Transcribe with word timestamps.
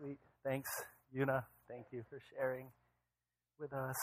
Sweet. 0.00 0.18
Thanks, 0.42 0.70
Yuna. 1.14 1.44
Thank 1.68 1.88
you 1.92 2.02
for 2.08 2.18
sharing 2.34 2.68
with 3.58 3.74
us. 3.74 3.96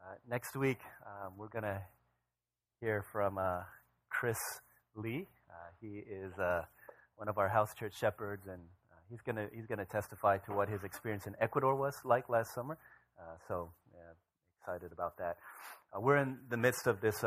Uh, 0.00 0.14
next 0.26 0.56
week, 0.56 0.78
um, 1.04 1.34
we're 1.36 1.48
going 1.48 1.64
to 1.64 1.82
hear 2.80 3.04
from 3.12 3.36
uh, 3.36 3.60
Chris 4.08 4.38
Lee. 4.96 5.26
Uh, 5.50 5.54
he 5.82 5.98
is 5.98 6.32
uh, 6.38 6.62
one 7.16 7.28
of 7.28 7.36
our 7.36 7.50
house 7.50 7.74
church 7.78 7.92
shepherds, 7.98 8.46
and 8.46 8.62
uh, 8.90 8.96
he's 9.10 9.20
going 9.20 9.36
to 9.36 9.48
he's 9.54 9.66
to 9.66 9.84
testify 9.84 10.38
to 10.38 10.52
what 10.52 10.70
his 10.70 10.82
experience 10.82 11.26
in 11.26 11.36
Ecuador 11.42 11.76
was 11.76 11.94
like 12.06 12.30
last 12.30 12.54
summer. 12.54 12.78
Uh, 13.20 13.36
so, 13.48 13.68
yeah, 13.92 14.00
excited 14.62 14.92
about 14.92 15.18
that. 15.18 15.36
we're 16.00 16.16
in 16.16 16.38
the 16.48 16.56
midst 16.56 16.86
of 16.86 17.02
this 17.02 17.22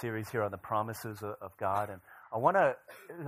series 0.00 0.28
here 0.28 0.44
on 0.44 0.52
the 0.52 0.58
promises 0.58 1.20
of, 1.20 1.34
of 1.42 1.50
God, 1.58 1.90
and 1.90 2.00
I 2.34 2.38
want 2.38 2.56
to, 2.56 2.74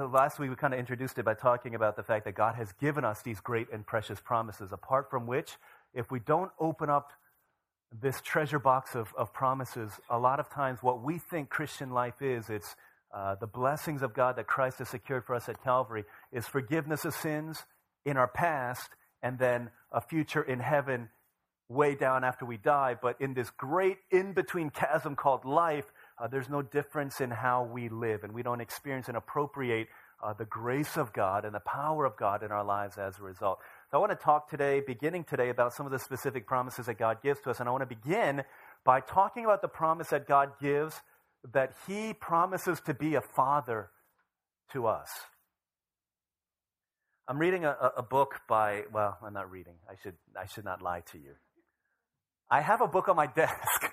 last 0.05 0.41
week 0.41 0.51
we 0.51 0.57
kind 0.57 0.75
of 0.75 0.81
introduced 0.81 1.17
it 1.17 1.25
by 1.25 1.35
talking 1.35 1.77
about 1.77 1.95
the 1.95 2.03
fact 2.03 2.25
that 2.25 2.35
God 2.35 2.57
has 2.57 2.73
given 2.73 3.05
us 3.05 3.23
these 3.23 3.39
great 3.39 3.69
and 3.73 3.87
precious 3.87 4.19
promises, 4.19 4.73
apart 4.73 5.11
from 5.11 5.29
which, 5.29 5.53
if 5.95 6.11
we 6.11 6.19
don't 6.19 6.51
open 6.59 6.91
up 6.91 7.13
this 8.03 8.21
treasure 8.21 8.59
box 8.59 8.97
of, 8.97 9.15
of 9.17 9.33
promises, 9.33 9.93
a 10.11 10.19
lot 10.19 10.41
of 10.41 10.51
times 10.51 10.83
what 10.83 11.05
we 11.05 11.19
think 11.19 11.51
Christian 11.51 11.91
life 11.91 12.21
is, 12.21 12.51
it's 12.51 12.75
uh, 13.15 13.37
the 13.37 13.47
blessings 13.47 14.03
of 14.03 14.13
God 14.13 14.35
that 14.39 14.49
Christ 14.49 14.81
has 14.81 14.89
secured 14.89 15.25
for 15.25 15.37
us 15.37 15.49
at 15.49 15.63
Calvary, 15.63 16.05
is 16.33 16.49
forgiveness 16.49 17.05
of 17.05 17.15
sins 17.15 17.63
in 18.05 18.17
our 18.17 18.27
past, 18.27 18.91
and 19.23 19.39
then 19.39 19.71
a 19.93 20.01
future 20.01 20.43
in 20.43 20.59
heaven 20.59 21.11
way 21.69 21.95
down 21.95 22.25
after 22.25 22.45
we 22.45 22.57
die. 22.57 22.97
But 23.01 23.21
in 23.21 23.35
this 23.35 23.51
great 23.51 23.99
in 24.11 24.33
between 24.33 24.71
chasm 24.71 25.15
called 25.15 25.45
life, 25.45 25.87
uh, 26.19 26.27
there's 26.29 26.49
no 26.49 26.63
difference 26.63 27.21
in 27.21 27.31
how 27.31 27.65
we 27.65 27.89
live, 27.89 28.25
and 28.25 28.33
we 28.33 28.43
don't 28.43 28.61
experience 28.61 29.09
and 29.09 29.17
appropriate 29.17 29.89
uh, 30.23 30.33
the 30.33 30.47
grace 30.47 30.97
of 30.97 31.13
God 31.13 31.45
and 31.45 31.55
the 31.55 31.61
power 31.61 32.05
of 32.07 32.17
God 32.17 32.43
in 32.43 32.51
our 32.51 32.65
lives 32.65 32.97
as 32.97 33.19
a 33.19 33.23
result. 33.23 33.59
So 33.91 33.99
I 33.99 34.01
want 34.01 34.13
to 34.13 34.25
talk 34.25 34.49
today, 34.49 34.81
beginning 34.81 35.25
today, 35.25 35.51
about 35.51 35.75
some 35.75 35.85
of 35.85 35.93
the 35.93 35.99
specific 35.99 36.47
promises 36.47 36.87
that 36.87 36.99
God 36.99 37.23
gives 37.23 37.41
to 37.43 37.51
us. 37.51 37.61
And 37.61 37.69
I 37.69 37.73
want 37.73 37.83
to 37.83 37.95
begin 37.95 38.43
by 38.85 39.01
talking 39.01 39.45
about 39.45 39.61
the 39.61 39.69
promise 39.69 40.09
that 40.09 40.27
God 40.27 40.53
gives 40.61 41.01
that 41.53 41.75
He 41.87 42.15
promises 42.15 42.81
to 42.87 42.95
be 42.95 43.15
a 43.15 43.21
father 43.21 43.91
to 44.73 44.87
us. 44.87 45.11
I'm 47.29 47.39
reading 47.39 47.65
a, 47.65 47.77
a 47.97 48.03
book 48.03 48.41
by, 48.49 48.85
well, 48.93 49.19
I'm 49.23 49.35
not 49.35 49.51
reading. 49.51 49.75
I 49.91 49.95
should, 50.03 50.15
I 50.41 50.47
should 50.47 50.65
not 50.65 50.81
lie 50.81 51.03
to 51.13 51.19
you. 51.19 51.33
I 52.51 52.61
have 52.61 52.81
a 52.81 52.87
book 52.87 53.09
on 53.09 53.17
my 53.17 53.27
desk 53.37 53.93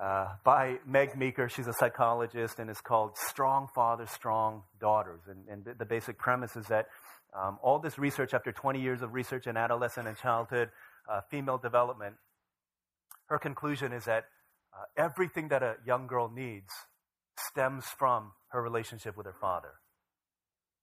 uh, 0.00 0.28
by 0.44 0.78
Meg 0.86 1.16
Meeker. 1.16 1.48
She's 1.48 1.66
a 1.66 1.72
psychologist, 1.72 2.58
and 2.58 2.68
it's 2.68 2.80
called 2.80 3.16
Strong 3.16 3.68
Fathers, 3.74 4.10
Strong 4.10 4.62
Daughters. 4.80 5.20
And, 5.28 5.48
and 5.48 5.78
the 5.78 5.84
basic 5.84 6.18
premise 6.18 6.56
is 6.56 6.66
that 6.66 6.88
um, 7.38 7.58
all 7.62 7.78
this 7.78 7.98
research, 7.98 8.34
after 8.34 8.52
20 8.52 8.80
years 8.80 9.02
of 9.02 9.14
research 9.14 9.46
in 9.46 9.56
adolescent 9.56 10.08
and 10.08 10.16
childhood 10.16 10.70
uh, 11.10 11.20
female 11.30 11.58
development, 11.58 12.16
her 13.26 13.38
conclusion 13.38 13.92
is 13.92 14.04
that 14.04 14.24
uh, 14.72 14.84
everything 14.96 15.48
that 15.48 15.62
a 15.62 15.76
young 15.86 16.06
girl 16.06 16.28
needs 16.28 16.72
stems 17.38 17.84
from 17.98 18.32
her 18.48 18.62
relationship 18.62 19.16
with 19.16 19.26
her 19.26 19.36
father. 19.40 19.74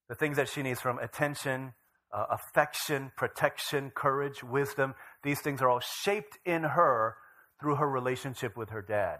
The 0.09 0.15
things 0.15 0.37
that 0.37 0.47
she 0.47 0.63
needs 0.63 0.79
from 0.79 0.99
attention, 0.99 1.73
uh, 2.13 2.25
affection, 2.31 3.11
protection, 3.17 3.91
courage, 3.93 4.43
wisdom, 4.43 4.95
these 5.23 5.41
things 5.41 5.61
are 5.61 5.69
all 5.69 5.81
shaped 5.81 6.39
in 6.45 6.63
her 6.63 7.15
through 7.59 7.75
her 7.75 7.89
relationship 7.89 8.55
with 8.57 8.69
her 8.69 8.81
dad. 8.81 9.19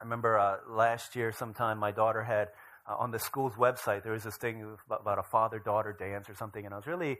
I 0.00 0.04
remember 0.04 0.38
uh, 0.38 0.56
last 0.68 1.14
year, 1.14 1.32
sometime, 1.32 1.78
my 1.78 1.90
daughter 1.90 2.22
had 2.22 2.48
uh, 2.88 2.96
on 2.98 3.10
the 3.10 3.18
school's 3.18 3.54
website, 3.54 4.02
there 4.02 4.12
was 4.12 4.24
this 4.24 4.36
thing 4.36 4.76
about 4.88 5.18
a 5.18 5.22
father 5.22 5.58
daughter 5.58 5.94
dance 5.98 6.28
or 6.30 6.34
something, 6.34 6.64
and 6.64 6.72
I 6.72 6.76
was 6.78 6.86
really, 6.86 7.18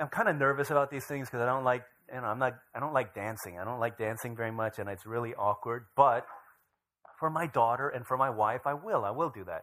I'm 0.00 0.08
kind 0.08 0.28
of 0.28 0.36
nervous 0.36 0.70
about 0.70 0.90
these 0.90 1.06
things 1.06 1.28
because 1.28 1.40
I 1.40 1.46
don't 1.46 1.64
like, 1.64 1.84
you 2.12 2.20
know, 2.20 2.26
I'm 2.26 2.38
not, 2.38 2.54
I 2.74 2.80
don't 2.80 2.92
like 2.92 3.14
dancing. 3.14 3.58
I 3.60 3.64
don't 3.64 3.80
like 3.80 3.96
dancing 3.98 4.36
very 4.36 4.52
much, 4.52 4.78
and 4.78 4.88
it's 4.88 5.06
really 5.06 5.34
awkward. 5.34 5.84
But 5.96 6.26
for 7.18 7.30
my 7.30 7.46
daughter 7.46 7.88
and 7.88 8.06
for 8.06 8.16
my 8.16 8.30
wife, 8.30 8.62
I 8.66 8.74
will. 8.74 9.04
I 9.04 9.10
will 9.10 9.30
do 9.30 9.44
that. 9.44 9.62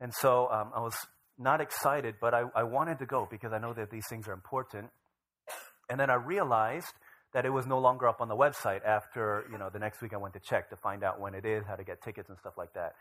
And 0.00 0.12
so 0.14 0.48
um, 0.50 0.70
I 0.74 0.80
was 0.80 0.94
not 1.38 1.60
excited, 1.60 2.16
but 2.20 2.34
I, 2.34 2.44
I 2.54 2.62
wanted 2.62 2.98
to 3.00 3.06
go 3.06 3.26
because 3.30 3.52
I 3.52 3.58
know 3.58 3.74
that 3.74 3.90
these 3.90 4.06
things 4.08 4.28
are 4.28 4.32
important. 4.32 4.90
And 5.88 6.00
then 6.00 6.10
I 6.10 6.14
realized 6.14 6.92
that 7.34 7.44
it 7.44 7.50
was 7.50 7.66
no 7.66 7.80
longer 7.80 8.08
up 8.08 8.20
on 8.20 8.28
the 8.28 8.36
website 8.36 8.84
after, 8.84 9.44
you 9.50 9.58
know, 9.58 9.68
the 9.68 9.78
next 9.78 10.00
week 10.00 10.14
I 10.14 10.16
went 10.16 10.34
to 10.34 10.40
check 10.40 10.70
to 10.70 10.76
find 10.76 11.02
out 11.02 11.20
when 11.20 11.34
it 11.34 11.44
is, 11.44 11.64
how 11.66 11.74
to 11.74 11.82
get 11.82 12.00
tickets 12.00 12.28
and 12.30 12.38
stuff 12.38 12.54
like 12.56 12.72
that. 12.74 12.94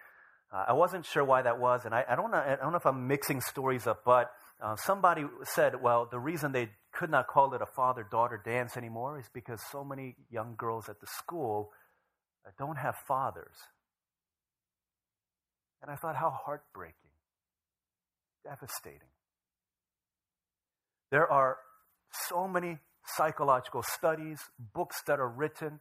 Uh, 0.52 0.66
I 0.70 0.74
wasn't 0.74 1.06
sure 1.06 1.24
why 1.24 1.44
that 1.44 1.60
was, 1.60 1.86
and 1.86 1.94
I, 1.94 2.04
I, 2.10 2.16
don't 2.16 2.32
know, 2.32 2.40
I 2.40 2.56
don't 2.56 2.72
know 2.72 2.78
if 2.78 2.86
I'm 2.86 3.08
mixing 3.08 3.42
stories 3.42 3.86
up, 3.86 4.02
but 4.04 4.32
uh, 4.62 4.76
somebody 4.76 5.24
said, 5.44 5.82
well, 5.82 6.08
the 6.10 6.20
reason 6.20 6.52
they 6.52 6.70
could 6.92 7.12
not 7.12 7.28
call 7.28 7.54
it 7.54 7.62
a 7.62 7.68
father 7.76 8.06
daughter 8.10 8.42
dance 8.44 8.76
anymore 8.76 9.20
is 9.20 9.30
because 9.34 9.62
so 9.72 9.84
many 9.84 10.16
young 10.32 10.56
girls 10.58 10.90
at 10.90 11.00
the 11.00 11.08
school 11.08 11.72
don't 12.58 12.78
have 12.78 12.96
fathers. 13.08 13.56
And 15.84 15.92
I 15.92 15.96
thought, 15.96 16.16
how 16.16 16.32
heartbreaking, 16.46 16.96
devastating. 18.44 19.00
There 21.12 21.32
are 21.32 21.58
so 22.30 22.48
many 22.48 22.80
psychological 23.06 23.84
studies, 23.84 24.40
books 24.74 25.02
that 25.08 25.20
are 25.20 25.30
written 25.30 25.80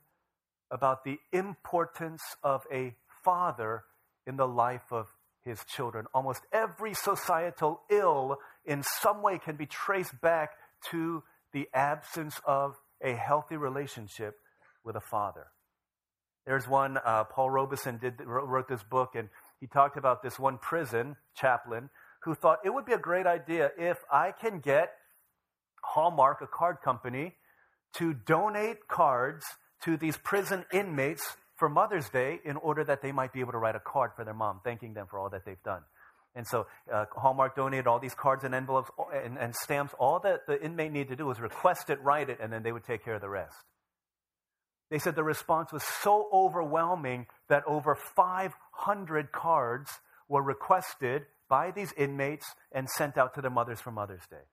about 0.70 1.04
the 1.04 1.18
importance 1.32 2.22
of 2.42 2.66
a 2.72 2.94
father 3.24 3.84
in 4.26 4.36
the 4.36 4.48
life 4.48 4.90
of 4.90 5.06
his 5.44 5.64
children. 5.64 6.06
Almost 6.14 6.42
every 6.52 6.94
societal 6.94 7.82
ill 7.90 8.38
in 8.64 8.82
some 8.82 9.22
way 9.22 9.38
can 9.38 9.56
be 9.56 9.66
traced 9.66 10.20
back 10.20 10.52
to 10.90 11.22
the 11.52 11.68
absence 11.74 12.40
of 12.44 12.76
a 13.02 13.12
healthy 13.14 13.56
relationship 13.56 14.36
with 14.84 14.96
a 14.96 15.00
father. 15.00 15.48
There's 16.46 16.66
one, 16.66 16.98
uh, 17.04 17.24
Paul 17.24 17.50
Robeson 17.50 17.98
did, 17.98 18.20
wrote 18.24 18.68
this 18.68 18.82
book, 18.82 19.14
and 19.14 19.28
he 19.60 19.66
talked 19.66 19.96
about 19.96 20.22
this 20.22 20.38
one 20.38 20.58
prison 20.58 21.16
chaplain 21.36 21.90
who 22.22 22.34
thought 22.34 22.58
it 22.64 22.70
would 22.70 22.84
be 22.84 22.92
a 22.92 22.98
great 22.98 23.26
idea 23.26 23.70
if 23.78 23.98
I 24.10 24.32
can 24.32 24.60
get 24.60 24.92
Hallmark, 25.82 26.40
a 26.40 26.46
card 26.46 26.78
company, 26.84 27.34
to 27.94 28.14
donate 28.14 28.88
cards 28.88 29.44
to 29.84 29.96
these 29.96 30.16
prison 30.16 30.64
inmates 30.72 31.36
for 31.56 31.68
Mother's 31.68 32.08
Day 32.08 32.40
in 32.44 32.56
order 32.56 32.84
that 32.84 33.02
they 33.02 33.12
might 33.12 33.32
be 33.32 33.40
able 33.40 33.52
to 33.52 33.58
write 33.58 33.76
a 33.76 33.80
card 33.80 34.12
for 34.16 34.24
their 34.24 34.34
mom, 34.34 34.60
thanking 34.64 34.94
them 34.94 35.06
for 35.08 35.18
all 35.18 35.30
that 35.30 35.44
they've 35.44 35.62
done. 35.62 35.82
And 36.34 36.46
so 36.46 36.66
uh, 36.92 37.04
Hallmark 37.12 37.56
donated 37.56 37.86
all 37.86 37.98
these 37.98 38.14
cards 38.14 38.44
and 38.44 38.54
envelopes 38.54 38.90
and, 39.14 39.36
and 39.38 39.54
stamps. 39.54 39.94
All 39.98 40.18
that 40.20 40.46
the 40.46 40.62
inmate 40.64 40.92
needed 40.92 41.08
to 41.08 41.16
do 41.16 41.26
was 41.26 41.40
request 41.40 41.90
it, 41.90 42.02
write 42.02 42.30
it, 42.30 42.38
and 42.40 42.52
then 42.52 42.62
they 42.62 42.72
would 42.72 42.84
take 42.84 43.04
care 43.04 43.14
of 43.14 43.20
the 43.20 43.28
rest. 43.28 43.56
They 44.90 44.98
said 44.98 45.14
the 45.14 45.24
response 45.24 45.72
was 45.72 45.82
so 45.82 46.28
overwhelming 46.32 47.26
that 47.48 47.64
over 47.66 47.94
500 47.94 49.32
cards 49.32 49.90
were 50.28 50.42
requested 50.42 51.22
by 51.48 51.70
these 51.70 51.92
inmates 51.96 52.46
and 52.72 52.88
sent 52.88 53.18
out 53.18 53.34
to 53.34 53.42
their 53.42 53.50
mothers 53.50 53.80
for 53.80 53.90
Mother's 53.90 54.26
Day. 54.30 54.44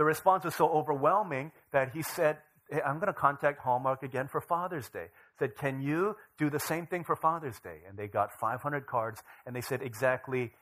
The 0.00 0.04
response 0.04 0.46
was 0.46 0.54
so 0.54 0.66
overwhelming 0.66 1.52
that 1.72 1.90
he 1.92 2.00
said, 2.00 2.38
hey, 2.70 2.80
I'm 2.80 2.94
going 2.94 3.08
to 3.08 3.12
contact 3.12 3.60
Hallmark 3.60 4.02
again 4.02 4.28
for 4.28 4.40
Father's 4.40 4.88
Day. 4.88 5.08
Said, 5.38 5.56
can 5.56 5.82
you 5.82 6.16
do 6.38 6.48
the 6.48 6.58
same 6.58 6.86
thing 6.86 7.04
for 7.04 7.16
Father's 7.16 7.60
Day? 7.60 7.80
And 7.86 7.98
they 7.98 8.06
got 8.06 8.30
500 8.40 8.86
cards, 8.86 9.22
and 9.44 9.54
they 9.54 9.60
said 9.60 9.82
exactly 9.82 10.52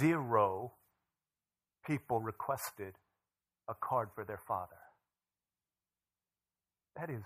zero 0.00 0.72
people 1.86 2.18
requested 2.18 2.94
a 3.68 3.74
card 3.80 4.08
for 4.12 4.24
their 4.24 4.40
father. 4.48 4.80
That 6.96 7.10
is 7.10 7.22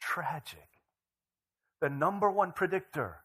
tragic. 0.00 0.68
The 1.80 1.88
number 1.90 2.30
one 2.30 2.52
predictor 2.52 3.16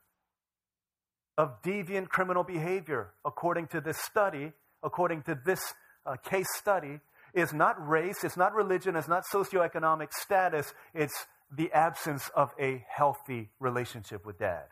of 1.38 1.62
deviant 1.62 2.10
criminal 2.10 2.44
behavior, 2.44 3.12
according 3.24 3.68
to 3.68 3.80
this 3.80 4.00
study, 4.00 4.54
according 4.82 5.22
to 5.22 5.38
this 5.46 5.76
uh, 6.08 6.16
case 6.16 6.48
study, 6.58 7.00
is 7.34 7.54
not 7.54 7.76
race, 7.88 8.24
it's 8.24 8.38
not 8.38 8.54
religion, 8.54 8.96
it's 8.96 9.08
not 9.08 9.24
socioeconomic 9.34 10.12
status, 10.12 10.74
it's 10.94 11.28
the 11.52 11.72
absence 11.72 12.30
of 12.36 12.52
a 12.60 12.84
healthy 12.90 13.50
relationship 13.60 14.26
with 14.26 14.38
dad. 14.40 14.66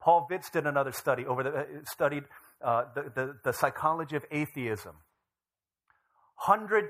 Paul 0.00 0.26
Vitz 0.30 0.50
did 0.50 0.66
another 0.66 0.92
study 0.92 1.26
over 1.26 1.42
the, 1.42 1.50
uh, 1.50 1.64
studied 1.84 2.24
uh, 2.64 2.84
the, 2.94 3.02
the, 3.14 3.36
the 3.44 3.52
psychology 3.52 4.16
of 4.16 4.24
atheism. 4.30 4.96
Hundred 6.36 6.86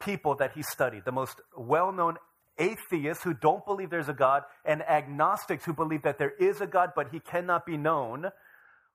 people 0.00 0.34
that 0.36 0.52
he 0.52 0.62
studied, 0.62 1.04
the 1.04 1.12
most 1.12 1.40
well-known 1.56 2.16
atheists 2.58 3.22
who 3.24 3.34
don't 3.34 3.64
believe 3.64 3.90
there's 3.90 4.08
a 4.08 4.12
God, 4.14 4.42
and 4.64 4.82
agnostics 4.82 5.64
who 5.64 5.72
believe 5.72 6.02
that 6.02 6.18
there 6.18 6.32
is 6.38 6.60
a 6.60 6.66
God, 6.66 6.90
but 6.94 7.08
he 7.10 7.20
cannot 7.20 7.64
be 7.64 7.76
known, 7.76 8.26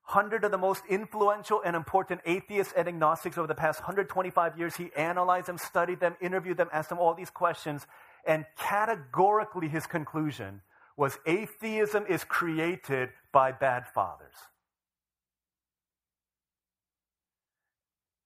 100 0.06 0.44
of 0.44 0.50
the 0.50 0.58
most 0.58 0.82
influential 0.88 1.62
and 1.64 1.74
important 1.74 2.20
atheists 2.26 2.74
and 2.76 2.86
agnostics 2.88 3.38
over 3.38 3.46
the 3.46 3.54
past 3.54 3.80
125 3.80 4.58
years. 4.58 4.76
He 4.76 4.90
analyzed 4.96 5.46
them, 5.46 5.56
studied 5.56 6.00
them, 6.00 6.14
interviewed 6.20 6.58
them, 6.58 6.68
asked 6.72 6.90
them 6.90 6.98
all 6.98 7.14
these 7.14 7.30
questions, 7.30 7.86
and 8.26 8.44
categorically 8.58 9.68
his 9.68 9.86
conclusion 9.86 10.60
was 10.96 11.18
atheism 11.26 12.04
is 12.06 12.22
created 12.22 13.10
by 13.32 13.50
bad 13.52 13.86
fathers. 13.86 14.34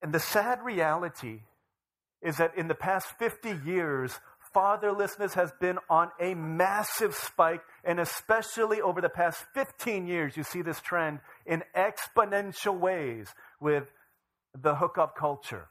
And 0.03 0.13
the 0.13 0.21
sad 0.21 0.63
reality 0.63 1.41
is 2.23 2.37
that 2.37 2.57
in 2.57 2.69
the 2.69 2.75
past 2.75 3.07
50 3.19 3.61
years, 3.65 4.19
fatherlessness 4.55 5.35
has 5.35 5.53
been 5.61 5.79
on 5.89 6.11
a 6.21 6.35
massive 6.35 7.15
spike, 7.15 7.63
and 7.85 8.01
especially 8.01 8.81
over 8.81 9.01
the 9.01 9.09
past 9.09 9.45
15 9.55 10.07
years, 10.07 10.37
you 10.37 10.43
see 10.43 10.63
this 10.63 10.81
trend 10.81 11.21
in 11.47 11.63
exponential 11.77 12.79
ways 12.79 13.29
with 13.61 13.85
the 14.61 14.77
hookup 14.77 15.17
culture, 15.17 15.69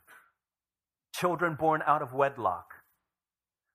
children 1.14 1.56
born 1.56 1.82
out 1.86 2.02
of 2.02 2.14
wedlock, 2.14 2.74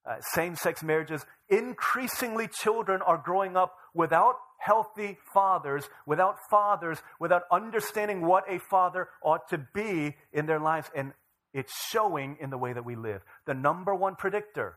uh, 0.08 0.20
same 0.20 0.56
sex 0.56 0.82
marriages. 0.82 1.24
Increasingly, 1.48 2.48
children 2.48 3.02
are 3.02 3.18
growing 3.18 3.56
up 3.56 3.76
without 3.94 4.36
healthy 4.58 5.18
fathers, 5.34 5.88
without 6.06 6.36
fathers, 6.50 6.98
without 7.20 7.42
understanding 7.50 8.24
what 8.24 8.44
a 8.48 8.58
father 8.70 9.08
ought 9.22 9.48
to 9.48 9.58
be 9.74 10.16
in 10.32 10.46
their 10.46 10.60
lives. 10.60 10.90
And 10.94 11.12
it's 11.52 11.72
showing 11.90 12.36
in 12.40 12.50
the 12.50 12.58
way 12.58 12.72
that 12.72 12.84
we 12.84 12.96
live. 12.96 13.22
The 13.46 13.54
number 13.54 13.94
one 13.94 14.16
predictor, 14.16 14.76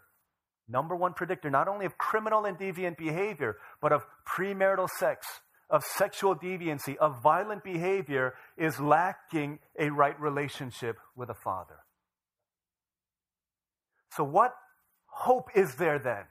number 0.68 0.96
one 0.96 1.14
predictor, 1.14 1.50
not 1.50 1.68
only 1.68 1.86
of 1.86 1.98
criminal 1.98 2.46
and 2.46 2.58
deviant 2.58 2.98
behavior, 2.98 3.58
but 3.82 3.92
of 3.92 4.06
premarital 4.28 4.90
sex, 4.90 5.26
of 5.70 5.84
sexual 5.84 6.36
deviancy, 6.36 6.96
of 6.98 7.22
violent 7.22 7.64
behavior, 7.64 8.34
is 8.58 8.80
lacking 8.80 9.60
a 9.80 9.90
right 9.90 10.20
relationship 10.20 10.98
with 11.16 11.30
a 11.30 11.34
father. 11.34 11.80
So, 14.12 14.24
what 14.24 14.54
hope 15.08 15.50
is 15.56 15.76
there 15.76 16.00
then? 16.00 16.24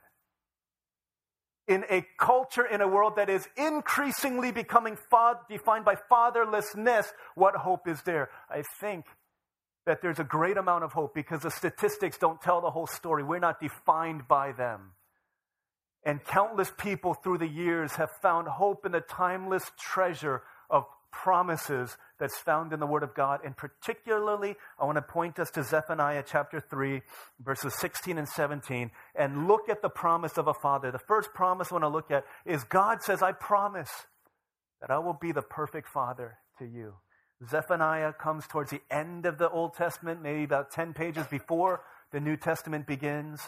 In 1.67 1.83
a 1.89 2.05
culture, 2.19 2.65
in 2.65 2.81
a 2.81 2.87
world 2.87 3.15
that 3.15 3.29
is 3.29 3.47
increasingly 3.57 4.51
becoming 4.51 4.97
fa- 5.09 5.39
defined 5.49 5.83
by 5.83 5.95
fatherlessness, 6.11 7.05
what 7.33 7.55
hope 7.55 7.87
is 7.87 8.01
there? 8.03 8.29
I 8.49 8.63
think 8.79 9.05
that 9.85 10.01
there's 10.01 10.19
a 10.19 10.23
great 10.23 10.57
amount 10.57 10.83
of 10.83 10.93
hope 10.93 11.13
because 11.13 11.41
the 11.41 11.51
statistics 11.51 12.17
don't 12.17 12.41
tell 12.41 12.61
the 12.61 12.71
whole 12.71 12.87
story. 12.87 13.23
We're 13.23 13.39
not 13.39 13.59
defined 13.59 14.27
by 14.27 14.51
them. 14.51 14.91
And 16.03 16.23
countless 16.23 16.71
people 16.77 17.13
through 17.13 17.39
the 17.39 17.47
years 17.47 17.93
have 17.93 18.09
found 18.21 18.47
hope 18.47 18.85
in 18.85 18.91
the 18.91 19.01
timeless 19.01 19.71
treasure 19.79 20.43
of 20.69 20.85
promises 21.11 21.97
that's 22.19 22.37
found 22.37 22.73
in 22.73 22.79
the 22.79 22.85
Word 22.85 23.01
of 23.01 23.15
God. 23.15 23.39
And 23.43 23.55
particularly, 23.55 24.55
I 24.79 24.85
want 24.85 24.97
to 24.97 25.01
point 25.01 25.39
us 25.39 25.49
to 25.51 25.63
Zephaniah 25.63 26.23
chapter 26.27 26.59
3, 26.59 27.01
verses 27.39 27.73
16 27.79 28.17
and 28.17 28.27
17, 28.27 28.91
and 29.15 29.47
look 29.47 29.69
at 29.69 29.81
the 29.81 29.89
promise 29.89 30.37
of 30.37 30.47
a 30.47 30.53
father. 30.53 30.91
The 30.91 30.99
first 30.99 31.33
promise 31.33 31.71
I 31.71 31.75
want 31.75 31.83
to 31.83 31.89
look 31.89 32.11
at 32.11 32.25
is 32.45 32.63
God 32.65 33.01
says, 33.01 33.21
I 33.21 33.31
promise 33.31 33.89
that 34.81 34.91
I 34.91 34.99
will 34.99 35.17
be 35.19 35.31
the 35.31 35.41
perfect 35.41 35.87
father 35.87 36.37
to 36.59 36.65
you. 36.65 36.95
Zephaniah 37.49 38.13
comes 38.13 38.47
towards 38.47 38.71
the 38.71 38.81
end 38.89 39.25
of 39.25 39.37
the 39.37 39.49
Old 39.49 39.75
Testament, 39.75 40.21
maybe 40.21 40.43
about 40.43 40.71
10 40.71 40.93
pages 40.93 41.27
before 41.27 41.81
the 42.11 42.19
New 42.19 42.37
Testament 42.37 42.87
begins. 42.87 43.41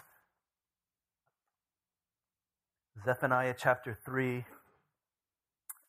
Zephaniah 3.06 3.56
chapter 3.58 3.98
3. 4.06 4.38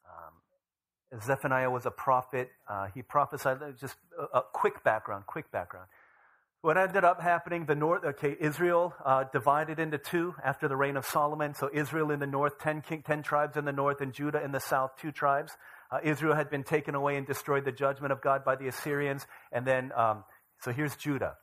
Um, 0.06 1.24
Zephaniah 1.24 1.70
was 1.70 1.86
a 1.86 1.90
prophet. 1.90 2.50
Uh, 2.68 2.86
he 2.94 3.02
prophesied, 3.02 3.58
just 3.80 3.96
a, 4.16 4.38
a, 4.38 4.42
quick 4.52 4.84
background, 4.84 5.26
quick 5.26 5.50
background. 5.50 5.88
What 6.60 6.76
ended 6.76 7.04
up 7.04 7.20
happening, 7.20 7.66
the 7.66 7.74
north, 7.74 8.04
okay, 8.04 8.36
Israel 8.38 8.94
uh, 9.04 9.24
divided 9.32 9.78
into 9.78 9.98
two 9.98 10.34
after 10.44 10.68
the 10.68 10.76
reign 10.76 10.96
of 10.96 11.06
Solomon. 11.06 11.54
So 11.54 11.70
Israel 11.72 12.10
in 12.10 12.20
the 12.20 12.26
north, 12.26 12.58
ten, 12.58 12.82
king, 12.82 13.02
ten 13.04 13.22
tribes 13.22 13.56
in 13.56 13.64
the 13.64 13.72
north, 13.72 14.00
and 14.00 14.12
Judah 14.12 14.42
in 14.42 14.52
the 14.52 14.60
south, 14.60 14.92
two 15.00 15.12
tribes. 15.12 15.56
Uh, 15.90 15.98
Israel 16.02 16.34
had 16.34 16.50
been 16.50 16.64
taken 16.64 16.94
away 16.94 17.16
and 17.16 17.26
destroyed 17.26 17.64
the 17.64 17.72
judgment 17.72 18.12
of 18.12 18.20
God 18.20 18.44
by 18.44 18.56
the 18.56 18.68
Assyrians. 18.68 19.26
And 19.52 19.66
then, 19.66 19.92
um, 19.96 20.24
so 20.60 20.72
here's 20.72 20.94
Judah. 20.96 21.36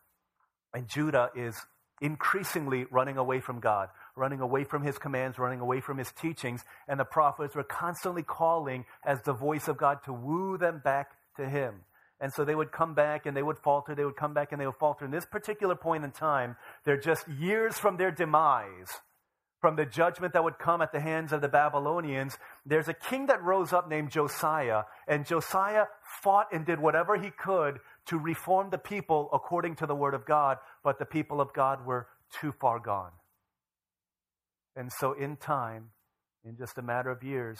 And 0.73 0.87
Judah 0.87 1.29
is 1.35 1.55
increasingly 2.01 2.85
running 2.91 3.17
away 3.17 3.39
from 3.39 3.59
God, 3.59 3.89
running 4.15 4.41
away 4.41 4.63
from 4.63 4.83
his 4.83 4.97
commands, 4.97 5.39
running 5.39 5.61
away 5.61 5.81
from 5.81 5.97
his 5.97 6.11
teachings. 6.11 6.63
And 6.87 6.99
the 6.99 7.05
prophets 7.05 7.55
were 7.55 7.63
constantly 7.63 8.23
calling 8.23 8.85
as 9.03 9.21
the 9.21 9.33
voice 9.33 9.67
of 9.67 9.77
God 9.77 9.99
to 10.05 10.13
woo 10.13 10.57
them 10.57 10.81
back 10.83 11.11
to 11.37 11.47
him. 11.47 11.81
And 12.19 12.31
so 12.33 12.45
they 12.45 12.55
would 12.55 12.71
come 12.71 12.93
back 12.93 13.25
and 13.25 13.35
they 13.35 13.43
would 13.43 13.57
falter, 13.57 13.93
they 13.95 14.05
would 14.05 14.15
come 14.15 14.33
back 14.33 14.51
and 14.51 14.61
they 14.61 14.65
would 14.65 14.77
falter. 14.77 15.05
In 15.05 15.11
this 15.11 15.25
particular 15.25 15.75
point 15.75 16.03
in 16.03 16.11
time, 16.11 16.55
they're 16.85 16.99
just 16.99 17.27
years 17.27 17.77
from 17.77 17.97
their 17.97 18.11
demise 18.11 19.01
from 19.65 19.77
the 19.77 19.85
judgment 19.87 20.31
that 20.33 20.43
would 20.43 20.59
come 20.59 20.79
at 20.83 20.91
the 20.91 20.99
hands 20.99 21.33
of 21.33 21.41
the 21.41 21.49
Babylonians, 21.49 22.37
there's 22.67 22.87
a 22.87 22.93
king 22.93 23.25
that 23.25 23.41
rose 23.41 23.73
up 23.73 23.89
named 23.89 24.11
Josiah, 24.11 24.83
and 25.07 25.25
Josiah 25.25 25.85
fought 26.21 26.53
and 26.53 26.63
did 26.63 26.79
whatever 26.79 27.17
he 27.17 27.31
could 27.31 27.79
to 28.05 28.19
reform 28.19 28.69
the 28.69 28.77
people 28.77 29.27
according 29.33 29.75
to 29.77 29.87
the 29.87 29.95
word 29.95 30.13
of 30.13 30.23
God, 30.23 30.59
but 30.83 30.99
the 30.99 31.05
people 31.05 31.41
of 31.41 31.51
God 31.51 31.83
were 31.83 32.05
too 32.39 32.53
far 32.61 32.77
gone. 32.77 33.09
And 34.75 34.91
so, 34.99 35.13
in 35.13 35.35
time, 35.35 35.89
in 36.47 36.57
just 36.57 36.77
a 36.77 36.83
matter 36.83 37.09
of 37.09 37.23
years, 37.23 37.57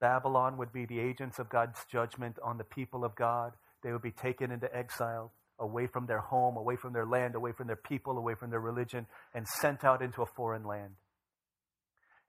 Babylon 0.00 0.56
would 0.56 0.72
be 0.72 0.86
the 0.86 1.00
agents 1.00 1.40
of 1.40 1.48
God's 1.48 1.84
judgment 1.90 2.36
on 2.44 2.58
the 2.58 2.64
people 2.64 3.04
of 3.04 3.16
God. 3.16 3.54
They 3.82 3.90
would 3.90 4.02
be 4.02 4.12
taken 4.12 4.52
into 4.52 4.72
exile, 4.72 5.32
away 5.58 5.88
from 5.88 6.06
their 6.06 6.20
home, 6.20 6.56
away 6.56 6.76
from 6.76 6.92
their 6.92 7.06
land, 7.06 7.34
away 7.34 7.50
from 7.50 7.66
their 7.66 7.74
people, 7.74 8.18
away 8.18 8.36
from 8.36 8.50
their 8.50 8.60
religion, 8.60 9.08
and 9.34 9.44
sent 9.60 9.82
out 9.82 10.00
into 10.00 10.22
a 10.22 10.26
foreign 10.26 10.62
land. 10.62 10.94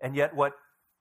And 0.02 0.16
yet, 0.16 0.36
what 0.36 0.54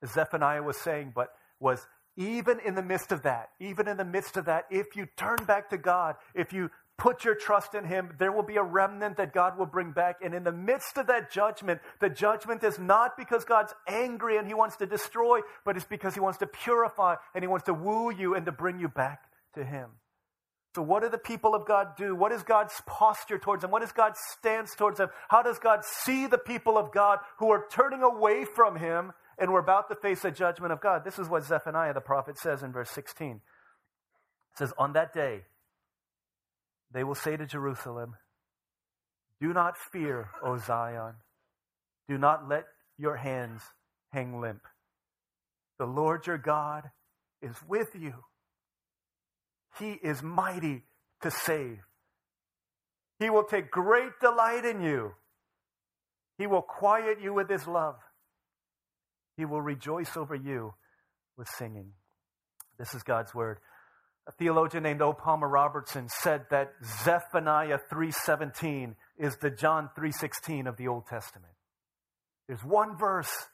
Zephaniah 0.06 0.62
was 0.62 0.76
saying, 0.76 1.12
but 1.14 1.31
was 1.58 1.87
even 2.17 2.61
in 2.61 2.75
the 2.75 2.82
midst 2.82 3.12
of 3.12 3.23
that, 3.23 3.50
even 3.61 3.88
in 3.88 3.97
the 3.97 4.05
midst 4.05 4.37
of 4.37 4.44
that, 4.47 4.67
if 4.70 4.97
you 4.97 5.06
turn 5.17 5.38
back 5.47 5.70
to 5.70 5.79
God, 5.79 6.17
if 6.35 6.52
you 6.52 6.70
put 6.99 7.25
your 7.25 7.35
trust 7.35 7.75
in 7.75 7.85
Him, 7.85 8.14
there 8.19 8.31
will 8.31 8.43
be 8.43 8.56
a 8.56 8.62
remnant 8.62 9.17
that 9.17 9.32
God 9.32 9.58
will 9.58 9.67
bring 9.67 9.93
back. 9.93 10.17
And 10.23 10.35
in 10.35 10.44
the 10.44 10.52
midst 10.52 10.99
of 10.99 11.06
that 11.06 11.32
judgment, 11.32 11.81
the 11.99 12.11
judgment 12.11 12.62
is 12.62 12.79
not 12.79 13.17
because 13.17 13.44
God's 13.44 13.73
angry 13.88 14.37
and 14.37 14.47
He 14.47 14.55
wants 14.55 14.76
to 14.76 14.87
destroy, 14.87 15.41
but 15.64 15.76
it's 15.76 15.87
because 15.87 16.12
He 16.14 16.20
wants 16.20 16.38
to 16.38 16.46
purify 16.46 17.17
and 17.35 17.43
He 17.43 17.49
wants 17.49 17.64
to 17.67 17.75
woo 17.75 18.12
you 18.12 18.35
and 18.35 18.44
to 18.44 18.53
bring 18.53 18.79
you 18.79 18.88
back 18.88 19.23
to 19.55 19.64
Him. 19.64 19.88
So, 20.75 20.82
what 20.82 21.02
do 21.02 21.08
the 21.08 21.19
people 21.19 21.55
of 21.55 21.67
God 21.67 21.96
do? 21.96 22.14
What 22.14 22.31
is 22.31 22.43
God's 22.44 22.81
posture 22.87 23.38
towards 23.38 23.62
them? 23.62 23.72
What 23.72 23.82
is 23.82 23.90
God's 23.90 24.20
stance 24.31 24.75
towards 24.76 24.99
them? 24.99 25.08
How 25.28 25.43
does 25.43 25.58
God 25.58 25.84
see 25.84 26.26
the 26.26 26.38
people 26.38 26.78
of 26.78 26.93
God 26.93 27.19
who 27.38 27.50
are 27.50 27.67
turning 27.72 28.02
away 28.02 28.44
from 28.44 28.76
Him 28.76 29.12
and 29.37 29.52
we're 29.52 29.61
about 29.61 29.88
to 29.88 29.96
face 29.96 30.22
the 30.22 30.31
judgment 30.31 30.72
of 30.72 30.81
God? 30.81 31.05
This 31.05 31.19
is 31.19 31.28
what 31.28 31.44
Zephaniah 31.44 31.94
the 31.94 32.00
prophet 32.00 32.38
says 32.38 32.62
in 32.62 32.70
verse 32.70 32.90
16. 32.90 33.37
It 34.52 34.58
says, 34.58 34.72
On 34.78 34.93
that 34.93 35.12
day, 35.12 35.43
they 36.93 37.02
will 37.02 37.17
say 37.17 37.37
to 37.37 37.46
Jerusalem, 37.46 38.14
Do 39.40 39.52
not 39.52 39.76
fear, 39.76 40.31
O 40.44 40.56
Zion. 40.56 41.14
Do 42.08 42.17
not 42.17 42.48
let 42.48 42.67
your 42.96 43.17
hands 43.17 43.62
hang 44.12 44.41
limp. 44.41 44.62
The 45.81 45.86
Lord 45.86 46.29
your 46.29 46.39
God 46.39 46.91
is 47.43 47.56
with 47.67 47.96
you 47.98 48.15
he 49.81 49.93
is 49.93 50.22
mighty 50.22 50.84
to 51.22 51.31
save. 51.31 51.79
He 53.19 53.31
will 53.31 53.44
take 53.44 53.70
great 53.70 54.13
delight 54.20 54.65
in 54.65 54.81
you. 54.81 55.13
He 56.39 56.46
will 56.46 56.63
quiet 56.63 57.20
you 57.20 57.34
with 57.34 57.51
his 57.51 57.67
love. 57.67 57.96
He 59.37 59.44
will 59.44 59.60
rejoice 59.60 60.17
over 60.17 60.34
you 60.34 60.75
with 61.37 61.49
singing. 61.49 61.93
This 62.79 62.94
is 62.94 63.03
God's 63.03 63.34
word. 63.34 63.58
A 64.27 64.32
theologian 64.32 64.82
named 64.82 65.03
O. 65.03 65.13
Palmer 65.13 65.49
Robertson 65.49 66.08
said 66.08 66.46
that 66.51 66.72
Zephaniah 67.05 67.79
3:17 67.91 68.96
is 69.17 69.37
the 69.39 69.51
John 69.51 69.91
3:16 69.96 70.67
of 70.67 70.77
the 70.77 70.89
Old 70.89 71.06
Testament. 71.06 71.55
There's 72.46 72.65
one 72.65 72.96
verse 72.96 73.49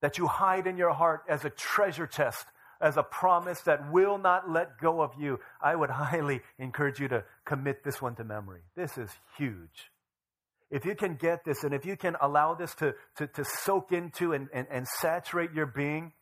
that 0.00 0.18
you 0.18 0.26
hide 0.26 0.66
in 0.66 0.76
your 0.76 0.92
heart 0.92 1.24
as 1.28 1.44
a 1.44 1.50
treasure 1.50 2.06
chest 2.06 2.46
as 2.80 2.96
a 2.96 3.02
promise 3.02 3.60
that 3.62 3.92
will 3.92 4.18
not 4.18 4.50
let 4.50 4.78
go 4.78 5.00
of 5.00 5.12
you, 5.18 5.40
I 5.60 5.74
would 5.74 5.90
highly 6.04 6.42
encourage 6.58 7.00
you 7.00 7.08
to 7.08 7.24
commit 7.44 7.84
this 7.84 8.00
one 8.00 8.14
to 8.16 8.24
memory. 8.24 8.62
This 8.76 8.98
is 8.98 9.10
huge. 9.36 9.90
If 10.70 10.84
you 10.84 10.94
can 10.94 11.14
get 11.14 11.44
this 11.44 11.62
and 11.62 11.72
if 11.72 11.86
you 11.86 11.96
can 11.96 12.16
allow 12.20 12.54
this 12.54 12.74
to, 12.76 12.94
to, 13.16 13.26
to 13.28 13.44
soak 13.44 13.92
into 13.92 14.32
and, 14.32 14.48
and, 14.52 14.66
and 14.70 14.88
saturate 14.88 15.52
your 15.52 15.66
being, 15.66 16.12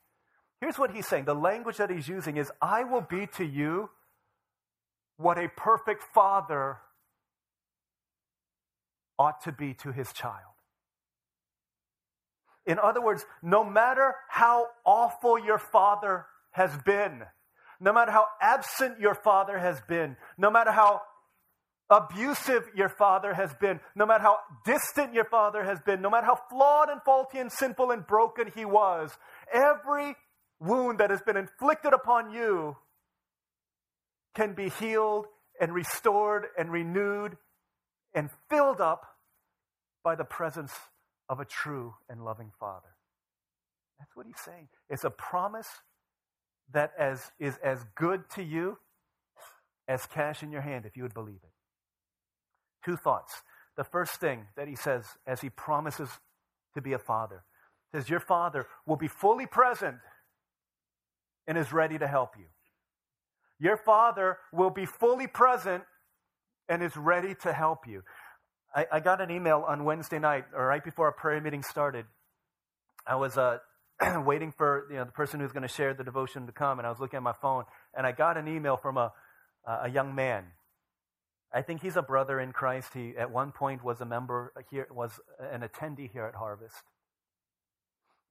here's 0.61 0.79
what 0.79 0.91
he's 0.91 1.07
saying. 1.07 1.25
The 1.25 1.35
language 1.35 1.79
that 1.79 1.91
he's 1.91 2.09
using 2.09 2.37
is 2.37 2.51
I 2.61 2.85
will 2.85 3.01
be 3.01 3.29
to 3.39 3.45
you 3.45 3.89
what 5.17 5.39
a 5.39 5.49
perfect 5.49 6.03
father 6.13 6.79
ought 9.19 9.41
to 9.43 9.53
be 9.53 9.75
to 9.75 9.93
his 9.93 10.13
child. 10.13 10.53
In 12.67 12.79
other 12.79 13.01
words, 13.01 13.25
no 13.43 13.65
matter 13.65 14.15
how 14.29 14.69
awful 14.85 15.39
your 15.39 15.59
father 15.59 16.27
has 16.53 16.71
been, 16.85 17.23
no 17.81 17.93
matter 17.93 18.13
how 18.13 18.27
absent 18.41 19.01
your 19.01 19.15
father 19.15 19.59
has 19.59 19.81
been, 19.89 20.17
no 20.39 20.51
matter 20.51 20.71
how 20.71 21.03
abusive 21.91 22.65
your 22.75 22.89
father 22.89 23.35
has 23.35 23.53
been, 23.61 23.81
no 23.95 24.07
matter 24.07 24.23
how 24.23 24.39
distant 24.65 25.13
your 25.13 25.25
father 25.25 25.65
has 25.65 25.79
been, 25.81 26.01
no 26.01 26.09
matter 26.09 26.27
how 26.27 26.39
flawed 26.49 26.89
and 26.89 27.03
faulty 27.03 27.39
and 27.39 27.53
sinful 27.53 27.91
and 27.91 28.07
broken 28.07 28.51
he 28.55 28.65
was, 28.65 29.11
every 29.53 30.17
wound 30.61 31.01
that 31.01 31.11
has 31.11 31.21
been 31.21 31.37
inflicted 31.37 31.93
upon 31.93 32.33
you 32.33 32.77
can 34.35 34.55
be 34.55 34.71
healed 34.71 35.27
and 35.61 35.75
restored 35.75 36.47
and 36.59 36.71
renewed 36.73 37.37
and 38.15 38.31
filled 38.49 38.81
up 38.81 39.07
by 40.03 40.15
the 40.15 40.25
presence 40.25 40.73
of 41.29 41.41
a 41.41 41.45
true 41.45 41.95
and 42.09 42.25
loving 42.25 42.51
Father. 42.59 42.89
That's 43.99 44.17
what 44.17 44.27
he's 44.27 44.41
saying. 44.45 44.69
It's 44.89 45.05
a 45.05 45.11
promise 45.11 45.69
that 46.73 46.93
as, 46.99 47.33
is 47.39 47.59
as 47.63 47.85
good 47.95 48.29
to 48.31 48.43
you 48.43 48.79
as 49.89 50.07
cash 50.07 50.43
in 50.43 50.51
your 50.51 50.63
hand 50.63 50.87
if 50.87 50.97
you 50.97 51.03
would 51.03 51.15
believe 51.15 51.41
it. 51.43 51.51
Two 52.85 52.97
thoughts. 52.97 53.43
The 53.77 53.85
first 53.85 54.17
thing 54.17 54.47
that 54.57 54.69
he 54.69 54.77
says 54.77 55.05
as 55.27 55.41
he 55.41 55.51
promises 55.51 56.09
to 56.75 56.83
be 56.83 56.93
a 56.93 56.99
father 56.99 57.45
says, 57.95 58.09
Your 58.09 58.21
father 58.21 58.67
will 58.87 58.97
be 58.97 59.09
fully 59.09 59.47
present 59.47 59.97
and 61.47 61.57
is 61.59 61.73
ready 61.73 61.99
to 61.99 62.07
help 62.07 62.37
you. 62.39 62.47
Your 63.59 63.77
father 63.77 64.39
will 64.53 64.71
be 64.71 64.87
fully 64.87 65.27
present 65.27 65.85
and 66.69 66.83
is 66.83 66.97
ready 66.97 67.35
to 67.43 67.53
help 67.53 67.87
you. 67.87 68.03
I, 68.75 68.87
I 68.93 69.01
got 69.01 69.21
an 69.21 69.31
email 69.31 69.65
on 69.67 69.85
Wednesday 69.85 70.19
night, 70.19 70.45
or 70.55 70.67
right 70.67 70.83
before 70.83 71.07
our 71.07 71.13
prayer 71.13 71.41
meeting 71.41 71.63
started. 71.63 72.07
I 73.07 73.17
was 73.17 73.37
uh, 73.37 73.59
waiting 74.25 74.53
for 74.53 74.87
you 74.91 74.97
know, 74.97 75.05
the 75.05 75.13
person 75.13 75.41
who's 75.41 75.53
going 75.53 75.63
to 75.63 75.69
share 75.69 75.95
the 75.95 76.05
devotion 76.05 76.47
to 76.47 76.53
come, 76.53 76.79
and 76.79 76.87
I 76.87 76.91
was 76.91 77.01
looking 77.01 77.17
at 77.17 77.23
my 77.23 77.33
phone, 77.33 77.65
and 77.95 78.07
I 78.07 78.13
got 78.13 78.37
an 78.37 78.49
email 78.49 78.77
from 78.77 78.97
a, 78.97 79.13
a 79.67 79.89
young 79.89 80.15
man. 80.15 80.45
I 81.55 81.63
think 81.63 81.83
he's 81.83 81.97
a 81.97 82.03
brother 82.03 82.41
in 82.41 82.53
Christ. 82.53 82.95
He 82.95 83.15
at 83.17 83.31
one 83.31 83.53
point 83.53 83.85
was 83.85 84.01
a 84.01 84.07
member 84.07 84.53
here, 84.71 84.87
was 84.91 85.13
an 85.39 85.61
attendee 85.61 86.11
here 86.11 86.25
at 86.25 86.35
Harvest, 86.35 86.83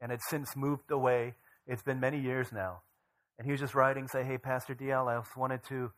and 0.01 0.11
had 0.11 0.21
since 0.29 0.55
moved 0.55 0.91
away. 0.91 1.35
It's 1.67 1.83
been 1.83 1.99
many 1.99 2.19
years 2.19 2.51
now, 2.51 2.81
and 3.37 3.45
he 3.45 3.51
was 3.51 3.61
just 3.61 3.75
writing, 3.75 4.07
say, 4.07 4.23
"Hey, 4.23 4.37
Pastor 4.37 4.73
DL, 4.73 5.07
I 5.07 5.19
just 5.19 5.37
wanted 5.37 5.63
to 5.69 5.91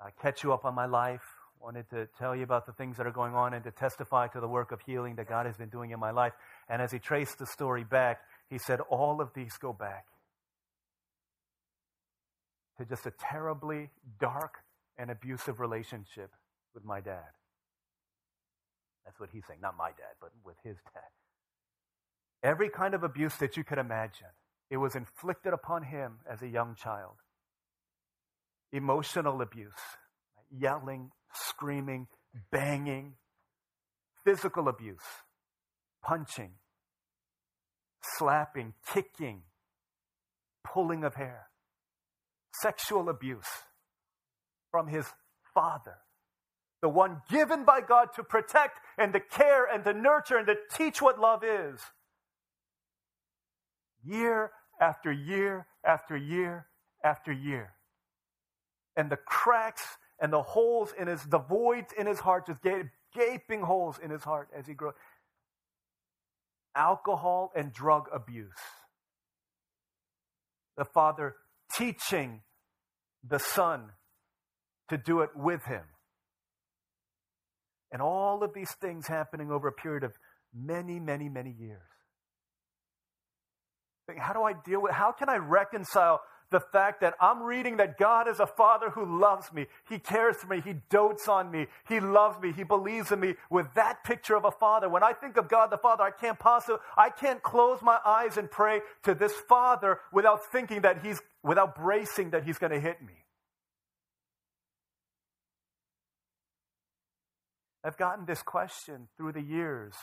uh, 0.00 0.10
catch 0.20 0.44
you 0.44 0.52
up 0.52 0.64
on 0.64 0.74
my 0.74 0.86
life 0.86 1.22
wanted 1.60 1.88
to 1.90 2.06
tell 2.18 2.36
you 2.36 2.42
about 2.42 2.66
the 2.66 2.72
things 2.72 2.96
that 2.96 3.06
are 3.06 3.12
going 3.12 3.34
on 3.34 3.54
and 3.54 3.64
to 3.64 3.70
testify 3.70 4.28
to 4.28 4.40
the 4.40 4.46
work 4.48 4.72
of 4.72 4.80
healing 4.82 5.16
that 5.16 5.28
God 5.28 5.46
has 5.46 5.56
been 5.56 5.68
doing 5.68 5.90
in 5.90 5.98
my 5.98 6.10
life. 6.10 6.32
And 6.68 6.80
as 6.80 6.92
he 6.92 6.98
traced 6.98 7.38
the 7.38 7.46
story 7.46 7.82
back, 7.82 8.20
he 8.48 8.58
said, 8.58 8.80
All 8.80 9.20
of 9.20 9.30
these 9.34 9.56
go 9.56 9.72
back 9.72 10.06
to 12.78 12.84
just 12.84 13.06
a 13.06 13.12
terribly 13.18 13.90
dark 14.20 14.58
and 14.98 15.10
abusive 15.10 15.60
relationship 15.60 16.30
with 16.74 16.84
my 16.84 17.00
dad. 17.00 17.32
That's 19.04 19.18
what 19.20 19.30
he's 19.32 19.44
saying. 19.46 19.60
Not 19.62 19.76
my 19.76 19.90
dad, 19.90 20.16
but 20.20 20.30
with 20.44 20.56
his 20.62 20.76
dad. 20.92 21.02
Every 22.42 22.68
kind 22.68 22.94
of 22.94 23.02
abuse 23.02 23.36
that 23.36 23.56
you 23.56 23.64
could 23.64 23.78
imagine, 23.78 24.28
it 24.70 24.76
was 24.76 24.94
inflicted 24.94 25.52
upon 25.52 25.84
him 25.84 26.18
as 26.30 26.42
a 26.42 26.48
young 26.48 26.74
child. 26.74 27.14
Emotional 28.72 29.40
abuse, 29.40 29.72
yelling, 30.50 31.10
screaming, 31.32 32.08
banging, 32.50 33.14
physical 34.24 34.68
abuse, 34.68 35.06
punching, 36.02 36.50
slapping, 38.02 38.74
kicking, 38.92 39.42
pulling 40.64 41.04
of 41.04 41.14
hair, 41.14 41.48
sexual 42.52 43.08
abuse 43.08 43.46
from 44.70 44.88
his 44.88 45.06
father, 45.54 45.98
the 46.82 46.88
one 46.88 47.22
given 47.30 47.64
by 47.64 47.80
God 47.80 48.08
to 48.16 48.22
protect 48.22 48.80
and 48.98 49.12
to 49.12 49.20
care 49.20 49.64
and 49.64 49.84
to 49.84 49.92
nurture 49.92 50.36
and 50.36 50.46
to 50.46 50.56
teach 50.74 51.00
what 51.00 51.18
love 51.18 51.42
is. 51.44 51.80
Year 54.04 54.52
after 54.80 55.10
year 55.10 55.66
after 55.84 56.16
year 56.16 56.66
after 57.02 57.32
year. 57.32 57.72
And 58.96 59.10
the 59.10 59.16
cracks 59.16 59.98
and 60.20 60.32
the 60.32 60.42
holes 60.42 60.92
in 60.98 61.08
his, 61.08 61.22
the 61.24 61.38
voids 61.38 61.92
in 61.98 62.06
his 62.06 62.18
heart, 62.18 62.46
just 62.46 62.60
gaping 63.14 63.62
holes 63.62 63.98
in 64.02 64.10
his 64.10 64.22
heart 64.22 64.48
as 64.56 64.66
he 64.66 64.74
grows. 64.74 64.94
Alcohol 66.76 67.50
and 67.56 67.72
drug 67.72 68.08
abuse. 68.12 68.52
The 70.76 70.84
father 70.84 71.34
teaching 71.76 72.42
the 73.26 73.38
son 73.38 73.90
to 74.90 74.98
do 74.98 75.20
it 75.20 75.30
with 75.34 75.64
him. 75.64 75.82
And 77.90 78.02
all 78.02 78.42
of 78.42 78.52
these 78.54 78.70
things 78.80 79.06
happening 79.06 79.50
over 79.50 79.68
a 79.68 79.72
period 79.72 80.04
of 80.04 80.12
many, 80.54 81.00
many, 81.00 81.28
many 81.28 81.50
years. 81.50 81.80
How 84.18 84.32
do 84.32 84.42
I 84.42 84.52
deal 84.64 84.82
with 84.82 84.92
how 84.92 85.12
can 85.12 85.28
I 85.28 85.36
reconcile 85.36 86.20
the 86.50 86.60
fact 86.60 87.00
that 87.00 87.14
I'm 87.20 87.42
reading 87.42 87.78
that 87.78 87.98
God 87.98 88.28
is 88.28 88.40
a 88.40 88.46
father 88.46 88.90
who 88.90 89.20
loves 89.20 89.52
me. 89.52 89.66
He 89.88 89.98
cares 89.98 90.36
for 90.36 90.46
me. 90.46 90.60
He 90.60 90.74
dotes 90.90 91.28
on 91.28 91.50
me. 91.50 91.66
He 91.88 92.00
loves 92.00 92.40
me. 92.40 92.52
He 92.52 92.62
believes 92.62 93.10
in 93.10 93.20
me 93.20 93.34
with 93.50 93.72
that 93.74 94.04
picture 94.04 94.36
of 94.36 94.44
a 94.44 94.50
father. 94.50 94.88
When 94.88 95.02
I 95.02 95.12
think 95.12 95.36
of 95.36 95.48
God 95.48 95.70
the 95.70 95.78
Father, 95.78 96.04
I 96.04 96.10
can't 96.10 96.38
possibly, 96.38 96.78
I 96.96 97.10
can't 97.10 97.42
close 97.42 97.82
my 97.82 97.98
eyes 98.04 98.36
and 98.36 98.50
pray 98.50 98.80
to 99.02 99.14
this 99.14 99.32
father 99.32 100.00
without 100.12 100.44
thinking 100.46 100.82
that 100.82 101.02
he's, 101.02 101.20
without 101.42 101.74
bracing 101.74 102.30
that 102.30 102.44
he's 102.44 102.58
going 102.58 102.72
to 102.72 102.80
hit 102.80 103.02
me. 103.02 103.14
I've 107.82 107.96
gotten 107.96 108.26
this 108.26 108.42
question 108.42 109.08
through 109.16 109.32
the 109.32 109.42
years, 109.42 109.94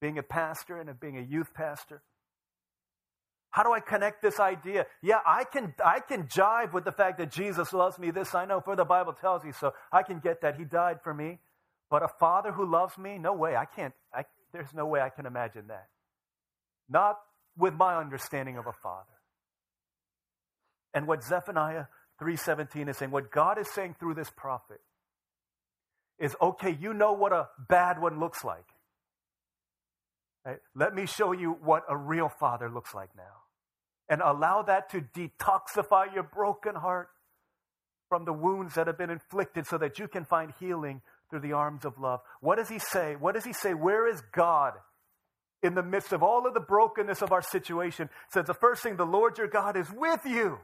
being 0.00 0.18
a 0.18 0.22
pastor 0.22 0.76
and 0.76 0.88
of 0.88 1.00
being 1.00 1.18
a 1.18 1.22
youth 1.22 1.52
pastor. 1.52 2.02
How 3.50 3.64
do 3.64 3.72
I 3.72 3.80
connect 3.80 4.22
this 4.22 4.38
idea? 4.38 4.86
Yeah, 5.02 5.18
I 5.26 5.44
can, 5.44 5.74
I 5.84 6.00
can 6.00 6.24
jive 6.24 6.72
with 6.72 6.84
the 6.84 6.92
fact 6.92 7.18
that 7.18 7.32
Jesus 7.32 7.72
loves 7.72 7.98
me. 7.98 8.10
This 8.12 8.34
I 8.34 8.44
know, 8.44 8.60
for 8.60 8.76
the 8.76 8.84
Bible 8.84 9.12
tells 9.12 9.42
me 9.44 9.52
so. 9.52 9.72
I 9.92 10.02
can 10.04 10.20
get 10.20 10.42
that. 10.42 10.56
He 10.56 10.64
died 10.64 11.00
for 11.02 11.12
me. 11.12 11.38
But 11.90 12.04
a 12.04 12.08
father 12.20 12.52
who 12.52 12.70
loves 12.70 12.96
me? 12.96 13.18
No 13.18 13.34
way. 13.34 13.56
I 13.56 13.64
can't, 13.64 13.92
I, 14.14 14.24
there's 14.52 14.72
no 14.72 14.86
way 14.86 15.00
I 15.00 15.08
can 15.08 15.26
imagine 15.26 15.66
that. 15.68 15.88
Not 16.88 17.18
with 17.58 17.74
my 17.74 17.96
understanding 17.96 18.56
of 18.56 18.66
a 18.68 18.72
father. 18.72 19.06
And 20.94 21.08
what 21.08 21.24
Zephaniah 21.24 21.86
3.17 22.22 22.88
is 22.88 22.96
saying, 22.98 23.10
what 23.10 23.32
God 23.32 23.58
is 23.58 23.68
saying 23.72 23.96
through 23.98 24.14
this 24.14 24.30
prophet 24.36 24.80
is, 26.20 26.36
okay, 26.40 26.76
you 26.80 26.94
know 26.94 27.12
what 27.12 27.32
a 27.32 27.48
bad 27.68 28.00
one 28.00 28.20
looks 28.20 28.44
like. 28.44 28.66
Right? 30.44 30.58
Let 30.74 30.94
me 30.94 31.06
show 31.06 31.32
you 31.32 31.58
what 31.62 31.82
a 31.88 31.96
real 31.96 32.28
father 32.28 32.70
looks 32.70 32.94
like 32.94 33.10
now. 33.16 33.39
And 34.10 34.20
allow 34.20 34.62
that 34.62 34.90
to 34.90 35.00
detoxify 35.00 36.12
your 36.12 36.24
broken 36.24 36.74
heart 36.74 37.08
from 38.08 38.24
the 38.24 38.32
wounds 38.32 38.74
that 38.74 38.88
have 38.88 38.98
been 38.98 39.08
inflicted 39.08 39.66
so 39.66 39.78
that 39.78 40.00
you 40.00 40.08
can 40.08 40.24
find 40.24 40.52
healing 40.58 41.00
through 41.30 41.40
the 41.40 41.52
arms 41.52 41.84
of 41.84 41.96
love. 41.98 42.20
What 42.40 42.58
does 42.58 42.68
he 42.68 42.80
say? 42.80 43.14
What 43.14 43.36
does 43.36 43.44
he 43.44 43.52
say? 43.52 43.72
Where 43.72 44.08
is 44.08 44.20
God 44.32 44.72
in 45.62 45.76
the 45.76 45.82
midst 45.84 46.12
of 46.12 46.24
all 46.24 46.44
of 46.44 46.54
the 46.54 46.60
brokenness 46.60 47.22
of 47.22 47.30
our 47.30 47.40
situation? 47.40 48.10
Says 48.32 48.46
the 48.46 48.54
first 48.54 48.82
thing, 48.82 48.96
the 48.96 49.06
Lord 49.06 49.38
your 49.38 49.46
God 49.46 49.76
is 49.76 49.86
with 49.92 50.26
you. 50.26 50.58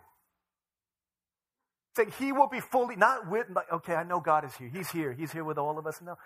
Saying 1.96 2.12
he 2.18 2.32
will 2.32 2.48
be 2.48 2.60
fully, 2.60 2.96
not 2.96 3.30
with, 3.30 3.46
okay, 3.72 3.94
I 3.94 4.02
know 4.02 4.18
God 4.18 4.44
is 4.44 4.56
here. 4.56 4.68
He's 4.68 4.90
here. 4.90 5.12
He's 5.12 5.30
here 5.30 5.44
with 5.44 5.56
all 5.56 5.78
of 5.78 5.86
us. 5.86 6.02
No, 6.02 6.16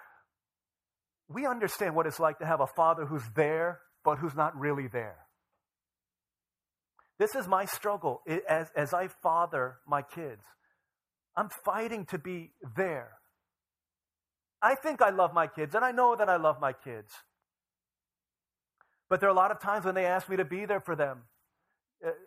we 1.29 1.47
understand 1.47 1.95
what 1.95 2.07
it's 2.07 2.19
like 2.19 2.39
to 2.39 2.47
have 2.47 2.61
a 2.61 2.67
father 2.67 3.05
who's 3.05 3.29
there, 3.37 3.81
but 4.05 4.17
who's 4.17 4.35
not 4.35 4.59
really 4.59 4.89
there. 4.89 5.19
This 7.21 7.35
is 7.35 7.47
my 7.47 7.67
struggle 7.67 8.23
as, 8.49 8.69
as 8.75 8.95
I 8.95 9.09
father 9.09 9.77
my 9.87 10.01
kids. 10.01 10.41
I'm 11.37 11.51
fighting 11.67 12.07
to 12.07 12.19
be 12.19 12.53
there. 12.75 13.11
I 14.63 14.75
think 14.75 15.03
I 15.03 15.11
love 15.11 15.35
my 15.35 15.47
kids, 15.47 15.75
and 15.75 15.85
I 15.85 15.93
know 15.93 16.17
that 16.17 16.31
I 16.31 16.37
love 16.37 16.63
my 16.63 16.73
kids. 16.73 17.13
But 19.11 19.21
there 19.21 19.29
are 19.29 19.33
a 19.33 19.37
lot 19.37 19.51
of 19.51 19.61
times 19.61 19.85
when 19.85 19.95
they 19.95 20.07
ask 20.07 20.31
me 20.31 20.39
to 20.39 20.47
be 20.47 20.65
there 20.65 20.81
for 20.81 20.97
them. 20.97 21.25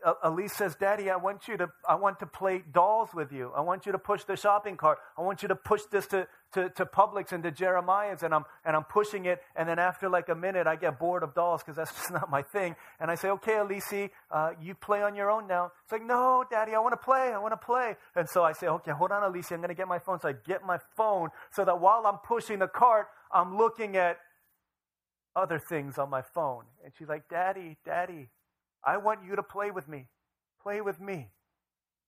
Uh, 0.06 0.14
Elise 0.24 0.54
says, 0.54 0.76
Daddy, 0.76 1.10
I 1.10 1.16
want 1.16 1.48
you 1.48 1.58
to, 1.58 1.68
I 1.88 1.96
want 1.96 2.20
to 2.20 2.28
play 2.28 2.64
dolls 2.72 3.10
with 3.14 3.32
you. 3.32 3.52
I 3.56 3.62
want 3.62 3.88
you 3.88 3.92
to 3.92 3.98
push 3.98 4.24
the 4.24 4.36
shopping 4.36 4.78
cart. 4.78 5.00
I 5.18 5.22
want 5.22 5.42
you 5.42 5.48
to 5.48 5.56
push 5.56 5.82
this 5.92 6.06
to, 6.08 6.28
to, 6.54 6.70
to 6.70 6.86
Publix 6.86 7.32
and 7.32 7.42
to 7.44 7.50
Jeremiah's. 7.50 8.22
And 8.22 8.36
I'm, 8.36 8.46
and 8.64 8.76
I'm 8.76 8.84
pushing 8.84 9.26
it. 9.26 9.42
And 9.56 9.68
then 9.68 9.80
after 9.80 10.10
like 10.10 10.30
a 10.30 10.36
minute, 10.36 10.68
I 10.68 10.76
get 10.76 11.00
bored 11.00 11.24
of 11.24 11.34
dolls 11.34 11.64
because 11.64 11.76
that's 11.76 11.92
just 11.96 12.12
not 12.12 12.30
my 12.30 12.44
thing. 12.44 12.76
And 13.00 13.10
I 13.10 13.16
say, 13.16 13.30
okay, 13.30 13.58
Elise, 13.58 14.10
uh, 14.30 14.52
you 14.62 14.76
play 14.76 15.02
on 15.02 15.16
your 15.16 15.32
own 15.32 15.48
now. 15.48 15.72
It's 15.84 15.92
like, 15.92 16.06
no, 16.06 16.44
Daddy, 16.52 16.76
I 16.76 16.80
want 16.80 16.94
to 16.94 17.04
play. 17.04 17.34
I 17.34 17.40
want 17.40 17.54
to 17.54 17.66
play. 17.66 17.96
And 18.16 18.30
so 18.30 18.44
I 18.44 18.54
say, 18.54 18.68
okay, 18.68 18.92
hold 18.92 19.12
on, 19.12 19.24
Elise. 19.24 19.52
I'm 19.52 19.58
going 19.58 19.70
to 19.70 19.76
get 19.76 19.88
my 19.88 20.00
phone. 20.00 20.20
So 20.20 20.30
I 20.30 20.34
get 20.34 20.64
my 20.64 20.78
phone 20.96 21.30
so 21.52 21.66
that 21.66 21.80
while 21.80 22.06
I'm 22.06 22.20
pushing 22.20 22.60
the 22.60 22.68
cart, 22.68 23.08
I'm 23.32 23.58
looking 23.58 23.98
at 23.98 24.18
other 25.36 25.58
things 25.58 25.98
on 25.98 26.12
my 26.12 26.22
phone. 26.22 26.66
And 26.84 26.94
she's 26.96 27.08
like, 27.08 27.28
Daddy, 27.28 27.78
Daddy, 27.84 28.30
I 28.86 28.98
want 28.98 29.20
you 29.28 29.36
to 29.36 29.44
play 29.44 29.72
with 29.72 29.88
me. 29.88 30.08
Play 30.62 30.82
with 30.82 31.00
me. 31.00 31.30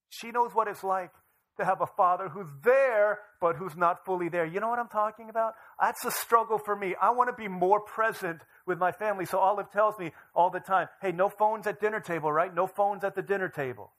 She 0.10 0.32
knows 0.32 0.52
what 0.54 0.68
it's 0.68 0.84
like 0.84 1.12
to 1.58 1.66
have 1.66 1.82
a 1.82 1.88
father 1.88 2.30
who's 2.30 2.50
there, 2.64 3.20
but 3.40 3.56
who's 3.56 3.76
not 3.76 4.06
fully 4.06 4.30
there. 4.30 4.46
You 4.46 4.60
know 4.60 4.70
what 4.70 4.80
I'm 4.80 4.90
talking 4.90 5.30
about? 5.30 5.54
That's 5.80 6.04
a 6.06 6.12
struggle 6.12 6.58
for 6.58 6.76
me. 6.76 6.96
I 7.02 7.12
want 7.12 7.30
to 7.30 7.42
be 7.42 7.48
more 7.48 7.80
present 7.80 8.42
with 8.66 8.78
my 8.78 8.92
family. 8.92 9.26
So 9.26 9.40
Olive 9.40 9.72
tells 9.72 9.98
me 9.98 10.12
all 10.34 10.50
the 10.50 10.60
time 10.60 10.88
hey, 11.02 11.12
no 11.12 11.30
phones 11.30 11.68
at 11.68 11.80
dinner 11.80 12.00
table, 12.00 12.32
right? 12.32 12.54
No 12.54 12.68
phones 12.68 13.04
at 13.04 13.16
the 13.16 13.22
dinner 13.22 13.50
table. 13.50 13.92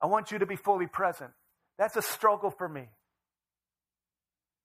I 0.00 0.06
want 0.06 0.30
you 0.30 0.38
to 0.38 0.46
be 0.46 0.56
fully 0.56 0.86
present. 0.86 1.30
That's 1.76 1.96
a 1.96 2.02
struggle 2.02 2.50
for 2.50 2.68
me. 2.68 2.88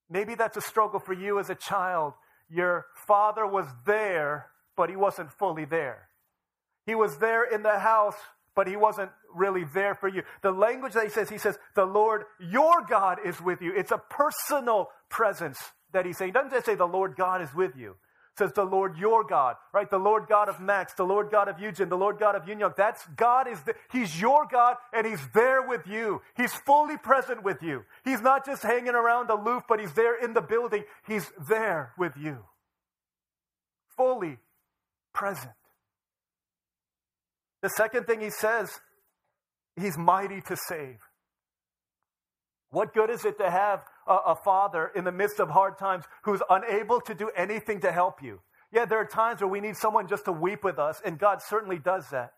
Maybe 0.09 0.35
that's 0.35 0.57
a 0.57 0.62
struggle 0.62 1.00
for 1.00 1.13
you 1.13 1.39
as 1.39 1.50
a 1.50 1.55
child. 1.55 2.13
Your 2.50 2.85
father 3.07 3.47
was 3.47 3.65
there, 3.85 4.47
but 4.77 4.89
he 4.89 4.95
wasn't 4.95 5.31
fully 5.31 5.65
there. 5.65 6.09
He 6.85 6.95
was 6.95 7.17
there 7.17 7.43
in 7.43 7.63
the 7.63 7.79
house, 7.79 8.15
but 8.55 8.67
he 8.67 8.75
wasn't 8.75 9.11
really 9.33 9.63
there 9.73 9.95
for 9.95 10.07
you. 10.07 10.23
The 10.41 10.51
language 10.51 10.93
that 10.93 11.03
he 11.03 11.09
says, 11.09 11.29
he 11.29 11.37
says, 11.37 11.57
the 11.75 11.85
Lord 11.85 12.23
your 12.39 12.85
God 12.87 13.19
is 13.25 13.41
with 13.41 13.61
you. 13.61 13.73
It's 13.75 13.91
a 13.91 14.01
personal 14.09 14.89
presence 15.09 15.59
that 15.93 16.05
he's 16.05 16.17
saying. 16.17 16.29
He 16.29 16.33
doesn't 16.33 16.51
just 16.51 16.65
say 16.65 16.75
the 16.75 16.85
Lord 16.85 17.15
God 17.15 17.41
is 17.41 17.53
with 17.53 17.75
you. 17.75 17.91
It 17.91 18.39
says 18.39 18.53
the 18.53 18.65
Lord 18.65 18.97
your 18.97 19.23
God, 19.23 19.57
right? 19.73 19.89
The 19.89 19.99
Lord 19.99 20.25
God 20.27 20.49
of 20.49 20.59
Max, 20.59 20.93
the 20.93 21.05
Lord 21.05 21.29
God 21.29 21.47
of 21.47 21.59
Eugene, 21.59 21.89
the 21.89 21.97
Lord 21.97 22.17
God 22.17 22.35
of 22.35 22.45
Yunyong. 22.45 22.75
That's 22.75 23.05
God 23.15 23.47
is 23.47 23.61
the, 23.61 23.75
He's 23.91 24.19
your 24.19 24.47
God 24.51 24.77
and 24.91 25.05
He's 25.05 25.19
there 25.35 25.61
with 25.61 25.85
you. 25.85 26.19
He's 26.35 26.51
fully 26.51 26.97
present 26.97 27.43
with 27.43 27.61
you. 27.61 27.83
He's 28.03 28.21
not 28.21 28.43
just 28.43 28.63
hanging 28.63 28.95
around 28.95 29.29
aloof, 29.29 29.63
but 29.69 29.79
He's 29.79 29.93
there 29.93 30.15
in 30.19 30.33
the 30.33 30.41
building. 30.41 30.83
He's 31.07 31.31
there 31.47 31.93
with 31.95 32.13
you. 32.17 32.39
Fully 33.95 34.39
present. 35.13 35.53
The 37.63 37.70
second 37.70 38.05
thing 38.05 38.20
he 38.20 38.29
says, 38.29 38.70
he's 39.77 39.98
mighty 39.98 40.41
to 40.41 40.58
save. 40.67 40.98
What 42.72 42.93
good 42.93 43.10
is 43.10 43.24
it 43.24 43.38
to 43.38 43.50
have 43.50 43.86
a, 44.05 44.15
a, 44.27 44.36
father 44.36 44.91
in 44.96 45.05
the 45.05 45.12
midst 45.12 45.39
of 45.39 45.50
hard 45.50 45.77
times 45.77 46.03
who's 46.24 46.41
unable 46.50 47.00
to 47.01 47.15
do 47.15 47.29
anything 47.38 47.79
to 47.82 47.91
help 47.91 48.22
you? 48.22 48.41
Yeah, 48.74 48.86
there 48.86 49.00
are 49.00 49.05
times 49.05 49.39
where 49.41 49.48
we 49.48 49.62
need 49.62 49.77
someone 49.77 50.08
just 50.08 50.25
to 50.25 50.32
weep 50.32 50.63
with 50.63 50.77
us, 50.77 51.01
and 51.05 51.17
God 51.17 51.41
certainly 51.41 51.79
does 51.79 52.10
that. 52.10 52.34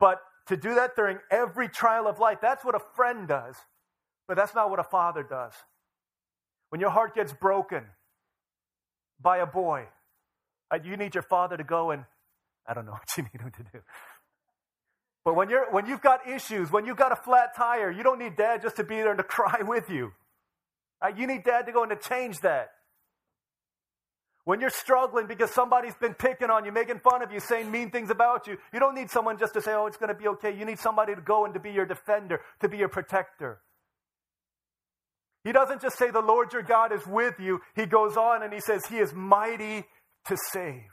But 0.00 0.20
to 0.48 0.56
do 0.56 0.74
that 0.74 0.96
during 0.96 1.18
every 1.30 1.68
trial 1.68 2.08
of 2.08 2.18
life, 2.18 2.38
that's 2.42 2.64
what 2.64 2.74
a 2.74 2.80
friend 2.96 3.28
does. 3.28 3.54
But 4.26 4.36
that's 4.36 4.54
not 4.54 4.70
what 4.70 4.80
a 4.80 4.84
father 4.84 5.22
does. 5.22 5.52
When 6.70 6.80
your 6.80 6.90
heart 6.90 7.14
gets 7.14 7.32
broken 7.32 7.84
by 9.20 9.38
a 9.38 9.46
boy, 9.46 9.84
uh, 10.72 10.78
you 10.82 10.96
need 10.96 11.14
your 11.14 11.22
father 11.22 11.56
to 11.56 11.64
go 11.64 11.90
and, 11.90 12.06
I 12.66 12.74
don't 12.74 12.86
know 12.86 12.92
what 12.98 13.16
you 13.16 13.24
need 13.24 13.40
him 13.40 13.52
to 13.52 13.62
do. 13.62 13.78
But 15.24 15.34
when, 15.34 15.48
you're, 15.48 15.70
when 15.70 15.86
you've 15.86 16.00
got 16.00 16.28
issues, 16.28 16.70
when 16.72 16.84
you've 16.84 16.96
got 16.96 17.12
a 17.12 17.16
flat 17.16 17.54
tire, 17.56 17.90
you 17.90 18.02
don't 18.02 18.18
need 18.18 18.36
dad 18.36 18.62
just 18.62 18.76
to 18.76 18.84
be 18.84 18.96
there 18.96 19.10
and 19.10 19.18
to 19.18 19.24
cry 19.38 19.60
with 19.62 19.88
you. 19.88 20.12
Right? 21.02 21.16
You 21.16 21.26
need 21.26 21.44
dad 21.44 21.66
to 21.66 21.72
go 21.72 21.82
in 21.84 21.90
to 21.90 21.96
change 21.96 22.40
that. 22.40 22.70
When 24.44 24.60
you're 24.60 24.70
struggling 24.70 25.28
because 25.28 25.52
somebody's 25.52 25.94
been 25.94 26.14
picking 26.14 26.50
on 26.50 26.64
you, 26.64 26.72
making 26.72 26.98
fun 26.98 27.22
of 27.22 27.30
you, 27.30 27.38
saying 27.38 27.70
mean 27.70 27.90
things 27.90 28.10
about 28.10 28.48
you, 28.48 28.56
you 28.72 28.80
don't 28.80 28.96
need 28.96 29.08
someone 29.08 29.38
just 29.38 29.54
to 29.54 29.62
say, 29.62 29.72
oh, 29.72 29.86
it's 29.86 29.96
going 29.96 30.08
to 30.08 30.18
be 30.18 30.26
okay. 30.28 30.52
You 30.52 30.64
need 30.64 30.80
somebody 30.80 31.14
to 31.14 31.20
go 31.20 31.44
and 31.44 31.54
to 31.54 31.60
be 31.60 31.70
your 31.70 31.86
defender, 31.86 32.40
to 32.60 32.68
be 32.68 32.76
your 32.76 32.88
protector. 32.88 33.60
He 35.44 35.52
doesn't 35.52 35.80
just 35.80 35.96
say, 35.96 36.10
the 36.10 36.20
Lord 36.20 36.52
your 36.52 36.62
God 36.62 36.92
is 36.92 37.06
with 37.06 37.38
you. 37.38 37.60
He 37.76 37.86
goes 37.86 38.16
on 38.16 38.42
and 38.42 38.52
he 38.52 38.60
says, 38.60 38.82
He 38.88 38.98
is 38.98 39.12
mighty 39.12 39.84
to 40.26 40.36
save. 40.52 40.91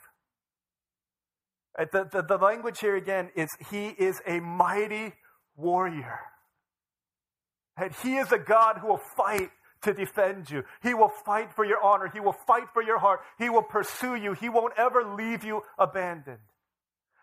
Uh, 1.77 1.85
the, 1.91 2.09
the, 2.11 2.21
the 2.23 2.37
language 2.37 2.79
here 2.79 2.95
again 2.95 3.29
is 3.35 3.49
He 3.69 3.87
is 3.87 4.21
a 4.25 4.39
mighty 4.39 5.13
warrior. 5.55 6.19
And 7.77 7.93
He 8.03 8.17
is 8.17 8.31
a 8.31 8.39
God 8.39 8.77
who 8.79 8.87
will 8.87 9.01
fight 9.15 9.49
to 9.81 9.93
defend 9.93 10.49
you. 10.49 10.63
He 10.83 10.93
will 10.93 11.11
fight 11.25 11.53
for 11.53 11.63
your 11.65 11.81
honor. 11.81 12.09
He 12.11 12.19
will 12.19 12.35
fight 12.47 12.69
for 12.73 12.83
your 12.83 12.99
heart. 12.99 13.21
He 13.37 13.49
will 13.49 13.63
pursue 13.63 14.15
you. 14.15 14.33
He 14.33 14.49
won't 14.49 14.73
ever 14.77 15.03
leave 15.15 15.43
you 15.43 15.61
abandoned. 15.77 16.39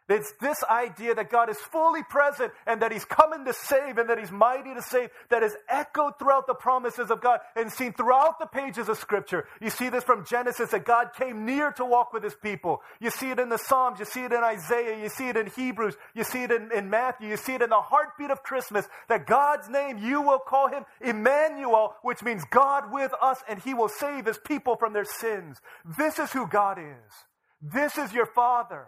It's 0.09 0.33
this 0.41 0.63
idea 0.71 1.17
that 1.17 1.31
God 1.31 1.51
is 1.51 1.57
fully 1.57 2.03
present 2.05 2.53
and 2.67 2.81
that 2.81 2.93
He's 2.93 3.05
coming 3.05 3.45
to 3.45 3.53
save 3.53 3.99
and 3.99 4.09
that 4.09 4.19
He's 4.19 4.31
mighty 4.31 4.73
to 4.73 4.83
save 4.83 5.11
that 5.31 5.43
is 5.43 5.57
echoed 5.69 6.19
throughout 6.19 6.47
the 6.47 6.55
promises 6.55 7.11
of 7.11 7.21
God 7.21 7.41
and 7.57 7.73
seen 7.73 7.93
throughout 7.93 8.39
the 8.39 8.47
pages 8.47 8.89
of 8.89 8.99
Scripture. 8.99 9.49
You 9.61 9.69
see 9.71 9.89
this 9.89 10.05
from 10.05 10.25
Genesis 10.25 10.71
that 10.71 10.85
God 10.85 11.11
came 11.19 11.45
near 11.45 11.73
to 11.73 11.85
walk 11.85 12.13
with 12.13 12.23
His 12.23 12.37
people. 12.37 12.83
You 13.01 13.11
see 13.11 13.31
it 13.31 13.41
in 13.41 13.49
the 13.49 13.59
Psalms. 13.59 13.99
You 13.99 14.05
see 14.05 14.23
it 14.23 14.33
in 14.33 14.45
Isaiah. 14.45 15.03
You 15.03 15.09
see 15.09 15.29
it 15.29 15.37
in 15.37 15.49
Hebrews. 15.49 15.97
You 16.15 16.23
see 16.23 16.45
it 16.45 16.53
in, 16.53 16.71
in 16.73 16.89
Matthew. 16.89 17.29
You 17.29 17.37
see 17.37 17.55
it 17.55 17.63
in 17.63 17.71
the 17.71 17.81
heartbeat 17.81 18.31
of 18.31 18.45
Christmas 18.45 18.87
that 19.09 19.27
God's 19.27 19.69
name, 19.69 19.99
you 19.99 20.23
will 20.23 20.39
call 20.39 20.69
Him 20.69 20.85
Emmanuel, 21.01 21.97
which 22.03 22.23
means 22.23 22.45
God 22.51 22.93
with 22.93 23.13
us 23.21 23.39
and 23.49 23.61
He 23.61 23.75
will 23.75 23.89
save 23.89 24.27
His 24.27 24.39
people 24.39 24.77
from 24.77 24.93
their 24.93 25.05
sins. 25.05 25.61
This 25.99 26.21
is 26.21 26.31
who 26.31 26.47
God 26.47 26.79
is. 26.79 27.13
This 27.61 27.99
is 27.99 28.13
your 28.13 28.27
Father. 28.27 28.87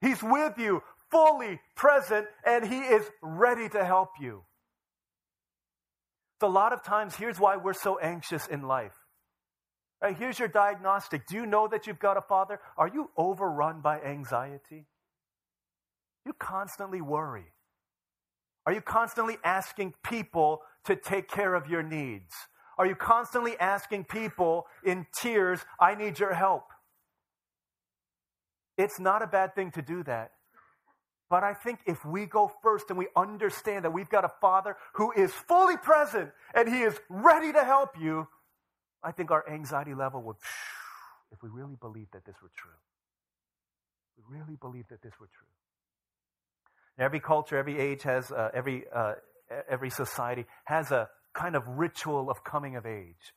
He's 0.00 0.22
with 0.22 0.58
you, 0.58 0.82
fully 1.10 1.60
present, 1.74 2.26
and 2.44 2.64
He 2.64 2.78
is 2.78 3.08
ready 3.22 3.68
to 3.70 3.84
help 3.84 4.10
you. 4.20 4.44
So, 6.40 6.46
a 6.46 6.50
lot 6.50 6.72
of 6.72 6.84
times, 6.84 7.16
here's 7.16 7.40
why 7.40 7.56
we're 7.56 7.72
so 7.72 7.98
anxious 7.98 8.46
in 8.46 8.62
life. 8.62 8.94
Right, 10.00 10.16
here's 10.16 10.38
your 10.38 10.48
diagnostic. 10.48 11.26
Do 11.26 11.34
you 11.34 11.46
know 11.46 11.66
that 11.66 11.86
you've 11.86 11.98
got 11.98 12.16
a 12.16 12.20
father? 12.20 12.60
Are 12.76 12.86
you 12.86 13.10
overrun 13.16 13.80
by 13.80 14.00
anxiety? 14.00 14.86
You 16.24 16.32
constantly 16.38 17.00
worry. 17.00 17.46
Are 18.64 18.72
you 18.72 18.80
constantly 18.80 19.38
asking 19.42 19.94
people 20.04 20.60
to 20.84 20.94
take 20.94 21.28
care 21.28 21.54
of 21.54 21.68
your 21.68 21.82
needs? 21.82 22.32
Are 22.76 22.86
you 22.86 22.94
constantly 22.94 23.58
asking 23.58 24.04
people 24.04 24.66
in 24.84 25.06
tears, 25.20 25.60
I 25.80 25.96
need 25.96 26.18
your 26.20 26.34
help? 26.34 26.64
It's 28.78 29.00
not 29.00 29.22
a 29.22 29.26
bad 29.26 29.54
thing 29.54 29.72
to 29.72 29.82
do 29.82 30.02
that. 30.04 30.30
But 31.28 31.44
I 31.44 31.52
think 31.52 31.80
if 31.86 32.02
we 32.06 32.24
go 32.24 32.50
first 32.62 32.86
and 32.88 32.98
we 32.98 33.08
understand 33.14 33.84
that 33.84 33.92
we've 33.92 34.08
got 34.08 34.24
a 34.24 34.30
Father 34.40 34.76
who 34.94 35.12
is 35.12 35.30
fully 35.30 35.76
present 35.76 36.30
and 36.54 36.68
He 36.68 36.80
is 36.80 36.98
ready 37.10 37.52
to 37.52 37.64
help 37.64 37.90
you, 38.00 38.26
I 39.02 39.12
think 39.12 39.30
our 39.30 39.44
anxiety 39.50 39.94
level 39.94 40.22
would, 40.22 40.36
if 41.30 41.42
we 41.42 41.50
really 41.50 41.76
believed 41.78 42.12
that 42.12 42.24
this 42.24 42.36
were 42.42 42.50
true. 42.56 42.70
We 44.16 44.38
really 44.38 44.56
believe 44.56 44.88
that 44.88 45.02
this 45.02 45.12
were 45.20 45.28
true. 45.28 45.46
Every 46.98 47.20
culture, 47.20 47.56
every 47.58 47.78
age 47.78 48.04
has, 48.04 48.32
uh, 48.32 48.48
every, 48.54 48.84
uh, 48.94 49.14
every 49.68 49.90
society 49.90 50.46
has 50.64 50.90
a 50.90 51.08
kind 51.34 51.56
of 51.56 51.62
ritual 51.68 52.30
of 52.30 52.42
coming 52.42 52.74
of 52.76 52.86
age. 52.86 53.34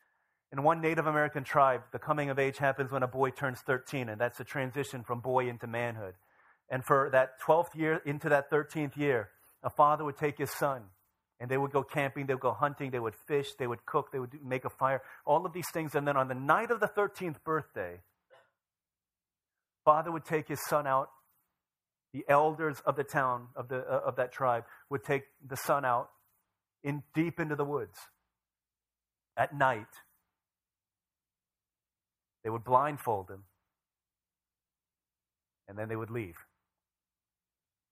In 0.52 0.64
one 0.64 0.82
Native 0.82 1.08
American 1.08 1.46
tribe, 1.46 1.82
the 1.94 2.00
coming 2.00 2.30
of 2.30 2.38
age 2.38 2.58
happens 2.58 2.92
when 2.92 3.04
a 3.04 3.08
boy 3.08 3.30
turns 3.30 3.60
13, 3.62 4.10
and 4.10 4.20
that's 4.20 4.40
a 4.42 4.44
transition 4.44 5.04
from 5.04 5.22
boy 5.22 5.48
into 5.48 5.66
manhood. 5.66 6.16
And 6.70 6.84
for 6.84 7.10
that 7.12 7.40
12th 7.42 7.74
year 7.74 8.02
into 8.06 8.28
that 8.30 8.52
13th 8.52 8.98
year, 8.98 9.30
a 9.64 9.70
father 9.70 10.04
would 10.04 10.18
take 10.18 10.38
his 10.38 10.52
son, 10.52 10.84
and 11.40 11.50
they 11.50 11.58
would 11.58 11.72
go 11.72 11.84
camping, 11.84 12.26
they 12.26 12.34
would 12.34 12.42
go 12.42 12.52
hunting, 12.52 12.92
they 12.92 13.00
would 13.00 13.16
fish, 13.16 13.54
they 13.58 13.68
would 13.68 13.86
cook, 13.86 14.12
they 14.12 14.20
would 14.20 14.44
make 14.44 14.66
a 14.66 14.70
fire, 14.70 15.02
all 15.26 15.46
of 15.46 15.54
these 15.54 15.70
things. 15.72 15.96
And 15.96 16.06
then 16.06 16.18
on 16.18 16.28
the 16.28 16.36
night 16.36 16.70
of 16.70 16.82
the 16.82 16.88
13th 16.88 17.44
birthday, 17.46 18.02
father 19.86 20.12
would 20.12 20.26
take 20.26 20.50
his 20.50 20.60
son 20.68 20.86
out. 20.86 21.10
The 22.14 22.26
elders 22.28 22.82
of 22.86 22.98
the 22.98 23.06
town, 23.06 23.48
of, 23.56 23.70
the, 23.70 23.78
uh, 23.78 24.02
of 24.06 24.18
that 24.18 24.34
tribe, 24.34 24.66
would 24.90 25.06
take 25.06 25.24
the 25.48 25.56
son 25.56 25.86
out 25.86 26.10
in 26.84 27.04
deep 27.16 27.40
into 27.40 27.56
the 27.56 27.64
woods 27.64 27.98
at 29.38 29.56
night 29.56 29.88
they 32.44 32.50
would 32.50 32.64
blindfold 32.64 33.30
him, 33.30 33.44
and 35.68 35.78
then 35.78 35.90
they 35.90 35.96
would 35.96 36.12
leave. 36.12 36.36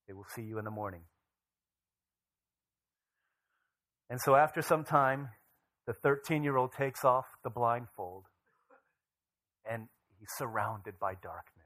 They 0.08 0.14
will 0.14 0.26
see 0.34 0.42
you 0.42 0.58
in 0.58 0.64
the 0.64 0.70
morning. 0.70 1.02
And 4.08 4.20
so, 4.20 4.34
after 4.34 4.60
some 4.60 4.84
time, 4.84 5.28
the 5.86 5.92
13 5.92 6.42
year 6.42 6.56
old 6.56 6.72
takes 6.72 7.04
off 7.04 7.26
the 7.44 7.50
blindfold, 7.50 8.24
and 9.70 9.86
he's 10.18 10.28
surrounded 10.36 10.98
by 10.98 11.14
darkness 11.14 11.60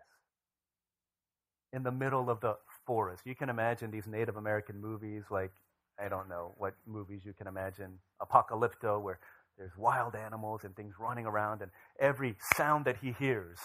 in 1.73 1.83
the 1.83 1.91
middle 1.91 2.31
of 2.31 2.41
the 2.41 2.55
forest. 2.87 3.23
You 3.25 3.35
can 3.35 3.49
imagine 3.49 3.91
these 3.91 4.07
Native 4.07 4.37
American 4.37 4.81
movies, 4.81 5.25
like, 5.31 5.51
I 5.99 6.09
don't 6.09 6.29
know 6.29 6.55
what 6.57 6.75
movies 6.87 7.23
you 7.25 7.33
can 7.33 7.47
imagine, 7.47 7.99
Apocalypto, 8.23 9.03
where 9.03 9.19
there's 9.57 9.77
wild 9.77 10.15
animals 10.15 10.63
and 10.65 10.75
things 10.75 10.95
running 10.99 11.27
around, 11.27 11.63
and 11.63 11.71
every 11.99 12.37
sound 12.57 12.85
that 12.87 12.97
he 13.01 13.13
hears 13.13 13.59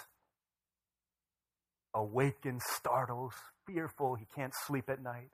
awakens, 1.94 2.64
startles, 2.66 3.34
fearful. 3.66 4.16
He 4.16 4.28
can't 4.36 4.54
sleep 4.68 4.90
at 4.90 5.02
night. 5.02 5.30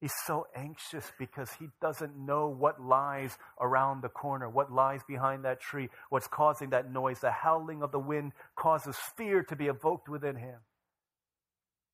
He's 0.00 0.12
so 0.26 0.46
anxious 0.54 1.10
because 1.18 1.50
he 1.58 1.68
doesn't 1.80 2.16
know 2.16 2.48
what 2.48 2.82
lies 2.82 3.38
around 3.60 4.02
the 4.02 4.08
corner, 4.08 4.50
what 4.50 4.72
lies 4.72 5.00
behind 5.06 5.44
that 5.44 5.60
tree, 5.60 5.88
what's 6.10 6.26
causing 6.26 6.70
that 6.70 6.92
noise. 6.92 7.20
The 7.20 7.30
howling 7.30 7.82
of 7.82 7.92
the 7.92 7.98
wind 7.98 8.32
causes 8.56 8.96
fear 9.16 9.42
to 9.44 9.56
be 9.56 9.66
evoked 9.66 10.08
within 10.08 10.36
him. 10.36 10.58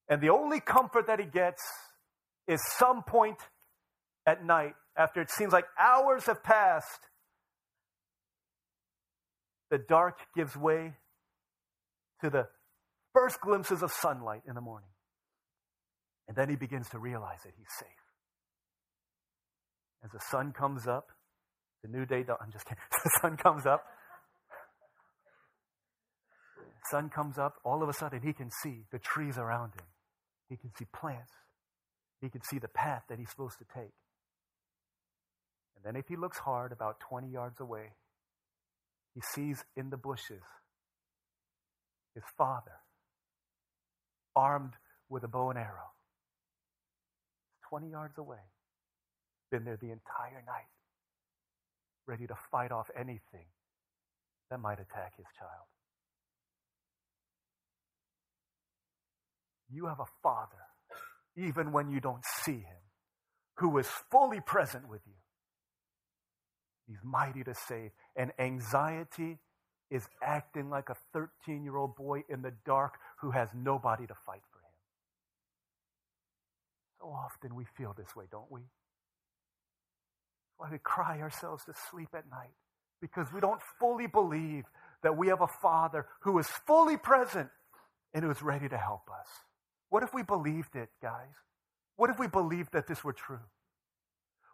And 0.09 0.21
the 0.21 0.31
only 0.31 0.61
comfort 0.61 1.07
that 1.07 1.21
he 1.21 1.27
gets 1.27 1.63
is 2.49 2.61
some 2.79 3.05
point 3.05 3.39
at 4.27 4.45
night, 4.45 4.75
after 4.97 5.21
it 5.21 5.31
seems 5.31 5.53
like 5.53 5.67
hours 5.79 6.25
have 6.25 6.43
passed, 6.43 7.01
the 9.70 9.78
dark 9.78 10.18
gives 10.37 10.56
way 10.56 10.94
to 12.22 12.30
the 12.30 12.48
first 13.12 13.40
glimpses 13.40 13.83
of 13.83 13.90
sunlight 13.92 14.42
in 14.46 14.54
the 14.54 14.61
morning. 14.61 14.88
And 16.28 16.37
then 16.37 16.48
he 16.48 16.56
begins 16.56 16.88
to 16.90 16.98
realize 16.98 17.40
that 17.44 17.52
he's 17.56 17.66
safe. 17.78 17.88
As 20.04 20.11
the 20.11 20.20
sun 20.30 20.52
comes 20.52 20.87
up, 20.87 21.09
the 21.83 21.88
new 21.88 22.04
day, 22.04 22.24
I'm 22.40 22.52
just 22.52 22.66
kidding, 22.66 22.83
the 23.04 23.11
sun 23.20 23.37
comes 23.37 23.66
up, 23.66 23.85
sun 26.90 27.09
comes 27.09 27.38
up, 27.38 27.54
all 27.64 27.83
of 27.83 27.88
a 27.88 27.92
sudden 27.92 28.20
he 28.22 28.33
can 28.33 28.50
see 28.50 28.85
the 28.90 28.98
trees 28.98 29.38
around 29.38 29.74
him. 29.74 29.87
He 30.48 30.56
can 30.56 30.70
see 30.76 30.87
plants. 30.92 31.33
He 32.20 32.28
can 32.28 32.42
see 32.42 32.59
the 32.59 32.68
path 32.68 33.04
that 33.09 33.18
he's 33.18 33.30
supposed 33.30 33.59
to 33.59 33.64
take. 33.64 33.94
And 35.76 35.85
then 35.85 35.96
if 35.96 36.09
he 36.09 36.16
looks 36.16 36.38
hard, 36.38 36.72
about 36.72 37.00
20 37.00 37.28
yards 37.28 37.61
away, 37.61 37.92
he 39.14 39.20
sees 39.20 39.64
in 39.77 39.90
the 39.90 39.96
bushes 39.96 40.42
his 42.14 42.25
father, 42.37 42.81
armed 44.35 44.73
with 45.09 45.25
a 45.25 45.29
bow 45.29 45.51
and 45.51 45.59
arrow. 45.59 45.92
20 47.68 47.88
yards 47.88 48.18
away, 48.18 48.42
been 49.51 49.64
there 49.64 49.77
the 49.77 49.90
entire 49.90 50.42
night, 50.46 50.70
ready 52.07 52.27
to 52.27 52.35
fight 52.51 52.73
off 52.73 52.90
anything 52.96 53.46
that 54.51 54.59
might 54.61 54.81
attack 54.81 55.14
his 55.16 55.27
child. 55.38 55.68
You 59.73 59.87
have 59.87 60.01
a 60.01 60.07
father, 60.23 60.66
even 61.37 61.70
when 61.70 61.90
you 61.90 62.01
don't 62.01 62.25
see 62.42 62.59
him, 62.59 62.83
who 63.59 63.79
is 63.79 63.87
fully 64.11 64.40
present 64.40 64.88
with 64.88 65.03
you. 65.07 65.19
He's 66.90 66.98
mighty 67.05 67.44
to 67.44 67.55
save. 67.55 67.92
And 68.16 68.33
anxiety 68.40 69.38
is 69.92 70.09
acting 70.20 70.70
like 70.70 70.88
a 70.88 70.96
13 71.12 71.62
year 71.62 71.76
old 71.76 71.94
boy 71.94 72.24
in 72.29 72.42
the 72.42 72.53
dark 72.66 72.98
who 73.20 73.31
has 73.31 73.48
nobody 73.55 74.09
to 74.09 74.14
fight 74.26 74.42
for 74.50 74.59
him. 74.59 74.74
So 76.98 77.07
often 77.07 77.55
we 77.55 77.64
feel 77.76 77.94
this 77.96 78.16
way, 78.16 78.24
don't 78.31 78.50
we? 78.50 78.62
Why 80.57 80.68
we 80.72 80.79
cry 80.79 81.20
ourselves 81.20 81.64
to 81.66 81.74
sleep 81.90 82.09
at 82.12 82.29
night 82.29 82.57
because 83.00 83.33
we 83.33 83.40
don't 83.40 83.62
fully 83.79 84.09
believe 84.09 84.64
that 85.05 85.16
we 85.16 85.29
have 85.29 85.42
a 85.42 85.46
Father 85.46 86.07
who 86.22 86.40
is 86.40 86.48
fully 86.48 86.96
present 86.96 87.48
and 88.12 88.24
who 88.24 88.31
is 88.33 88.42
ready 88.42 88.68
to 88.68 88.76
help 88.76 89.09
us. 89.09 89.29
What 89.90 90.03
if 90.03 90.12
we 90.12 90.24
believed 90.24 90.74
it, 90.74 90.88
guys? 91.00 91.35
What 91.94 92.11
if 92.11 92.18
we 92.18 92.26
believed 92.26 92.72
that 92.72 92.88
this 92.88 93.05
were 93.05 93.12
true? 93.12 93.38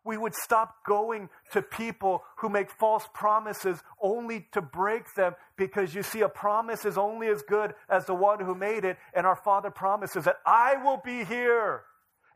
We 0.06 0.16
would 0.16 0.34
stop 0.34 0.84
going 0.86 1.28
to 1.52 1.60
people 1.60 2.22
who 2.38 2.48
make 2.48 2.70
false 2.70 3.04
promises 3.12 3.82
only 4.00 4.46
to 4.52 4.62
break 4.62 5.14
them 5.14 5.34
because 5.56 5.94
you 5.94 6.02
see, 6.02 6.20
a 6.20 6.28
promise 6.28 6.84
is 6.84 6.96
only 6.96 7.26
as 7.28 7.42
good 7.42 7.74
as 7.88 8.06
the 8.06 8.14
one 8.14 8.40
who 8.40 8.54
made 8.54 8.84
it. 8.84 8.96
And 9.14 9.26
our 9.26 9.36
Father 9.36 9.70
promises 9.70 10.24
that 10.24 10.38
I 10.46 10.82
will 10.82 11.02
be 11.04 11.24
here 11.24 11.82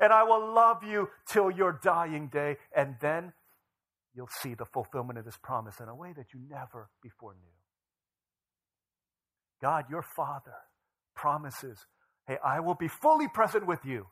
and 0.00 0.12
I 0.12 0.24
will 0.24 0.52
love 0.52 0.82
you 0.82 1.08
till 1.28 1.50
your 1.50 1.78
dying 1.82 2.28
day. 2.28 2.56
And 2.74 2.96
then 3.00 3.32
you'll 4.14 4.28
see 4.28 4.54
the 4.54 4.64
fulfillment 4.64 5.18
of 5.18 5.24
this 5.24 5.38
promise 5.40 5.78
in 5.78 5.88
a 5.88 5.94
way 5.94 6.12
that 6.16 6.32
you 6.34 6.40
never 6.50 6.88
before 7.02 7.34
knew. 7.34 7.52
God, 9.62 9.84
your 9.90 10.02
Father, 10.02 10.56
promises, 11.14 11.86
hey, 12.26 12.38
I 12.42 12.60
will 12.60 12.74
be 12.74 12.88
fully 12.88 13.28
present 13.28 13.66
with 13.66 13.84
you, 13.84 14.06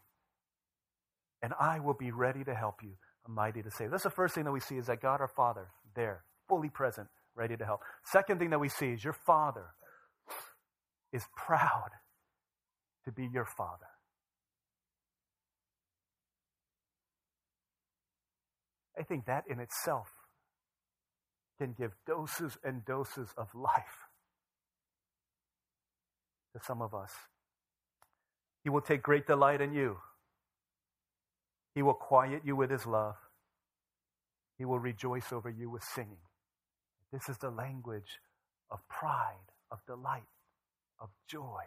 and 1.42 1.55
I 1.59 1.81
will 1.81 1.94
be 1.94 2.11
ready 2.11 2.44
to 2.44 2.55
help 2.55 2.83
you. 2.83 2.92
Mighty 3.31 3.62
to 3.62 3.71
save. 3.71 3.91
That's 3.91 4.05
the 4.05 4.11
first 4.11 4.35
thing 4.35 4.45
that 4.45 4.53
we 4.53 4.61
see 4.61 4.77
is 4.77 4.87
that 4.87 5.03
God, 5.03 5.21
our 5.21 5.29
Father, 5.29 5.69
there, 5.95 6.25
fully 6.49 6.71
present, 6.71 7.09
ready 7.37 7.59
to 7.59 7.64
help. 7.64 7.81
Second 8.05 8.38
thing 8.38 8.49
that 8.51 8.59
we 8.59 8.71
see 8.71 8.87
is 8.93 9.05
your 9.05 9.12
Father 9.12 9.67
is 11.12 11.25
proud 11.37 11.91
to 13.05 13.12
be 13.12 13.29
your 13.31 13.45
Father. 13.45 13.87
I 18.99 19.03
think 19.03 19.27
that 19.27 19.45
in 19.49 19.61
itself 19.61 20.09
can 21.61 21.75
give 21.79 21.93
doses 22.07 22.57
and 22.64 22.85
doses 22.85 23.29
of 23.37 23.49
life 23.55 24.09
to 26.57 26.64
some 26.64 26.81
of 26.81 26.95
us. 26.95 27.12
He 28.64 28.71
will 28.71 28.81
take 28.81 29.03
great 29.03 29.27
delight 29.27 29.61
in 29.61 29.73
you. 29.73 29.99
He 31.79 31.83
will 31.83 31.95
quiet 31.95 32.43
you 32.45 32.57
with 32.57 32.71
his 32.71 32.87
love. 32.87 33.14
He 34.57 34.64
will 34.64 34.81
rejoice 34.81 35.33
over 35.33 35.49
you 35.49 35.71
with 35.71 35.85
singing. 35.85 36.27
This 37.12 37.29
is 37.29 37.38
the 37.38 37.51
language 37.51 38.19
of 38.69 38.81
pride, 38.88 39.53
of 39.71 39.79
delight, 39.87 40.27
of 41.01 41.11
joy. 41.29 41.62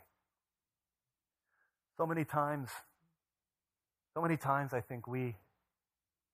So 1.96 2.06
many 2.06 2.26
times, 2.26 2.72
so 4.14 4.22
many 4.22 4.36
times 4.36 4.74
I 4.74 4.82
think 4.82 5.08
we 5.08 5.38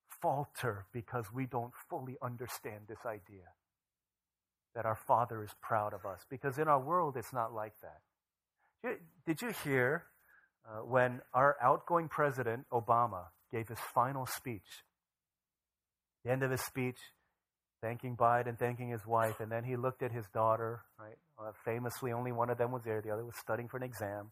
falter 0.09 0.87
because 0.91 1.31
we 1.31 1.45
don't 1.45 1.73
fully 1.87 2.17
understand 2.19 2.85
this 2.87 3.05
idea 3.05 3.45
that 4.73 4.87
our 4.87 4.95
Father 4.95 5.43
is 5.43 5.51
proud 5.61 5.93
of 5.93 6.03
us. 6.03 6.25
Because 6.31 6.57
in 6.57 6.67
our 6.67 6.81
world, 6.81 7.15
it's 7.15 7.31
not 7.31 7.53
like 7.53 7.73
that. 7.83 8.97
Did 9.27 9.39
you 9.43 9.51
hear 9.63 10.05
uh, 10.67 10.79
when 10.79 11.21
our 11.35 11.57
outgoing 11.61 12.07
president, 12.07 12.65
Obama, 12.73 13.25
gave 13.51 13.67
his 13.67 13.79
final 13.93 14.25
speech? 14.25 14.83
The 16.23 16.31
end 16.31 16.43
of 16.43 16.51
his 16.51 16.61
speech, 16.61 16.97
thanking 17.81 18.17
Biden, 18.17 18.49
and 18.49 18.59
thanking 18.59 18.89
his 18.89 19.05
wife, 19.05 19.39
and 19.39 19.51
then 19.51 19.63
he 19.63 19.75
looked 19.75 20.03
at 20.03 20.11
his 20.11 20.25
daughter, 20.33 20.81
right? 20.99 21.17
Uh, 21.39 21.51
famously, 21.63 22.11
only 22.11 22.31
one 22.31 22.49
of 22.49 22.57
them 22.57 22.71
was 22.71 22.83
there, 22.83 23.01
the 23.01 23.11
other 23.11 23.25
was 23.25 23.35
studying 23.37 23.69
for 23.69 23.77
an 23.77 23.83
exam. 23.83 24.31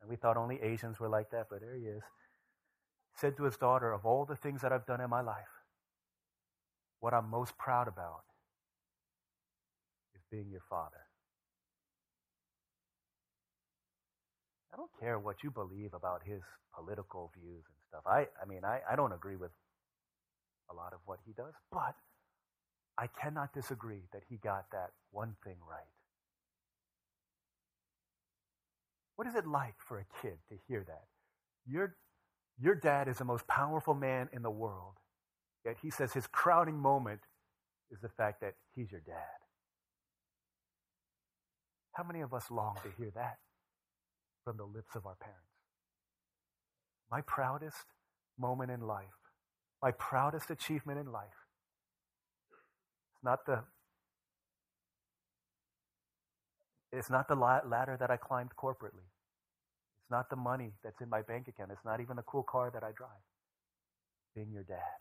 And 0.00 0.10
we 0.10 0.16
thought 0.16 0.36
only 0.36 0.60
Asians 0.62 1.00
were 1.00 1.08
like 1.08 1.30
that, 1.30 1.46
but 1.50 1.60
there 1.60 1.76
he 1.76 1.84
is 1.84 2.02
said 3.16 3.36
to 3.36 3.44
his 3.44 3.56
daughter, 3.56 3.92
Of 3.92 4.04
all 4.04 4.24
the 4.24 4.36
things 4.36 4.62
that 4.62 4.72
I've 4.72 4.86
done 4.86 5.00
in 5.00 5.10
my 5.10 5.20
life, 5.20 5.52
what 7.00 7.14
I'm 7.14 7.28
most 7.28 7.56
proud 7.58 7.88
about 7.88 8.24
is 10.14 10.22
being 10.30 10.50
your 10.50 10.62
father. 10.68 11.06
I 14.72 14.76
don't 14.76 14.90
care 14.98 15.18
what 15.18 15.42
you 15.42 15.50
believe 15.50 15.92
about 15.92 16.22
his 16.24 16.40
political 16.74 17.30
views 17.34 17.64
and 17.68 17.81
stuff. 17.92 18.04
I, 18.06 18.26
I 18.42 18.46
mean, 18.48 18.64
I, 18.64 18.80
I 18.90 18.96
don't 18.96 19.12
agree 19.12 19.36
with 19.36 19.50
a 20.70 20.74
lot 20.74 20.94
of 20.94 21.00
what 21.04 21.18
he 21.26 21.32
does, 21.32 21.52
but 21.70 21.94
I 22.98 23.06
cannot 23.06 23.52
disagree 23.52 24.02
that 24.12 24.22
he 24.28 24.36
got 24.36 24.66
that 24.72 24.92
one 25.10 25.36
thing 25.44 25.56
right. 25.68 25.84
What 29.16 29.28
is 29.28 29.34
it 29.34 29.46
like 29.46 29.74
for 29.86 29.98
a 29.98 30.06
kid 30.22 30.38
to 30.48 30.56
hear 30.68 30.84
that? 30.88 31.04
Your 31.66 31.96
your 32.60 32.74
dad 32.74 33.08
is 33.08 33.18
the 33.18 33.24
most 33.24 33.46
powerful 33.46 33.94
man 33.94 34.28
in 34.32 34.42
the 34.42 34.50
world. 34.50 34.94
Yet 35.64 35.76
he 35.82 35.90
says 35.90 36.12
his 36.12 36.26
crowning 36.26 36.78
moment 36.78 37.20
is 37.90 38.00
the 38.00 38.08
fact 38.08 38.40
that 38.40 38.54
he's 38.74 38.90
your 38.90 39.02
dad. 39.06 39.38
How 41.92 42.04
many 42.04 42.20
of 42.20 42.34
us 42.34 42.50
long 42.50 42.76
to 42.82 42.90
hear 42.98 43.12
that 43.14 43.38
from 44.44 44.56
the 44.56 44.64
lips 44.64 44.96
of 44.96 45.06
our 45.06 45.16
parents? 45.16 45.51
My 47.12 47.22
proudest 47.22 47.86
moment 48.40 48.72
in 48.72 48.82
life, 48.82 49.06
my 49.82 49.92
proudest 49.92 50.50
achievement 50.50 51.00
in 51.00 51.12
life, 51.12 51.46
it's 53.14 53.24
not 53.24 53.46
the 53.46 53.64
it's 56.92 57.10
not 57.10 57.28
the 57.28 57.36
ladder 57.36 57.96
that 58.00 58.10
I 58.10 58.16
climbed 58.18 58.52
corporately 58.56 59.06
It's 60.02 60.10
not 60.10 60.30
the 60.30 60.36
money 60.36 60.74
that's 60.84 61.00
in 61.02 61.10
my 61.10 61.22
bank 61.22 61.48
account. 61.48 61.72
It's 61.72 61.84
not 61.84 62.00
even 62.00 62.16
the 62.16 62.22
cool 62.22 62.44
car 62.44 62.70
that 62.72 62.84
I 62.84 62.92
drive. 62.92 63.24
Being 64.34 64.52
your 64.52 64.64
dad. 64.64 64.98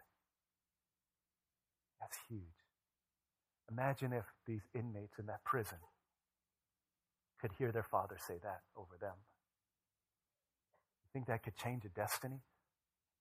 That's 2.01 2.17
huge. 2.29 2.41
Imagine 3.71 4.13
if 4.13 4.25
these 4.47 4.63
inmates 4.75 5.19
in 5.19 5.27
that 5.27 5.43
prison 5.45 5.79
could 7.41 7.51
hear 7.57 7.71
their 7.71 7.87
father 7.91 8.17
say 8.19 8.35
that 8.43 8.61
over 8.77 8.97
them. 9.01 9.15
Think 11.13 11.27
that 11.27 11.43
could 11.43 11.55
change 11.57 11.83
the 11.83 11.89
destiny 11.89 12.39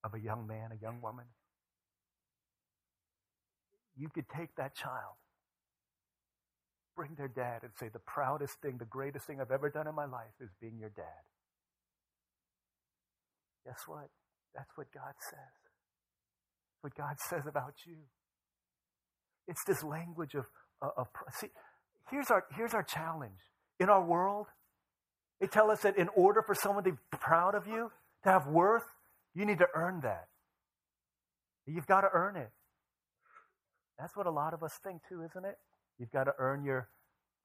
of 0.04 0.14
a 0.14 0.20
young 0.20 0.46
man, 0.46 0.70
a 0.72 0.80
young 0.80 1.00
woman? 1.02 1.26
You 3.96 4.08
could 4.08 4.28
take 4.28 4.54
that 4.56 4.76
child, 4.76 5.18
bring 6.96 7.16
their 7.16 7.28
dad, 7.28 7.62
and 7.62 7.72
say, 7.78 7.88
The 7.92 7.98
proudest 7.98 8.54
thing, 8.62 8.78
the 8.78 8.84
greatest 8.84 9.26
thing 9.26 9.40
I've 9.40 9.50
ever 9.50 9.68
done 9.70 9.88
in 9.88 9.94
my 9.94 10.06
life 10.06 10.32
is 10.40 10.50
being 10.60 10.78
your 10.78 10.90
dad. 10.90 11.24
Guess 13.66 13.82
what? 13.86 14.08
That's 14.54 14.70
what 14.76 14.86
God 14.92 15.14
says. 15.30 15.54
What 16.80 16.94
God 16.94 17.16
says 17.28 17.46
about 17.46 17.74
you. 17.86 17.96
It's 19.48 19.64
this 19.64 19.82
language 19.82 20.34
of, 20.34 20.46
uh, 20.80 20.90
of, 20.96 21.08
of 21.26 21.34
see, 21.34 21.48
here's 22.10 22.30
our, 22.30 22.44
here's 22.56 22.72
our 22.72 22.82
challenge. 22.82 23.38
In 23.78 23.88
our 23.88 24.04
world, 24.04 24.46
they 25.40 25.46
tell 25.46 25.70
us 25.70 25.80
that 25.80 25.96
in 25.96 26.08
order 26.14 26.42
for 26.42 26.54
someone 26.54 26.84
to 26.84 26.92
be 26.92 26.98
proud 27.10 27.54
of 27.54 27.66
you, 27.66 27.90
to 28.24 28.30
have 28.30 28.46
worth, 28.46 28.84
you 29.34 29.46
need 29.46 29.58
to 29.58 29.68
earn 29.74 30.00
that. 30.02 30.28
You've 31.66 31.86
got 31.86 32.02
to 32.02 32.08
earn 32.12 32.36
it. 32.36 32.50
That's 33.98 34.16
what 34.16 34.26
a 34.26 34.30
lot 34.30 34.54
of 34.54 34.62
us 34.62 34.72
think 34.82 35.02
too, 35.08 35.22
isn't 35.22 35.44
it? 35.44 35.56
You've 35.98 36.10
got 36.10 36.24
to 36.24 36.32
earn 36.38 36.64
your 36.64 36.88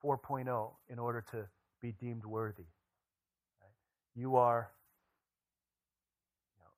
4.0 0.03 0.71
in 0.89 0.99
order 0.99 1.23
to 1.31 1.45
be 1.81 1.93
deemed 1.99 2.25
worthy. 2.25 2.63
You 4.15 4.37
are 4.37 4.71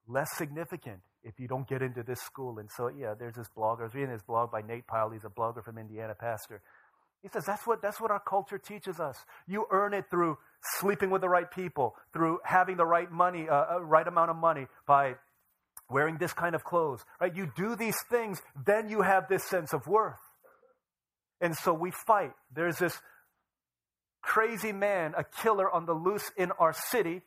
less 0.08 0.30
significant 0.36 1.00
if 1.24 1.40
you 1.40 1.48
don't 1.48 1.68
get 1.68 1.82
into 1.82 2.04
this 2.04 2.20
school. 2.22 2.60
And 2.60 2.70
so, 2.76 2.90
yeah, 2.90 3.14
there's 3.18 3.36
this 3.36 3.48
blogger. 3.56 3.82
I 3.82 3.84
was 3.84 3.94
reading 3.94 4.12
this 4.12 4.24
blog 4.24 4.52
by 4.52 4.62
Nate 4.62 4.88
Pyle. 4.88 5.12
He's 5.12 5.26
a 5.26 5.30
blogger 5.30 5.64
from 5.64 5.78
Indiana, 5.78 6.16
pastor. 6.20 6.62
He 7.22 7.30
says 7.30 7.46
that's 7.46 7.66
what, 7.68 7.82
that's 7.82 8.00
what 8.00 8.12
our 8.12 8.20
culture 8.20 8.58
teaches 8.58 9.00
us. 9.00 9.18
You 9.48 9.66
earn 9.72 9.94
it 9.94 10.06
through 10.10 10.38
sleeping 10.80 11.10
with 11.10 11.22
the 11.22 11.30
right 11.30 11.50
people, 11.50 11.96
through 12.13 12.39
having 12.43 12.78
the 12.78 12.86
right 12.86 13.12
money, 13.12 13.48
uh, 13.50 13.76
uh, 13.76 13.82
right 13.82 14.08
amount 14.08 14.32
of 14.32 14.38
money, 14.38 14.67
by 14.86 15.15
wearing 15.89 16.17
this 16.17 16.34
kind 16.34 16.56
of 16.56 16.63
clothes, 16.63 17.04
right? 17.22 17.36
You 17.36 17.52
do 17.56 17.76
these 17.76 17.98
things, 18.10 18.41
then 18.65 18.89
you 18.89 19.02
have 19.02 19.28
this 19.30 19.43
sense 19.43 19.74
of 19.74 19.88
worth. 19.88 20.20
And 21.39 21.56
so 21.56 21.74
we 21.74 21.91
fight. 21.91 22.34
There's 22.54 22.78
this 22.78 23.00
crazy 24.22 24.74
man, 24.74 25.13
a 25.17 25.24
killer 25.24 25.72
on 25.72 25.86
the 25.86 25.93
loose 25.93 26.30
in 26.36 26.52
our 26.54 26.74
city. 26.74 27.22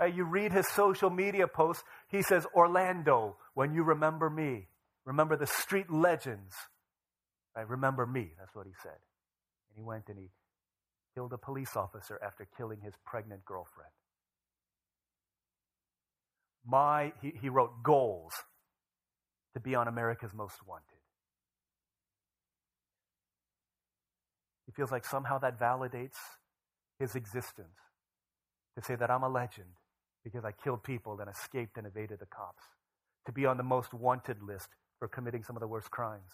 Uh, 0.00 0.06
you 0.06 0.24
read 0.24 0.52
his 0.52 0.66
social 0.68 1.10
media 1.10 1.46
posts. 1.46 1.82
He 2.08 2.22
says, 2.22 2.46
Orlando, 2.54 3.36
when 3.54 3.74
you 3.74 3.82
remember 3.82 4.30
me, 4.30 4.68
remember 5.04 5.36
the 5.36 5.46
street 5.46 5.90
legends. 5.90 6.54
Right? 7.54 7.68
Remember 7.68 8.06
me. 8.06 8.32
That's 8.38 8.54
what 8.54 8.66
he 8.66 8.72
said. 8.82 8.92
And 8.92 9.76
he 9.76 9.82
went 9.82 10.08
and 10.08 10.18
he 10.18 10.28
killed 11.14 11.32
a 11.32 11.38
police 11.38 11.76
officer 11.76 12.18
after 12.24 12.46
killing 12.56 12.80
his 12.82 12.94
pregnant 13.04 13.44
girlfriend. 13.44 13.90
My, 16.66 17.12
he, 17.20 17.32
he 17.40 17.48
wrote 17.48 17.82
goals 17.82 18.32
to 19.54 19.60
be 19.60 19.74
on 19.74 19.88
America's 19.88 20.32
Most 20.34 20.56
Wanted. 20.66 20.84
He 24.66 24.72
feels 24.72 24.92
like 24.92 25.04
somehow 25.04 25.38
that 25.38 25.58
validates 25.58 26.16
his 26.98 27.14
existence 27.14 27.76
to 28.76 28.82
say 28.82 28.94
that 28.94 29.10
I'm 29.10 29.22
a 29.22 29.28
legend 29.28 29.68
because 30.24 30.44
I 30.44 30.52
killed 30.52 30.82
people 30.84 31.18
and 31.20 31.28
escaped 31.28 31.76
and 31.76 31.86
evaded 31.86 32.20
the 32.20 32.26
cops, 32.26 32.62
to 33.26 33.32
be 33.32 33.44
on 33.44 33.56
the 33.56 33.62
most 33.62 33.92
wanted 33.92 34.42
list 34.42 34.68
for 34.98 35.08
committing 35.08 35.42
some 35.42 35.56
of 35.56 35.60
the 35.60 35.66
worst 35.66 35.90
crimes 35.90 36.30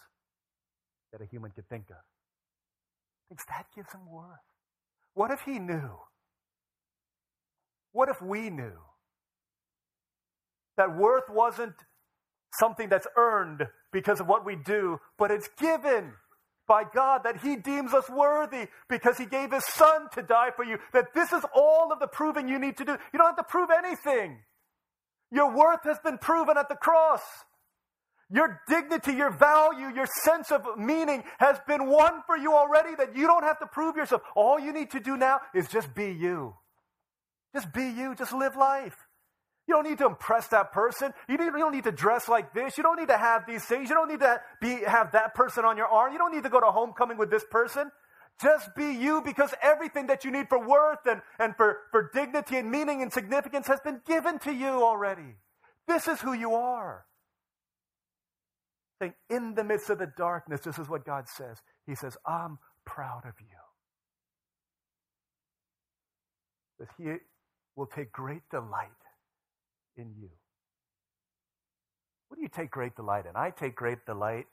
that 1.11 1.21
a 1.21 1.25
human 1.25 1.51
could 1.51 1.67
think 1.69 1.89
of. 1.89 1.97
Thinks 3.29 3.45
that 3.45 3.65
gives 3.75 3.91
him 3.91 4.09
worth. 4.09 4.48
What 5.19 5.31
if 5.31 5.41
he 5.41 5.59
knew? 5.59 5.99
What 7.91 8.07
if 8.07 8.21
we 8.21 8.49
knew 8.49 8.77
that 10.77 10.95
worth 10.95 11.25
wasn't 11.29 11.73
something 12.57 12.87
that's 12.87 13.05
earned 13.17 13.67
because 13.91 14.21
of 14.21 14.29
what 14.29 14.45
we 14.45 14.55
do, 14.55 14.97
but 15.17 15.29
it's 15.29 15.49
given 15.59 16.13
by 16.69 16.85
God 16.85 17.23
that 17.25 17.41
He 17.41 17.57
deems 17.57 17.93
us 17.93 18.09
worthy 18.09 18.67
because 18.87 19.17
He 19.17 19.25
gave 19.25 19.51
His 19.51 19.65
Son 19.65 20.07
to 20.13 20.21
die 20.21 20.51
for 20.55 20.63
you. 20.63 20.77
That 20.93 21.13
this 21.13 21.33
is 21.33 21.43
all 21.53 21.91
of 21.91 21.99
the 21.99 22.07
proving 22.07 22.47
you 22.47 22.57
need 22.57 22.77
to 22.77 22.85
do. 22.85 22.93
You 23.11 23.19
don't 23.19 23.35
have 23.35 23.35
to 23.35 23.43
prove 23.43 23.71
anything. 23.71 24.37
Your 25.33 25.53
worth 25.53 25.83
has 25.83 25.99
been 25.99 26.17
proven 26.17 26.57
at 26.57 26.69
the 26.69 26.75
cross. 26.75 27.23
Your 28.31 28.61
dignity, 28.67 29.13
your 29.13 29.31
value, 29.31 29.87
your 29.93 30.05
sense 30.23 30.51
of 30.51 30.61
meaning 30.77 31.23
has 31.39 31.57
been 31.67 31.87
won 31.87 32.21
for 32.27 32.37
you 32.37 32.53
already 32.53 32.95
that 32.95 33.15
you 33.15 33.25
don't 33.25 33.43
have 33.43 33.59
to 33.59 33.65
prove 33.65 33.95
yourself. 33.95 34.21
All 34.35 34.59
you 34.59 34.71
need 34.71 34.91
to 34.91 34.99
do 34.99 35.17
now 35.17 35.39
is 35.55 35.67
just 35.67 35.95
be 35.95 36.11
you. 36.11 36.55
Just 37.55 37.73
be 37.73 37.89
you. 37.89 38.13
Just 38.13 38.31
live 38.31 38.55
life. 38.55 38.95
You 39.67 39.75
don't 39.75 39.87
need 39.87 39.97
to 39.99 40.05
impress 40.05 40.47
that 40.47 40.71
person. 40.71 41.13
You, 41.27 41.37
don't 41.37 41.71
need 41.71 41.83
to 41.83 41.91
dress 41.91 42.27
like 42.27 42.53
this. 42.53 42.77
You 42.77 42.83
don't 42.83 42.99
need 42.99 43.09
to 43.09 43.17
have 43.17 43.45
these 43.47 43.63
things. 43.63 43.89
You 43.89 43.95
don't 43.95 44.09
need 44.09 44.19
to 44.19 44.41
be, 44.61 44.69
have 44.85 45.11
that 45.11 45.33
person 45.35 45.65
on 45.65 45.77
your 45.77 45.87
arm. 45.87 46.11
You 46.11 46.19
don't 46.19 46.33
need 46.33 46.43
to 46.43 46.49
go 46.49 46.59
to 46.59 46.67
homecoming 46.67 47.17
with 47.17 47.29
this 47.29 47.43
person. 47.49 47.91
Just 48.41 48.73
be 48.75 48.93
you 48.93 49.21
because 49.23 49.53
everything 49.61 50.07
that 50.07 50.23
you 50.23 50.31
need 50.31 50.49
for 50.49 50.65
worth 50.65 51.05
and, 51.05 51.21
and 51.39 51.55
for, 51.55 51.77
for 51.91 52.09
dignity 52.13 52.57
and 52.57 52.71
meaning 52.71 53.01
and 53.01 53.11
significance 53.11 53.67
has 53.67 53.79
been 53.81 54.01
given 54.07 54.39
to 54.39 54.53
you 54.53 54.69
already. 54.69 55.35
This 55.87 56.07
is 56.07 56.21
who 56.21 56.33
you 56.33 56.53
are. 56.53 57.05
In 59.29 59.55
the 59.55 59.63
midst 59.63 59.89
of 59.89 59.99
the 59.99 60.11
darkness, 60.17 60.61
this 60.61 60.77
is 60.77 60.89
what 60.89 61.05
God 61.05 61.25
says. 61.27 61.57
He 61.87 61.95
says, 61.95 62.17
I'm 62.25 62.59
proud 62.85 63.21
of 63.25 63.33
you. 63.39 63.47
That 66.79 66.89
He 66.97 67.15
will 67.75 67.87
take 67.87 68.11
great 68.11 68.41
delight 68.51 68.89
in 69.97 70.13
you. 70.19 70.29
What 72.27 72.37
do 72.37 72.43
you 72.43 72.49
take 72.49 72.71
great 72.71 72.95
delight 72.95 73.25
in? 73.25 73.35
I 73.35 73.51
take 73.51 73.75
great 73.75 74.05
delight 74.05 74.45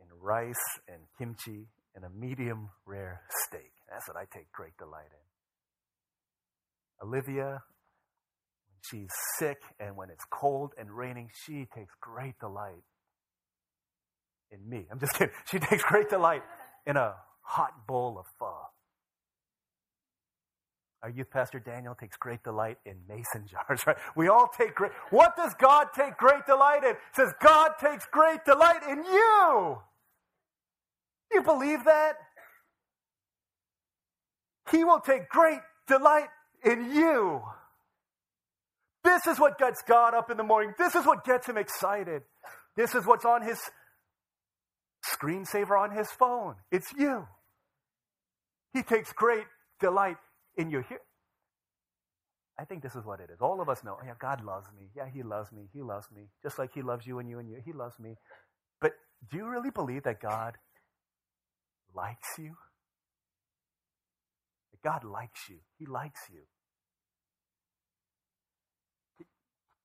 in 0.00 0.06
rice 0.20 0.54
and 0.88 1.02
kimchi 1.18 1.66
and 1.94 2.04
a 2.04 2.10
medium 2.10 2.70
rare 2.86 3.22
steak. 3.46 3.72
That's 3.90 4.06
what 4.08 4.16
I 4.16 4.24
take 4.32 4.50
great 4.52 4.76
delight 4.78 5.10
in. 5.10 7.08
Olivia, 7.08 7.62
when 8.68 8.80
she's 8.88 9.10
sick 9.38 9.58
and 9.78 9.96
when 9.96 10.10
it's 10.10 10.24
cold 10.30 10.72
and 10.78 10.90
raining, 10.90 11.28
she 11.44 11.66
takes 11.74 11.92
great 12.00 12.38
delight 12.38 12.84
in 14.50 14.68
me. 14.68 14.86
I'm 14.90 14.98
just 14.98 15.14
kidding. 15.14 15.34
She 15.50 15.58
takes 15.58 15.82
great 15.82 16.08
delight 16.08 16.42
in 16.86 16.96
a 16.96 17.14
hot 17.42 17.86
bowl 17.86 18.18
of 18.18 18.26
pho. 18.38 18.54
Our 21.02 21.08
youth 21.08 21.30
pastor 21.30 21.58
Daniel 21.58 21.94
takes 21.94 22.16
great 22.18 22.42
delight 22.42 22.78
in 22.84 22.96
mason 23.08 23.46
jars, 23.50 23.86
right? 23.86 23.96
We 24.16 24.28
all 24.28 24.48
take 24.56 24.74
great. 24.74 24.92
What 25.10 25.36
does 25.36 25.54
God 25.54 25.88
take 25.94 26.16
great 26.16 26.44
delight 26.46 26.84
in? 26.84 26.94
Says 27.14 27.32
God 27.42 27.72
takes 27.80 28.06
great 28.06 28.44
delight 28.44 28.82
in 28.88 29.02
you. 29.04 29.78
You 31.32 31.42
believe 31.42 31.84
that? 31.84 32.16
He 34.70 34.84
will 34.84 35.00
take 35.00 35.28
great 35.28 35.60
delight 35.88 36.28
in 36.64 36.92
you. 36.92 37.42
This 39.02 39.26
is 39.26 39.38
what 39.38 39.58
gets 39.58 39.82
God 39.82 40.14
up 40.14 40.30
in 40.30 40.36
the 40.36 40.42
morning. 40.42 40.74
This 40.78 40.94
is 40.94 41.06
what 41.06 41.24
gets 41.24 41.48
him 41.48 41.56
excited. 41.56 42.22
This 42.76 42.94
is 42.94 43.06
what's 43.06 43.24
on 43.24 43.42
his 43.42 43.58
screensaver 45.16 45.78
on 45.78 45.90
his 45.90 46.10
phone. 46.10 46.56
It's 46.70 46.92
you. 46.92 47.26
He 48.72 48.82
takes 48.82 49.12
great 49.12 49.46
delight 49.80 50.16
in 50.56 50.70
you. 50.70 50.82
here. 50.88 51.00
I 52.58 52.64
think 52.64 52.82
this 52.82 52.94
is 52.94 53.06
what 53.06 53.20
it 53.20 53.30
is. 53.32 53.40
All 53.40 53.60
of 53.62 53.70
us 53.70 53.82
know, 53.82 53.96
yeah, 54.04 54.12
God 54.20 54.44
loves 54.44 54.68
me. 54.78 54.90
Yeah, 54.94 55.06
He 55.12 55.22
loves 55.22 55.50
me. 55.50 55.68
He 55.72 55.80
loves 55.80 56.08
me. 56.14 56.28
Just 56.42 56.58
like 56.58 56.72
He 56.74 56.82
loves 56.82 57.06
you 57.06 57.18
and 57.18 57.28
you 57.28 57.38
and 57.38 57.48
you. 57.48 57.56
He 57.64 57.72
loves 57.72 57.98
me. 57.98 58.16
But 58.80 58.92
do 59.30 59.38
you 59.38 59.48
really 59.48 59.70
believe 59.70 60.02
that 60.02 60.20
God 60.20 60.56
likes 61.94 62.38
you? 62.38 62.54
That 64.72 64.82
God 64.82 65.04
likes 65.04 65.48
you. 65.48 65.56
He 65.78 65.86
likes 65.86 66.20
you. 66.30 66.40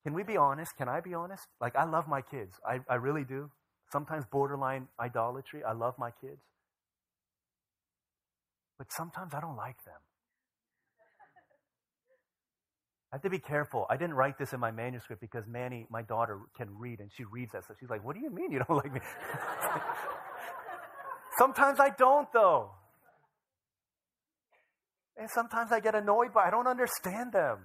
Can 0.04 0.14
we 0.14 0.24
be 0.24 0.38
honest? 0.38 0.76
Can 0.78 0.90
I 0.90 1.00
be 1.00 1.14
honest? 1.14 1.48
Like, 1.62 1.76
I 1.78 1.86
love 1.86 2.08
my 2.08 2.22
kids. 2.22 2.60
I, 2.68 2.82
I 2.90 2.96
really 2.96 3.24
do. 3.24 3.50
Sometimes 3.96 4.26
borderline 4.30 4.90
idolatry. 5.00 5.64
I 5.64 5.72
love 5.72 5.94
my 5.98 6.12
kids. 6.20 6.42
But 8.78 8.88
sometimes 8.92 9.34
I 9.34 9.40
don't 9.40 9.56
like 9.56 9.78
them. 9.86 10.02
I 13.14 13.16
have 13.16 13.22
to 13.22 13.30
be 13.30 13.40
careful. 13.40 13.86
I 13.90 13.96
didn't 13.96 14.16
write 14.16 14.38
this 14.38 14.52
in 14.52 14.60
my 14.60 14.72
manuscript 14.72 15.22
because 15.22 15.46
Manny, 15.48 15.88
my 15.90 16.02
daughter, 16.02 16.40
can 16.58 16.78
read 16.78 17.00
and 17.00 17.10
she 17.16 17.24
reads 17.24 17.54
that 17.54 17.64
stuff. 17.64 17.78
She's 17.80 17.90
like, 17.90 18.04
What 18.04 18.18
do 18.18 18.22
you 18.22 18.30
mean 18.30 18.52
you 18.52 18.62
don't 18.68 18.76
like 18.84 18.94
me? 18.94 19.00
sometimes 21.40 21.80
I 21.80 21.92
don't, 21.98 22.28
though. 22.34 22.72
And 25.16 25.30
sometimes 25.34 25.72
I 25.72 25.80
get 25.80 25.96
annoyed 25.96 26.34
by 26.34 26.48
I 26.48 26.52
don't 26.52 26.68
understand 26.68 27.32
them. 27.32 27.60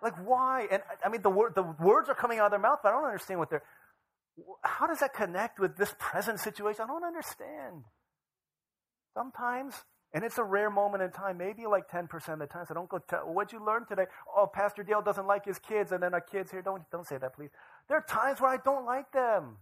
Like, 0.00 0.14
why? 0.24 0.68
And 0.70 0.80
I 1.04 1.08
mean, 1.08 1.22
the, 1.22 1.30
the 1.56 1.64
words 1.80 2.08
are 2.08 2.14
coming 2.14 2.38
out 2.38 2.44
of 2.44 2.50
their 2.52 2.60
mouth, 2.60 2.78
but 2.84 2.90
I 2.90 2.92
don't 2.92 3.04
understand 3.04 3.40
what 3.40 3.50
they're. 3.50 3.64
How 4.62 4.86
does 4.86 5.00
that 5.00 5.14
connect 5.14 5.60
with 5.60 5.76
this 5.76 5.94
present 5.98 6.40
situation? 6.40 6.84
I 6.84 6.86
don't 6.86 7.04
understand. 7.04 7.84
Sometimes 9.14 9.74
and 10.14 10.24
it's 10.24 10.36
a 10.38 10.44
rare 10.44 10.68
moment 10.68 11.02
in 11.02 11.10
time, 11.10 11.38
maybe 11.38 11.66
like 11.66 11.88
10% 11.88 12.32
of 12.34 12.38
the 12.38 12.46
time. 12.46 12.66
So 12.68 12.74
don't 12.74 12.88
go 12.88 12.98
tell, 12.98 13.20
what'd 13.20 13.52
you 13.52 13.64
learn 13.64 13.86
today? 13.86 14.04
Oh, 14.36 14.46
Pastor 14.46 14.82
Dale 14.82 15.00
doesn't 15.00 15.26
like 15.26 15.44
his 15.46 15.58
kids, 15.58 15.90
and 15.90 16.02
then 16.02 16.12
our 16.12 16.20
kids 16.20 16.50
here. 16.50 16.60
Don't, 16.60 16.82
don't 16.90 17.06
say 17.06 17.16
that, 17.16 17.34
please. 17.34 17.48
There 17.88 17.96
are 17.96 18.04
times 18.06 18.40
where 18.40 18.50
I 18.50 18.58
don't 18.58 18.84
like 18.84 19.10
them. 19.12 19.56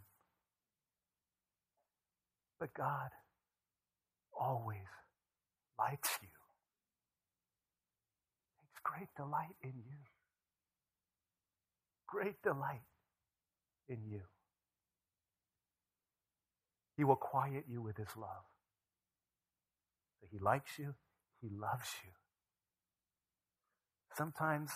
But 2.58 2.74
God 2.74 3.10
always 4.38 4.78
likes 5.78 6.18
you. 6.20 6.28
Takes 8.60 8.80
great 8.82 9.08
delight 9.16 9.54
in 9.62 9.72
you. 9.86 9.98
Great 12.08 12.42
delight 12.42 12.82
in 13.88 13.98
you. 14.10 14.22
He 17.00 17.04
will 17.04 17.16
quiet 17.16 17.64
you 17.66 17.80
with 17.80 17.96
his 17.96 18.14
love. 18.14 18.44
So 20.20 20.26
he 20.30 20.38
likes 20.38 20.78
you, 20.78 20.94
he 21.40 21.48
loves 21.48 21.88
you. 22.04 22.10
Sometimes, 24.14 24.70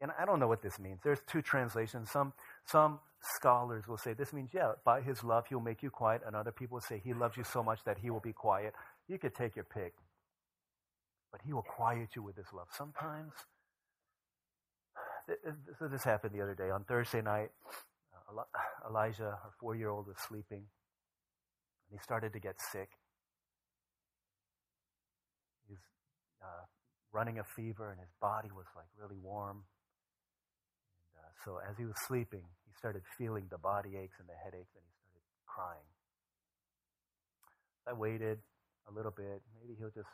and 0.00 0.12
I 0.16 0.24
don't 0.24 0.38
know 0.38 0.46
what 0.46 0.62
this 0.62 0.78
means. 0.78 1.00
There's 1.02 1.18
two 1.26 1.42
translations. 1.42 2.08
Some 2.08 2.34
some 2.66 3.00
scholars 3.20 3.88
will 3.88 3.96
say 3.96 4.12
this 4.12 4.32
means, 4.32 4.50
yeah, 4.54 4.74
by 4.84 5.00
his 5.00 5.24
love 5.24 5.46
he'll 5.48 5.58
make 5.58 5.82
you 5.82 5.90
quiet, 5.90 6.22
and 6.24 6.36
other 6.36 6.52
people 6.52 6.76
will 6.76 6.82
say 6.82 7.00
he 7.02 7.12
loves 7.12 7.36
you 7.36 7.42
so 7.42 7.64
much 7.64 7.80
that 7.84 7.98
he 7.98 8.10
will 8.10 8.20
be 8.20 8.32
quiet. 8.32 8.72
You 9.08 9.18
could 9.18 9.34
take 9.34 9.56
your 9.56 9.64
pick. 9.64 9.94
But 11.32 11.40
he 11.44 11.52
will 11.52 11.64
quiet 11.64 12.10
you 12.14 12.22
with 12.22 12.36
his 12.36 12.52
love. 12.52 12.68
Sometimes 12.70 13.32
so 15.80 15.88
this 15.88 16.04
happened 16.04 16.32
the 16.32 16.42
other 16.42 16.54
day 16.54 16.70
on 16.70 16.84
Thursday 16.84 17.22
night. 17.22 17.50
Uh, 18.14 18.42
Elijah, 18.88 19.24
our 19.42 19.50
four-year-old, 19.58 20.06
was 20.06 20.16
sleeping, 20.28 20.62
and 21.88 21.98
he 21.98 22.02
started 22.02 22.32
to 22.32 22.40
get 22.40 22.60
sick. 22.60 22.90
He 25.68 25.74
uh, 26.42 26.66
running 27.12 27.38
a 27.38 27.44
fever, 27.44 27.90
and 27.90 28.00
his 28.00 28.12
body 28.20 28.50
was 28.54 28.66
like 28.74 28.88
really 28.98 29.18
warm. 29.22 29.64
And 31.00 31.22
uh, 31.22 31.32
so 31.44 31.58
as 31.62 31.78
he 31.78 31.84
was 31.84 31.96
sleeping, 32.06 32.44
he 32.66 32.72
started 32.76 33.02
feeling 33.16 33.46
the 33.50 33.58
body 33.58 33.96
aches 33.96 34.16
and 34.18 34.28
the 34.28 34.38
headaches, 34.42 34.74
and 34.74 34.84
he 34.84 34.92
started 35.00 35.22
crying. 35.46 35.88
I 37.86 37.92
waited 37.92 38.38
a 38.88 38.92
little 38.92 39.14
bit. 39.14 39.42
Maybe 39.54 39.78
he'll 39.78 39.94
just 39.94 40.10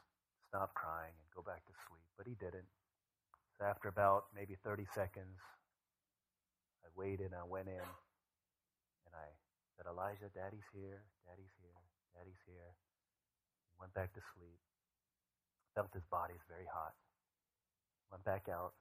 stop 0.48 0.74
crying 0.74 1.16
and 1.16 1.26
go 1.34 1.40
back 1.40 1.64
to 1.64 1.72
sleep, 1.88 2.04
but 2.16 2.26
he 2.28 2.36
didn't. 2.36 2.68
So 3.58 3.64
after 3.64 3.88
about 3.88 4.28
maybe 4.36 4.56
30 4.62 4.84
seconds, 4.94 5.40
I 6.84 6.88
waited 6.96 7.32
and 7.32 7.40
I 7.40 7.48
went 7.48 7.68
in 7.68 7.80
and 9.08 9.14
I 9.16 9.28
said, 9.76 9.86
Elijah, 9.88 10.28
daddy's 10.34 10.66
here, 10.72 11.04
daddy's 11.24 11.54
here, 11.60 11.82
daddy's 12.16 12.42
here. 12.46 12.72
He 13.72 13.76
went 13.80 13.94
back 13.94 14.12
to 14.14 14.22
sleep. 14.36 14.60
Felt 15.74 15.92
his 15.94 16.04
body 16.10 16.32
body's 16.32 16.44
very 16.48 16.68
hot. 16.68 16.92
Went 18.10 18.24
back 18.24 18.48
out. 18.52 18.72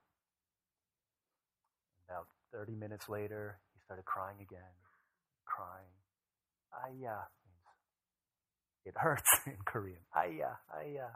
About 2.07 2.27
30 2.51 2.75
minutes 2.75 3.07
later, 3.07 3.59
he 3.73 3.79
started 3.85 4.03
crying 4.03 4.37
again, 4.41 4.75
crying. 5.45 5.95
Aya 6.71 7.27
means 7.43 7.67
it 8.85 8.95
hurts 8.97 9.29
in 9.45 9.57
Korean. 9.65 10.03
Aya, 10.15 10.59
aya, 10.75 11.15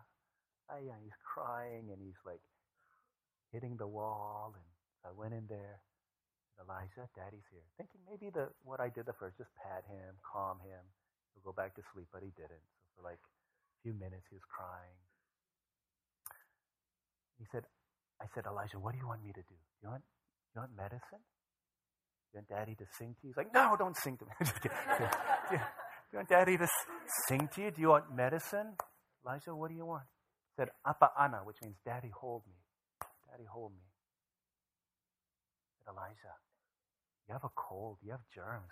aya. 0.71 0.95
He's 1.03 1.19
crying 1.23 1.91
and 1.91 1.99
he's 2.01 2.19
like 2.25 2.41
hitting 3.51 3.75
the 3.77 3.87
wall. 3.87 4.53
And 4.55 4.63
I 5.03 5.11
went 5.17 5.33
in 5.33 5.47
there. 5.47 5.79
Elijah, 6.59 7.05
Daddy's 7.15 7.45
here. 7.51 7.65
Thinking 7.77 8.01
maybe 8.07 8.31
the 8.31 8.49
what 8.63 8.79
I 8.79 8.89
did 8.89 9.05
the 9.05 9.17
first, 9.17 9.37
just 9.37 9.51
pat 9.59 9.83
him, 9.87 10.15
calm 10.23 10.59
him. 10.63 10.81
He'll 11.35 11.43
go 11.43 11.55
back 11.55 11.75
to 11.75 11.83
sleep, 11.93 12.07
but 12.15 12.23
he 12.23 12.31
didn't. 12.39 12.63
So 12.79 12.87
for 12.95 13.03
like 13.03 13.19
a 13.19 13.77
few 13.83 13.93
minutes, 13.93 14.23
he 14.31 14.35
was 14.35 14.47
crying. 14.47 14.95
He 17.37 17.45
said, 17.51 17.67
I 18.21 18.25
said, 18.33 18.45
Elijah, 18.47 18.79
what 18.79 18.93
do 18.93 18.99
you 18.99 19.07
want 19.07 19.23
me 19.23 19.31
to 19.35 19.43
do? 19.43 19.59
Do 19.59 19.81
you 19.83 19.89
want, 19.89 20.03
do 20.03 20.51
you 20.55 20.61
want 20.63 20.75
medicine? 20.75 21.23
Do 22.31 22.31
you 22.31 22.37
want 22.39 22.49
daddy 22.49 22.75
to 22.75 22.85
sing 22.97 23.15
to 23.19 23.27
you? 23.27 23.29
He's 23.35 23.37
like, 23.37 23.53
no, 23.53 23.75
don't 23.77 23.97
sing 23.97 24.17
to 24.17 24.25
me. 24.25 24.31
do, 24.63 25.55
you, 25.55 26.15
want 26.15 26.29
daddy 26.29 26.57
to 26.57 26.67
sing 27.27 27.49
to 27.55 27.61
you? 27.61 27.71
Do 27.71 27.81
you 27.81 27.89
want 27.89 28.15
medicine? 28.15 28.79
Elijah, 29.25 29.55
what 29.55 29.69
do 29.69 29.75
you 29.75 29.85
want? 29.85 30.07
He 30.55 30.61
said, 30.61 30.69
Apa 30.85 31.11
ana, 31.19 31.43
which 31.43 31.57
means 31.61 31.75
daddy 31.83 32.11
hold 32.15 32.43
me. 32.47 32.55
Daddy 33.29 33.45
hold 33.51 33.73
me. 33.73 33.83
Elijah, 35.87 36.35
you 37.27 37.33
have 37.33 37.43
a 37.43 37.53
cold. 37.55 37.97
You 38.03 38.11
have 38.11 38.25
germs. 38.33 38.71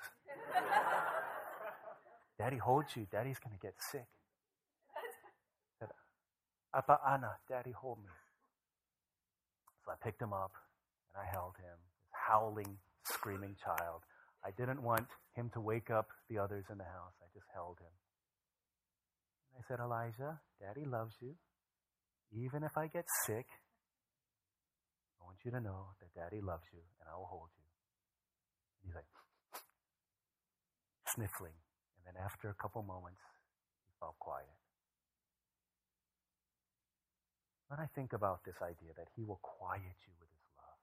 daddy 2.40 2.58
holds 2.58 2.96
you. 2.96 3.08
Daddy's 3.12 3.40
going 3.40 3.56
to 3.56 3.62
get 3.62 3.74
sick. 3.80 4.06
I 4.98 5.80
said, 5.80 5.90
Apa 6.74 7.00
ana, 7.06 7.38
daddy 7.50 7.72
hold 7.72 8.00
me. 8.00 8.12
So 9.86 9.92
I 9.92 9.96
picked 10.04 10.22
him 10.22 10.34
up 10.34 10.54
and 11.14 11.24
I 11.24 11.32
held 11.32 11.56
him, 11.58 11.78
this 12.02 12.14
howling, 12.14 12.78
screaming 13.06 13.56
child. 13.64 14.02
I 14.46 14.52
didn't 14.52 14.82
want 14.82 15.08
him 15.36 15.50
to 15.54 15.62
wake 15.62 15.90
up 15.90 16.10
the 16.30 16.38
others 16.38 16.66
in 16.72 16.78
the 16.78 16.84
house. 16.84 17.16
I 17.22 17.28
just 17.34 17.48
held 17.54 17.80
him. 17.80 17.94
I 19.58 19.62
said, 19.68 19.80
Elijah, 19.80 20.40
Daddy 20.60 20.86
loves 20.86 21.14
you. 21.22 21.36
Even 22.34 22.64
if 22.64 22.78
I 22.78 22.88
get 22.88 23.06
sick, 23.26 23.46
I 25.22 25.26
want 25.26 25.38
you 25.46 25.52
to 25.52 25.62
know 25.62 25.94
that 26.02 26.14
Daddy 26.20 26.42
loves 26.42 26.66
you 26.74 26.82
and 27.00 27.10
I 27.12 27.18
will 27.18 27.30
hold 27.30 27.50
you. 27.58 27.63
He's 28.84 28.96
like, 28.96 29.10
sniffling. 31.16 31.56
And 31.98 32.04
then 32.06 32.18
after 32.24 32.50
a 32.50 32.58
couple 32.60 32.84
moments, 32.84 33.22
he 33.88 33.94
felt 34.00 34.20
quiet. 34.20 34.50
When 37.74 37.82
I 37.82 37.90
think 37.98 38.14
about 38.14 38.46
this 38.46 38.62
idea 38.62 38.94
that 39.02 39.10
He 39.18 39.26
will 39.26 39.42
quiet 39.42 39.98
you 40.06 40.14
with 40.22 40.30
His 40.30 40.46
love, 40.62 40.78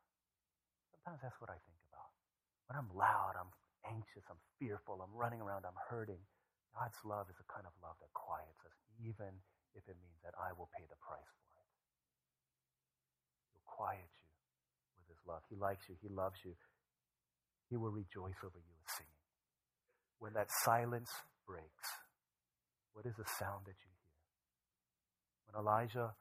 sometimes 0.91 1.23
that's 1.23 1.39
what 1.39 1.47
I 1.55 1.61
think 1.63 1.79
about. 1.87 2.11
When 2.67 2.75
I'm 2.83 2.91
loud, 2.91 3.39
I'm 3.39 3.55
anxious, 3.87 4.27
I'm 4.27 4.43
fearful, 4.59 4.99
I'm 4.99 5.15
running 5.15 5.39
around, 5.39 5.71
I'm 5.71 5.79
hurting. 5.87 6.19
God's 6.75 6.99
love 7.07 7.31
is 7.31 7.39
a 7.39 7.47
kind 7.47 7.63
of 7.63 7.75
love 7.79 7.95
that 8.03 8.11
quiets 8.11 8.59
us, 8.67 8.75
even 8.99 9.31
if 9.79 9.87
it 9.87 9.95
means 10.03 10.19
that 10.27 10.35
I 10.35 10.51
will 10.59 10.67
pay 10.75 10.83
the 10.91 10.99
price 10.99 11.31
for 11.47 11.55
it. 11.63 11.71
He'll 13.55 13.71
quiet 13.71 14.11
you 14.19 14.31
with 14.99 15.07
His 15.15 15.23
love. 15.31 15.47
He 15.47 15.55
likes 15.55 15.87
you, 15.87 15.95
He 16.03 16.11
loves 16.11 16.43
you. 16.43 16.59
He 17.71 17.77
will 17.77 17.95
rejoice 17.95 18.37
over 18.45 18.59
you 18.59 18.75
with 18.75 18.91
singing. 18.91 19.23
When 20.19 20.35
that 20.35 20.51
silence 20.51 21.11
breaks, 21.47 21.89
what 22.93 23.07
is 23.07 23.15
the 23.17 23.31
sound 23.39 23.65
that 23.65 23.79
you 23.79 23.91
hear? 23.95 24.19
When 25.47 25.63
Elijah 25.63 26.13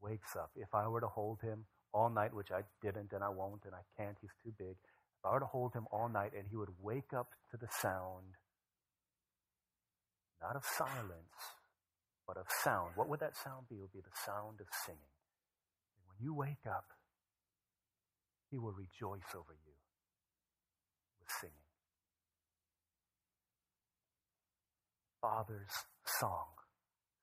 wakes 0.00 0.36
up. 0.36 0.50
If 0.54 0.74
I 0.74 0.86
were 0.88 1.00
to 1.00 1.08
hold 1.08 1.40
him 1.40 1.64
all 1.92 2.10
night, 2.10 2.34
which 2.34 2.52
I 2.52 2.62
didn't 2.82 3.12
and 3.12 3.24
I 3.24 3.30
won't 3.30 3.64
and 3.64 3.74
I 3.74 3.82
can't, 3.96 4.16
he's 4.20 4.36
too 4.44 4.52
big. 4.58 4.76
If 4.76 5.24
I 5.24 5.32
were 5.32 5.40
to 5.40 5.46
hold 5.46 5.72
him 5.72 5.86
all 5.90 6.08
night 6.08 6.32
and 6.36 6.46
he 6.48 6.56
would 6.56 6.72
wake 6.80 7.12
up 7.16 7.30
to 7.50 7.56
the 7.56 7.68
sound, 7.80 8.36
not 10.42 10.56
of 10.56 10.64
silence, 10.64 11.40
but 12.26 12.36
of 12.36 12.46
sound, 12.62 12.92
what 12.94 13.08
would 13.08 13.20
that 13.20 13.36
sound 13.36 13.68
be? 13.68 13.76
It 13.76 13.80
would 13.80 13.92
be 13.92 14.04
the 14.04 14.20
sound 14.24 14.60
of 14.60 14.66
singing. 14.84 15.16
And 15.96 16.04
when 16.06 16.18
you 16.20 16.34
wake 16.34 16.66
up, 16.68 16.84
he 18.50 18.58
will 18.58 18.72
rejoice 18.72 19.32
over 19.34 19.56
you 19.64 19.75
singing. 21.40 21.54
Father's 25.20 25.72
song 26.20 26.46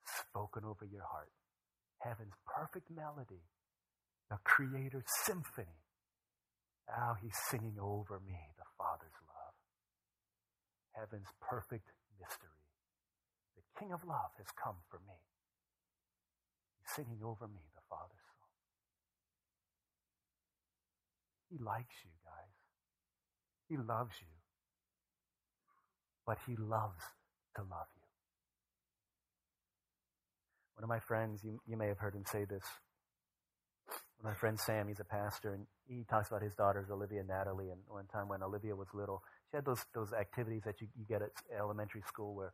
spoken 0.05 0.63
over 0.65 0.85
your 0.85 1.03
heart 1.03 1.31
heaven's 2.03 2.35
perfect 2.43 2.91
melody, 2.91 3.47
the 4.29 4.37
Creator's 4.43 5.07
symphony. 5.23 5.79
Now 6.87 7.15
he's 7.21 7.37
singing 7.49 7.79
over 7.79 8.19
me 8.27 8.35
the 8.59 8.67
Father's 8.77 9.19
love. 9.23 9.55
Heaven's 10.99 11.31
perfect 11.39 11.87
mystery. 12.19 12.67
The 13.55 13.63
King 13.79 13.93
of 13.93 14.03
love 14.03 14.35
has 14.37 14.51
come 14.61 14.75
for 14.91 14.99
me. 15.07 15.15
He's 16.83 16.91
singing 16.91 17.23
over 17.23 17.47
me 17.47 17.63
the 17.73 17.85
Father's 17.87 18.27
song. 18.35 18.51
He 21.49 21.57
likes 21.63 21.95
you. 22.03 22.11
He 23.73 23.77
loves 23.77 24.13
you. 24.21 24.27
But 26.27 26.37
he 26.45 26.55
loves 26.55 27.01
to 27.55 27.61
love 27.63 27.89
you. 27.95 28.03
One 30.75 30.83
of 30.83 30.89
my 30.89 30.99
friends, 30.99 31.43
you, 31.43 31.59
you 31.67 31.75
may 31.75 31.87
have 31.87 31.97
heard 31.97 32.13
him 32.13 32.23
say 32.31 32.45
this. 32.45 32.63
My 34.23 34.35
friend 34.35 34.59
Sam, 34.59 34.87
he's 34.87 34.99
a 34.99 35.03
pastor, 35.03 35.55
and 35.55 35.65
he 35.87 36.05
talks 36.07 36.27
about 36.29 36.43
his 36.43 36.53
daughters, 36.53 36.91
Olivia 36.91 37.21
and 37.21 37.29
Natalie. 37.29 37.71
And 37.71 37.79
one 37.87 38.05
time 38.05 38.27
when 38.29 38.43
Olivia 38.43 38.75
was 38.75 38.87
little, 38.93 39.23
she 39.49 39.57
had 39.57 39.65
those, 39.65 39.83
those 39.95 40.13
activities 40.13 40.61
that 40.65 40.79
you, 40.79 40.87
you 40.95 41.03
get 41.09 41.23
at 41.23 41.31
elementary 41.59 42.03
school 42.07 42.35
where 42.35 42.53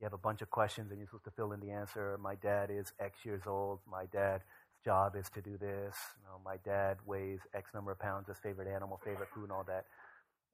you 0.00 0.04
have 0.04 0.12
a 0.12 0.18
bunch 0.18 0.40
of 0.40 0.50
questions 0.50 0.92
and 0.92 1.00
you're 1.00 1.08
supposed 1.08 1.24
to 1.24 1.32
fill 1.32 1.50
in 1.50 1.58
the 1.58 1.72
answer. 1.72 2.16
My 2.22 2.36
dad 2.36 2.70
is 2.70 2.92
X 3.00 3.24
years 3.24 3.42
old. 3.44 3.80
My 3.90 4.04
dad's 4.12 4.44
job 4.84 5.16
is 5.16 5.28
to 5.30 5.42
do 5.42 5.58
this. 5.58 5.96
You 6.16 6.24
know, 6.26 6.40
my 6.44 6.58
dad 6.64 6.98
weighs 7.04 7.40
X 7.54 7.70
number 7.74 7.90
of 7.90 7.98
pounds, 7.98 8.28
his 8.28 8.38
favorite 8.38 8.68
animal, 8.68 9.00
favorite 9.04 9.28
food, 9.34 9.44
and 9.44 9.52
all 9.52 9.64
that. 9.66 9.84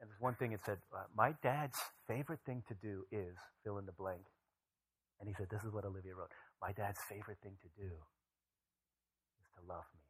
And 0.01 0.11
there's 0.11 0.21
one 0.21 0.35
thing 0.37 0.53
it 0.53 0.61
said, 0.65 0.79
uh, 0.95 1.09
my 1.17 1.33
dad's 1.43 1.79
favorite 2.07 2.41
thing 2.45 2.63
to 2.69 2.75
do 2.83 3.05
is 3.11 3.37
fill 3.65 3.79
in 3.79 3.87
the 3.87 3.97
blank. 3.97 4.23
And 5.21 5.29
he 5.29 5.35
said, 5.35 5.49
this 5.51 5.65
is 5.65 5.73
what 5.73 5.85
Olivia 5.85 6.15
wrote. 6.15 6.33
My 6.61 6.73
dad's 6.73 7.01
favorite 7.09 7.39
thing 7.43 7.57
to 7.63 7.71
do 7.81 7.89
is 9.41 9.49
to 9.57 9.61
love 9.67 9.89
me. 9.97 10.05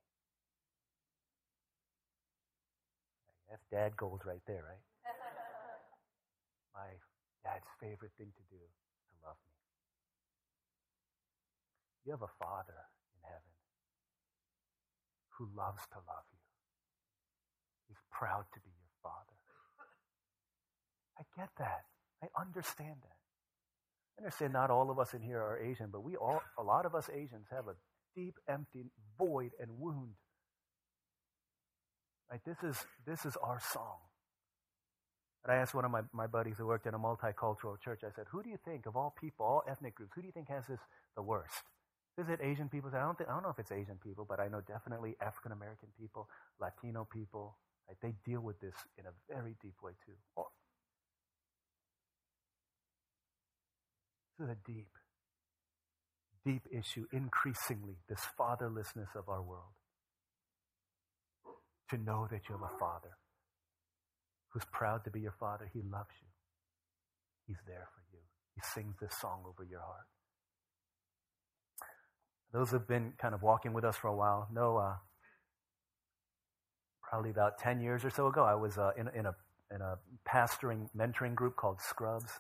That's 3.50 3.62
dad 3.70 3.96
goals 3.96 4.22
right 4.26 4.42
there, 4.46 4.64
right? 4.66 4.84
My 6.74 6.90
dad's 7.46 7.70
favorite 7.80 8.12
thing 8.18 8.34
to 8.34 8.44
do 8.50 8.58
is 8.58 8.74
to 9.10 9.14
love 9.22 9.38
me. 9.46 9.54
You 12.04 12.12
have 12.12 12.22
a 12.26 12.36
father 12.38 12.78
in 13.14 13.20
heaven 13.22 13.54
who 15.38 15.48
loves 15.56 15.82
to 15.94 15.98
love 16.06 16.26
you. 16.34 16.42
He's 17.88 18.02
proud 18.10 18.46
to 18.54 18.60
be. 18.60 18.75
I 21.18 21.22
get 21.36 21.48
that. 21.58 21.84
I 22.22 22.28
understand 22.40 22.96
that. 23.02 23.16
I 24.18 24.24
understand 24.24 24.52
not 24.52 24.70
all 24.70 24.90
of 24.90 24.98
us 24.98 25.14
in 25.14 25.20
here 25.20 25.38
are 25.38 25.58
Asian, 25.58 25.88
but 25.90 26.02
we 26.02 26.16
all, 26.16 26.42
a 26.58 26.62
lot 26.62 26.86
of 26.86 26.94
us 26.94 27.10
Asians 27.14 27.46
have 27.50 27.68
a 27.68 27.74
deep, 28.14 28.34
empty 28.48 28.84
void 29.18 29.50
and 29.60 29.70
wound. 29.78 30.14
Right? 32.30 32.40
This 32.44 32.56
is, 32.62 32.76
this 33.06 33.24
is 33.24 33.36
our 33.36 33.60
song. 33.72 33.98
And 35.44 35.52
I 35.52 35.56
asked 35.58 35.74
one 35.74 35.84
of 35.84 35.90
my, 35.92 36.00
my 36.12 36.26
buddies 36.26 36.56
who 36.58 36.66
worked 36.66 36.86
in 36.86 36.94
a 36.94 36.98
multicultural 36.98 37.78
church, 37.80 38.00
I 38.04 38.10
said, 38.16 38.24
who 38.32 38.42
do 38.42 38.48
you 38.48 38.58
think, 38.64 38.86
of 38.86 38.96
all 38.96 39.14
people, 39.20 39.46
all 39.46 39.62
ethnic 39.70 39.94
groups, 39.94 40.12
who 40.14 40.22
do 40.22 40.26
you 40.26 40.32
think 40.32 40.48
has 40.48 40.66
this 40.66 40.80
the 41.14 41.22
worst? 41.22 41.62
Is 42.18 42.28
it 42.28 42.40
Asian 42.42 42.68
people? 42.68 42.90
I 42.94 43.00
don't, 43.00 43.16
think, 43.16 43.28
I 43.30 43.34
don't 43.34 43.42
know 43.42 43.50
if 43.50 43.58
it's 43.58 43.70
Asian 43.70 43.98
people, 44.02 44.26
but 44.28 44.40
I 44.40 44.48
know 44.48 44.60
definitely 44.66 45.14
African 45.20 45.52
American 45.52 45.88
people, 46.00 46.28
Latino 46.60 47.06
people. 47.12 47.58
Right? 47.86 47.96
They 48.02 48.14
deal 48.28 48.40
with 48.40 48.58
this 48.58 48.74
in 48.98 49.04
a 49.04 49.12
very 49.32 49.54
deep 49.62 49.74
way 49.82 49.92
too. 50.04 50.14
Is 54.38 54.50
a 54.50 54.56
deep, 54.66 54.90
deep 56.44 56.62
issue 56.70 57.06
increasingly, 57.10 57.96
this 58.06 58.20
fatherlessness 58.38 59.16
of 59.16 59.28
our 59.28 59.42
world. 59.42 59.72
To 61.90 61.96
know 61.96 62.28
that 62.30 62.42
you 62.48 62.54
have 62.58 62.70
a 62.74 62.78
father 62.78 63.16
who's 64.50 64.64
proud 64.72 65.04
to 65.04 65.10
be 65.10 65.20
your 65.20 65.34
father. 65.38 65.70
He 65.72 65.80
loves 65.80 66.14
you. 66.20 66.28
He's 67.46 67.62
there 67.66 67.88
for 67.94 68.02
you. 68.12 68.18
He 68.54 68.60
sings 68.74 68.96
this 69.00 69.14
song 69.18 69.42
over 69.46 69.64
your 69.64 69.80
heart. 69.80 70.06
Those 72.52 72.70
who've 72.70 72.86
been 72.86 73.12
kind 73.18 73.34
of 73.34 73.42
walking 73.42 73.72
with 73.72 73.84
us 73.84 73.96
for 73.96 74.08
a 74.08 74.16
while 74.16 74.48
know 74.52 74.76
uh, 74.76 74.96
probably 77.02 77.30
about 77.30 77.58
10 77.58 77.80
years 77.80 78.04
or 78.04 78.10
so 78.10 78.26
ago, 78.26 78.44
I 78.44 78.54
was 78.54 78.78
uh, 78.78 78.90
in, 78.96 79.08
in, 79.14 79.26
a, 79.26 79.34
in 79.74 79.80
a 79.80 79.98
pastoring, 80.28 80.88
mentoring 80.96 81.34
group 81.34 81.56
called 81.56 81.80
Scrubs. 81.80 82.32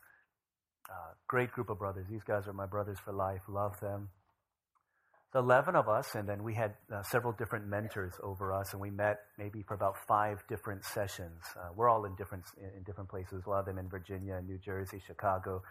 Uh, 0.88 1.14
great 1.26 1.50
group 1.52 1.70
of 1.70 1.78
brothers. 1.78 2.06
These 2.10 2.22
guys 2.24 2.46
are 2.46 2.52
my 2.52 2.66
brothers 2.66 2.98
for 3.04 3.12
life. 3.12 3.42
Love 3.48 3.78
them. 3.80 4.08
So 5.32 5.40
11 5.40 5.74
of 5.74 5.88
us, 5.88 6.14
and 6.14 6.28
then 6.28 6.44
we 6.44 6.54
had 6.54 6.74
uh, 6.94 7.02
several 7.02 7.32
different 7.32 7.66
mentors 7.66 8.14
over 8.22 8.52
us, 8.52 8.72
and 8.72 8.80
we 8.80 8.90
met 8.90 9.18
maybe 9.36 9.62
for 9.62 9.74
about 9.74 9.96
five 10.06 10.42
different 10.48 10.84
sessions. 10.84 11.42
Uh, 11.56 11.70
we're 11.74 11.88
all 11.88 12.04
in 12.04 12.14
different, 12.14 12.44
in 12.56 12.84
different 12.84 13.10
places, 13.10 13.42
a 13.44 13.50
lot 13.50 13.60
of 13.60 13.66
them 13.66 13.78
in 13.78 13.88
Virginia, 13.88 14.40
New 14.46 14.58
Jersey, 14.58 15.02
Chicago, 15.04 15.62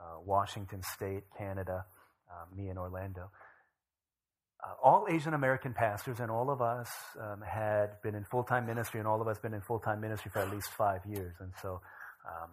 uh, 0.00 0.20
Washington 0.24 0.82
State, 0.82 1.22
Canada, 1.38 1.84
uh, 2.28 2.44
me 2.54 2.68
in 2.68 2.76
Orlando. 2.76 3.30
Uh, 4.62 4.72
all 4.82 5.06
Asian 5.08 5.34
American 5.34 5.72
pastors 5.72 6.18
and 6.18 6.30
all 6.30 6.50
of 6.50 6.60
us 6.60 6.90
um, 7.20 7.40
had 7.42 8.02
been 8.02 8.14
in 8.14 8.24
full 8.24 8.42
time 8.42 8.66
ministry, 8.66 8.98
and 8.98 9.06
all 9.06 9.22
of 9.22 9.28
us 9.28 9.38
been 9.38 9.54
in 9.54 9.60
full 9.60 9.78
time 9.78 10.00
ministry 10.00 10.30
for 10.32 10.40
at 10.40 10.50
least 10.50 10.70
five 10.70 11.00
years. 11.06 11.34
And 11.40 11.52
so 11.62 11.80
um, 12.26 12.50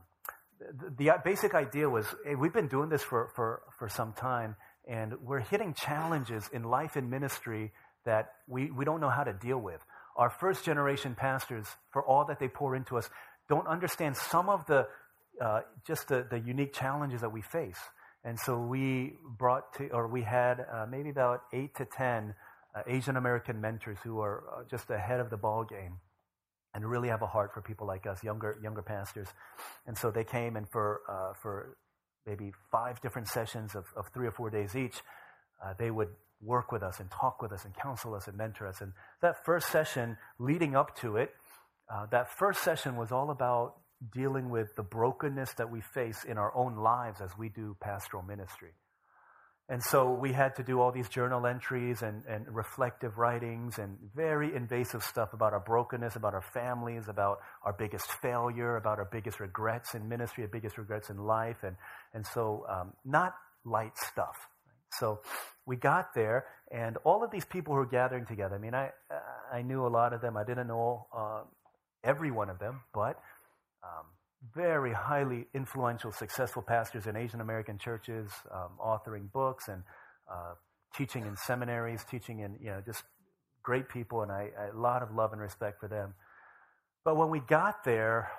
the, 0.97 1.13
basic 1.23 1.53
idea 1.53 1.89
was 1.89 2.05
hey, 2.25 2.35
we've 2.35 2.53
been 2.53 2.67
doing 2.67 2.89
this 2.89 3.01
for, 3.01 3.29
for, 3.35 3.61
for 3.77 3.89
some 3.89 4.13
time, 4.13 4.55
and 4.87 5.13
we're 5.21 5.39
hitting 5.39 5.73
challenges 5.73 6.49
in 6.51 6.63
life 6.63 6.95
and 6.95 7.09
ministry 7.09 7.71
that 8.05 8.33
we, 8.47 8.71
we 8.71 8.85
don't 8.85 8.99
know 8.99 9.09
how 9.09 9.23
to 9.23 9.33
deal 9.33 9.57
with. 9.57 9.81
Our 10.15 10.29
first 10.29 10.63
generation 10.63 11.15
pastors, 11.15 11.65
for 11.91 12.03
all 12.03 12.25
that 12.25 12.39
they 12.39 12.47
pour 12.47 12.75
into 12.75 12.97
us, 12.97 13.09
don't 13.49 13.67
understand 13.67 14.15
some 14.17 14.49
of 14.49 14.65
the 14.65 14.87
uh, 15.41 15.61
just 15.85 16.07
the, 16.09 16.25
the 16.29 16.39
unique 16.39 16.73
challenges 16.73 17.21
that 17.21 17.31
we 17.31 17.41
face. 17.41 17.79
And 18.23 18.39
so 18.39 18.59
we 18.59 19.13
brought 19.25 19.73
to, 19.77 19.89
or 19.89 20.07
we 20.07 20.21
had 20.21 20.65
uh, 20.71 20.85
maybe 20.89 21.09
about 21.09 21.41
eight 21.51 21.75
to 21.75 21.85
ten 21.85 22.35
uh, 22.75 22.83
Asian 22.87 23.17
American 23.17 23.59
mentors 23.59 23.97
who 24.03 24.19
are 24.21 24.43
uh, 24.51 24.63
just 24.69 24.89
ahead 24.89 25.19
of 25.19 25.29
the 25.29 25.37
ball 25.37 25.63
game 25.63 25.97
and 26.73 26.85
really 26.85 27.09
have 27.09 27.21
a 27.21 27.27
heart 27.27 27.53
for 27.53 27.61
people 27.61 27.87
like 27.87 28.05
us, 28.07 28.23
younger 28.23 28.57
younger 28.63 28.81
pastors. 28.81 29.27
And 29.85 29.97
so 29.97 30.11
they 30.11 30.23
came 30.23 30.55
and 30.55 30.69
for 30.69 31.01
uh, 31.09 31.33
for 31.41 31.77
maybe 32.25 32.51
five 32.71 33.01
different 33.01 33.27
sessions 33.27 33.75
of, 33.75 33.85
of 33.95 34.07
three 34.13 34.27
or 34.27 34.31
four 34.31 34.49
days 34.49 34.75
each, 34.75 34.95
uh, 35.63 35.73
they 35.77 35.91
would 35.91 36.09
work 36.41 36.71
with 36.71 36.83
us 36.83 36.99
and 36.99 37.09
talk 37.11 37.41
with 37.41 37.51
us 37.51 37.65
and 37.65 37.73
counsel 37.75 38.13
us 38.15 38.27
and 38.27 38.37
mentor 38.37 38.67
us. 38.67 38.81
And 38.81 38.93
that 39.21 39.45
first 39.45 39.69
session, 39.69 40.17
leading 40.39 40.75
up 40.75 40.95
to 40.99 41.17
it, 41.17 41.31
uh, 41.93 42.05
that 42.07 42.29
first 42.37 42.63
session 42.63 42.95
was 42.95 43.11
all 43.11 43.29
about 43.29 43.75
dealing 44.11 44.49
with 44.49 44.75
the 44.75 44.83
brokenness 44.83 45.53
that 45.53 45.71
we 45.71 45.81
face 45.81 46.23
in 46.23 46.37
our 46.37 46.53
own 46.55 46.75
lives 46.75 47.21
as 47.21 47.31
we 47.37 47.49
do 47.49 47.75
pastoral 47.79 48.23
ministry. 48.23 48.71
And 49.69 49.81
so 49.81 50.11
we 50.11 50.33
had 50.33 50.55
to 50.57 50.63
do 50.63 50.81
all 50.81 50.91
these 50.91 51.07
journal 51.07 51.47
entries 51.47 52.01
and, 52.01 52.23
and 52.27 52.45
reflective 52.53 53.17
writings 53.17 53.77
and 53.77 53.97
very 54.13 54.53
invasive 54.53 55.03
stuff 55.03 55.33
about 55.33 55.53
our 55.53 55.61
brokenness, 55.61 56.17
about 56.17 56.33
our 56.33 56.41
families, 56.53 57.07
about 57.07 57.39
our 57.63 57.73
biggest 57.73 58.11
failure, 58.21 58.75
about 58.75 58.99
our 58.99 59.07
biggest 59.09 59.39
regrets 59.39 59.95
in 59.95 60.09
ministry, 60.09 60.43
our 60.43 60.49
biggest 60.49 60.77
regrets 60.77 61.09
in 61.09 61.17
life. 61.17 61.63
And, 61.63 61.77
and 62.13 62.25
so, 62.27 62.65
um, 62.69 62.93
not 63.05 63.35
light 63.63 63.97
stuff. 63.97 64.35
So 64.99 65.21
we 65.65 65.75
got 65.75 66.13
there, 66.13 66.45
and 66.71 66.97
all 67.03 67.23
of 67.23 67.31
these 67.31 67.45
people 67.45 67.73
were 67.73 67.85
gathering 67.85 68.25
together. 68.25 68.55
I 68.55 68.59
mean, 68.59 68.75
I, 68.75 68.91
I 69.51 69.61
knew 69.61 69.85
a 69.85 69.89
lot 69.89 70.13
of 70.13 70.21
them. 70.21 70.37
I 70.37 70.43
didn't 70.43 70.67
know 70.67 71.07
uh, 71.15 71.41
every 72.03 72.31
one 72.31 72.49
of 72.49 72.59
them, 72.59 72.81
but 72.93 73.17
um, 73.83 74.05
very 74.51 74.91
highly 74.93 75.47
influential, 75.53 76.11
successful 76.11 76.61
pastors 76.61 77.07
in 77.07 77.15
Asian 77.15 77.41
American 77.41 77.77
churches, 77.77 78.29
um, 78.51 78.71
authoring 78.83 79.31
books 79.31 79.67
and 79.67 79.83
uh, 80.29 80.53
teaching 80.95 81.25
in 81.25 81.37
seminaries, 81.37 82.03
teaching 82.03 82.39
in, 82.39 82.57
you 82.59 82.69
know, 82.69 82.81
just 82.85 83.03
great 83.61 83.87
people, 83.87 84.21
and 84.21 84.31
I, 84.31 84.49
I, 84.59 84.67
a 84.67 84.79
lot 84.79 85.01
of 85.01 85.11
love 85.15 85.31
and 85.31 85.41
respect 85.41 85.79
for 85.79 85.87
them. 85.87 86.13
But 87.05 87.15
when 87.15 87.29
we 87.29 87.39
got 87.39 87.83
there, 87.83 88.31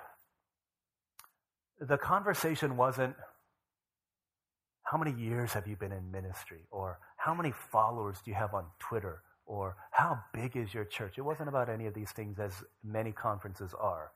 the 1.79 1.97
conversation 1.97 2.77
wasn't, 2.77 3.15
how 4.83 4.97
many 4.97 5.19
years 5.19 5.53
have 5.53 5.67
you 5.67 5.75
been 5.75 5.91
in 5.91 6.11
ministry? 6.11 6.67
Or 6.69 6.99
how 7.17 7.33
many 7.33 7.51
followers 7.71 8.19
do 8.23 8.29
you 8.29 8.37
have 8.37 8.53
on 8.53 8.65
Twitter? 8.79 9.21
Or 9.47 9.75
how 9.91 10.19
big 10.33 10.55
is 10.55 10.73
your 10.73 10.85
church? 10.85 11.17
It 11.17 11.21
wasn't 11.21 11.49
about 11.49 11.69
any 11.69 11.87
of 11.87 11.93
these 11.95 12.11
things 12.11 12.37
as 12.39 12.53
many 12.83 13.11
conferences 13.11 13.73
are 13.79 14.11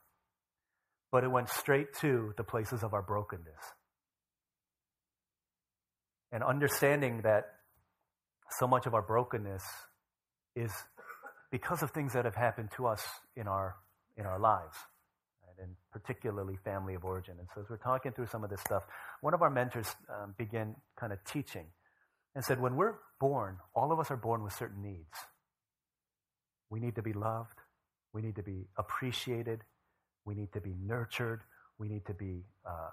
but 1.12 1.24
it 1.24 1.32
went 1.32 1.50
straight 1.50 1.94
to 2.02 2.34
the 2.38 2.44
places 2.44 2.84
of 2.84 2.94
our 2.94 3.02
brokenness. 3.02 3.62
And 6.32 6.44
understanding 6.44 7.22
that 7.24 7.46
so 8.52 8.68
much 8.68 8.86
of 8.86 8.94
our 8.94 9.02
brokenness 9.02 9.64
is 10.56 10.72
because 11.52 11.82
of 11.82 11.92
things 11.92 12.14
that 12.14 12.26
have 12.26 12.36
happened 12.36 12.70
to 12.78 12.88
us 12.88 13.04
in 13.36 13.48
our, 13.48 13.76
in 14.18 14.26
our 14.26 14.40
lives, 14.40 14.76
right? 15.44 15.66
and 15.66 15.76
particularly 15.92 16.58
family 16.64 16.94
of 16.94 17.04
origin. 17.04 17.36
And 17.40 17.48
so, 17.54 17.62
as 17.62 17.70
we're 17.70 17.78
talking 17.78 18.12
through 18.12 18.28
some 18.28 18.44
of 18.44 18.52
this 18.52 18.62
stuff, 18.62 18.84
one 19.22 19.34
of 19.34 19.42
our 19.42 19.50
mentors 19.50 19.88
um, 20.10 20.36
began 20.38 20.76
kind 21.00 21.12
of 21.12 21.20
teaching 21.26 21.66
and 22.36 22.44
said, 22.44 22.62
When 22.62 22.76
we're 22.76 22.96
born, 23.20 23.58
all 23.76 23.92
of 23.92 24.00
us 24.00 24.12
are 24.12 24.18
born 24.18 24.44
with 24.44 24.54
certain 24.54 24.84
needs. 24.84 25.18
We 26.70 26.80
need 26.80 26.96
to 26.96 27.02
be 27.02 27.14
loved, 27.14 27.58
we 28.14 28.22
need 28.22 28.36
to 28.36 28.44
be 28.44 28.68
appreciated, 28.78 29.62
we 30.26 30.36
need 30.36 30.52
to 30.54 30.62
be 30.62 30.76
nurtured. 30.82 31.42
We 31.78 31.88
need 31.88 32.06
to 32.06 32.14
be 32.14 32.44
uh, 32.66 32.92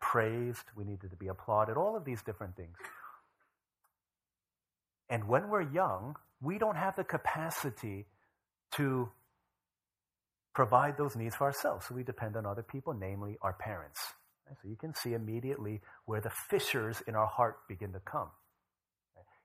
praised. 0.00 0.64
We 0.76 0.84
need 0.84 1.00
to 1.00 1.08
be 1.16 1.28
applauded. 1.28 1.76
All 1.76 1.96
of 1.96 2.04
these 2.04 2.22
different 2.22 2.56
things. 2.56 2.76
And 5.08 5.26
when 5.26 5.48
we're 5.48 5.62
young, 5.72 6.16
we 6.40 6.58
don't 6.58 6.76
have 6.76 6.96
the 6.96 7.04
capacity 7.04 8.06
to 8.72 9.10
provide 10.54 10.96
those 10.96 11.16
needs 11.16 11.34
for 11.34 11.44
ourselves. 11.44 11.86
So 11.86 11.94
we 11.94 12.02
depend 12.02 12.36
on 12.36 12.46
other 12.46 12.62
people, 12.62 12.94
namely 12.94 13.36
our 13.42 13.54
parents. 13.54 14.00
So 14.62 14.68
you 14.68 14.76
can 14.76 14.94
see 14.94 15.14
immediately 15.14 15.80
where 16.06 16.20
the 16.20 16.30
fissures 16.30 17.02
in 17.06 17.14
our 17.14 17.26
heart 17.26 17.58
begin 17.68 17.92
to 17.92 18.00
come. 18.00 18.28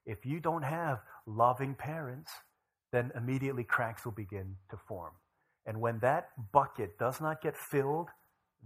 If 0.06 0.26
you 0.26 0.40
don't 0.40 0.64
have 0.64 1.00
loving 1.26 1.76
parents, 1.76 2.32
then 2.92 3.12
immediately 3.16 3.64
cracks 3.64 4.06
will 4.06 4.14
begin 4.14 4.56
to 4.70 4.78
form. 4.88 5.12
And 5.66 5.82
when 5.82 6.00
that 6.00 6.30
bucket 6.52 6.98
does 7.00 7.20
not 7.20 7.42
get 7.42 7.58
filled, 7.58 8.10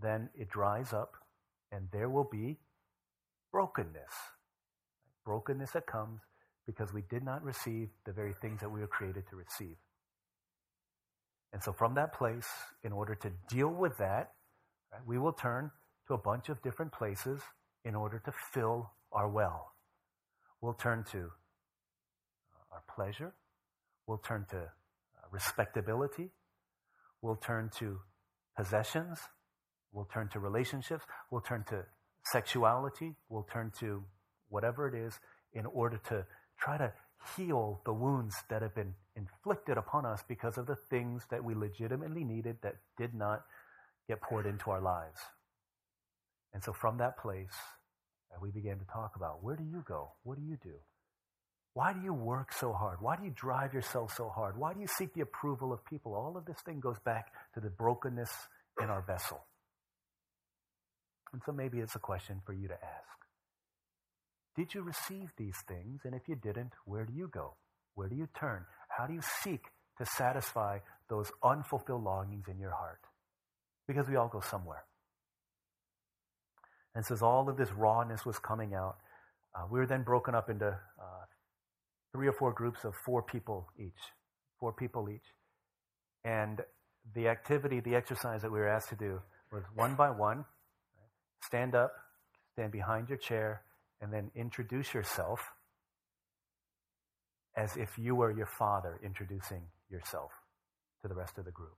then 0.01 0.29
it 0.35 0.49
dries 0.49 0.93
up 0.93 1.13
and 1.71 1.87
there 1.91 2.09
will 2.09 2.27
be 2.29 2.57
brokenness. 3.51 4.13
Brokenness 5.25 5.71
that 5.71 5.85
comes 5.85 6.21
because 6.65 6.93
we 6.93 7.03
did 7.09 7.23
not 7.23 7.43
receive 7.43 7.89
the 8.05 8.11
very 8.11 8.33
things 8.41 8.61
that 8.61 8.69
we 8.69 8.79
were 8.79 8.87
created 8.87 9.23
to 9.29 9.35
receive. 9.35 9.75
And 11.51 11.63
so, 11.63 11.73
from 11.73 11.95
that 11.95 12.13
place, 12.13 12.47
in 12.83 12.91
order 12.91 13.15
to 13.15 13.31
deal 13.49 13.69
with 13.69 13.97
that, 13.97 14.33
right, 14.91 15.01
we 15.05 15.17
will 15.17 15.33
turn 15.33 15.71
to 16.07 16.13
a 16.13 16.17
bunch 16.17 16.49
of 16.49 16.61
different 16.61 16.91
places 16.91 17.41
in 17.85 17.95
order 17.95 18.21
to 18.25 18.31
fill 18.53 18.91
our 19.11 19.27
well. 19.27 19.73
We'll 20.61 20.73
turn 20.73 21.05
to 21.11 21.17
uh, 21.17 22.73
our 22.73 22.83
pleasure, 22.93 23.33
we'll 24.05 24.19
turn 24.19 24.45
to 24.51 24.57
uh, 24.57 24.67
respectability, 25.31 26.29
We'll 27.21 27.35
turn 27.35 27.69
to 27.79 27.99
possessions. 28.55 29.19
We'll 29.91 30.09
turn 30.13 30.29
to 30.29 30.39
relationships. 30.39 31.05
We'll 31.31 31.41
turn 31.41 31.63
to 31.69 31.85
sexuality. 32.23 33.15
We'll 33.29 33.47
turn 33.51 33.71
to 33.79 34.03
whatever 34.49 34.87
it 34.87 34.95
is 34.95 35.19
in 35.53 35.65
order 35.65 35.99
to 36.09 36.25
try 36.59 36.77
to 36.77 36.93
heal 37.35 37.81
the 37.85 37.93
wounds 37.93 38.35
that 38.49 38.61
have 38.61 38.75
been 38.75 38.93
inflicted 39.15 39.77
upon 39.77 40.05
us 40.05 40.23
because 40.27 40.57
of 40.57 40.65
the 40.65 40.75
things 40.75 41.25
that 41.29 41.43
we 41.43 41.53
legitimately 41.53 42.23
needed 42.23 42.57
that 42.61 42.75
did 42.97 43.13
not 43.13 43.43
get 44.07 44.21
poured 44.21 44.45
into 44.45 44.71
our 44.71 44.81
lives. 44.81 45.19
And 46.53 46.63
so 46.63 46.73
from 46.73 46.97
that 46.97 47.17
place, 47.17 47.55
we 48.41 48.51
began 48.51 48.79
to 48.79 48.85
talk 48.85 49.15
about 49.15 49.43
where 49.43 49.55
do 49.55 49.63
you 49.63 49.83
go? 49.85 50.11
What 50.23 50.37
do 50.37 50.43
you 50.43 50.57
do? 50.61 50.75
Why 51.73 51.93
do 51.93 52.01
you 52.01 52.13
work 52.13 52.51
so 52.51 52.73
hard? 52.73 52.97
Why 52.99 53.15
do 53.15 53.23
you 53.23 53.31
drive 53.33 53.73
yourself 53.73 54.13
so 54.15 54.29
hard? 54.29 54.57
Why 54.57 54.73
do 54.73 54.79
you 54.79 54.87
seek 54.87 55.13
the 55.13 55.21
approval 55.21 55.71
of 55.71 55.85
people? 55.85 56.13
All 56.13 56.35
of 56.35 56.45
this 56.45 56.59
thing 56.65 56.79
goes 56.79 56.99
back 56.99 57.31
to 57.53 57.59
the 57.59 57.69
brokenness 57.69 58.31
in 58.81 58.89
our 58.89 59.01
vessel. 59.01 59.45
And 61.31 61.41
so 61.45 61.51
maybe 61.51 61.79
it's 61.79 61.95
a 61.95 61.99
question 61.99 62.41
for 62.45 62.53
you 62.53 62.67
to 62.67 62.73
ask. 62.73 63.17
Did 64.55 64.73
you 64.73 64.81
receive 64.81 65.29
these 65.37 65.57
things? 65.67 66.01
And 66.03 66.15
if 66.15 66.27
you 66.27 66.35
didn't, 66.35 66.73
where 66.85 67.05
do 67.05 67.13
you 67.13 67.29
go? 67.31 67.55
Where 67.95 68.09
do 68.09 68.15
you 68.15 68.27
turn? 68.37 68.65
How 68.89 69.05
do 69.05 69.13
you 69.13 69.21
seek 69.43 69.61
to 69.99 70.05
satisfy 70.05 70.79
those 71.09 71.31
unfulfilled 71.43 72.03
longings 72.03 72.47
in 72.49 72.59
your 72.59 72.71
heart? 72.71 72.99
Because 73.87 74.09
we 74.09 74.15
all 74.15 74.27
go 74.27 74.41
somewhere. 74.41 74.83
And 76.95 77.05
so 77.05 77.13
as 77.13 77.21
all 77.21 77.47
of 77.47 77.57
this 77.57 77.71
rawness 77.71 78.25
was 78.25 78.39
coming 78.39 78.73
out, 78.73 78.97
Uh, 79.49 79.65
we 79.65 79.79
were 79.79 79.87
then 79.87 80.03
broken 80.03 80.35
up 80.35 80.47
into 80.49 80.67
uh, 80.67 81.18
three 82.13 82.27
or 82.27 82.33
four 82.33 82.51
groups 82.51 82.83
of 82.83 82.95
four 82.95 83.21
people 83.21 83.67
each, 83.77 84.01
four 84.59 84.73
people 84.73 85.09
each. 85.09 85.33
And 86.23 86.61
the 87.15 87.27
activity, 87.27 87.79
the 87.79 87.95
exercise 87.95 88.41
that 88.41 88.51
we 88.51 88.59
were 88.59 88.67
asked 88.67 88.89
to 88.89 88.95
do 88.95 89.21
was 89.51 89.63
one 89.75 89.95
by 89.95 90.09
one, 90.09 90.45
stand 91.43 91.75
up, 91.75 91.91
stand 92.53 92.71
behind 92.71 93.09
your 93.09 93.17
chair, 93.17 93.61
and 94.01 94.13
then 94.13 94.31
introduce 94.35 94.93
yourself 94.93 95.39
as 97.55 97.75
if 97.77 97.97
you 97.97 98.15
were 98.15 98.31
your 98.31 98.45
father 98.45 98.99
introducing 99.03 99.61
yourself 99.89 100.31
to 101.01 101.07
the 101.07 101.15
rest 101.15 101.37
of 101.37 101.45
the 101.45 101.51
group. 101.51 101.77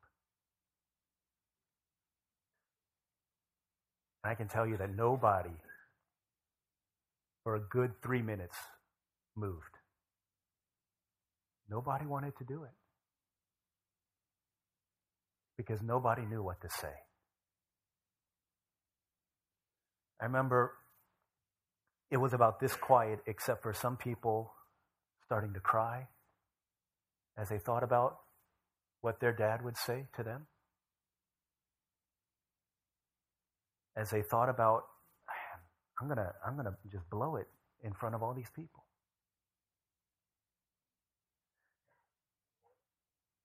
And 4.24 4.32
I 4.32 4.36
can 4.36 4.48
tell 4.48 4.68
you 4.68 4.78
that 4.78 4.96
nobody, 4.96 5.56
for 7.44 7.56
a 7.56 7.60
good 7.60 7.94
three 8.04 8.22
minutes, 8.22 8.58
moved. 9.36 9.81
Nobody 11.72 12.06
wanted 12.06 12.38
to 12.38 12.44
do 12.44 12.64
it 12.64 12.76
because 15.58 15.82
nobody 15.82 16.24
knew 16.26 16.44
what 16.44 16.60
to 16.62 16.70
say. 16.70 16.94
I 20.20 20.26
remember 20.26 20.74
it 22.12 22.18
was 22.18 22.34
about 22.34 22.60
this 22.60 22.76
quiet, 22.76 23.20
except 23.26 23.64
for 23.64 23.74
some 23.74 23.96
people 23.96 24.54
starting 25.26 25.54
to 25.54 25.62
cry 25.62 26.08
as 27.38 27.48
they 27.48 27.58
thought 27.58 27.84
about 27.84 28.18
what 29.00 29.22
their 29.22 29.32
dad 29.32 29.64
would 29.64 29.78
say 29.78 30.08
to 30.18 30.24
them. 30.24 30.48
As 33.96 34.10
they 34.10 34.22
thought 34.22 34.50
about, 34.50 34.84
I'm 36.02 36.10
gonna, 36.10 36.34
I'm 36.46 36.58
gonna 36.58 36.76
just 36.92 37.10
blow 37.10 37.38
it 37.38 37.48
in 37.82 37.94
front 37.94 38.14
of 38.14 38.22
all 38.22 38.34
these 38.34 38.52
people. 38.54 38.84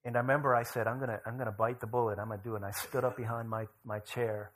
And 0.07 0.15
I 0.15 0.21
remember 0.21 0.55
I 0.55 0.63
said, 0.63 0.87
I'm 0.87 1.01
gonna, 1.01 1.19
I'm 1.25 1.37
gonna 1.37 1.51
bite 1.51 1.81
the 1.81 1.85
bullet. 1.85 2.17
I'm 2.17 2.29
gonna 2.29 2.41
do 2.41 2.53
it. 2.53 2.63
And 2.63 2.65
I 2.65 2.71
stood 2.71 3.03
up 3.03 3.17
behind 3.17 3.49
my, 3.49 3.65
my 3.83 3.99
chair 3.99 4.53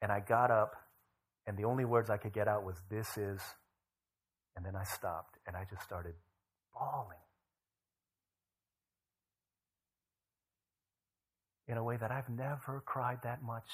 and 0.00 0.12
I 0.12 0.20
got 0.20 0.52
up 0.52 0.76
and 1.44 1.58
the 1.58 1.64
only 1.64 1.84
words 1.84 2.08
I 2.08 2.18
could 2.18 2.32
get 2.32 2.46
out 2.46 2.62
was, 2.64 2.76
This 2.88 3.18
is, 3.18 3.40
and 4.54 4.64
then 4.64 4.76
I 4.76 4.84
stopped 4.84 5.38
and 5.44 5.56
I 5.56 5.64
just 5.68 5.82
started 5.82 6.14
bawling. 6.72 7.18
In 11.66 11.78
a 11.78 11.82
way 11.82 11.96
that 11.96 12.12
I've 12.12 12.28
never 12.28 12.80
cried 12.86 13.18
that 13.24 13.42
much 13.42 13.70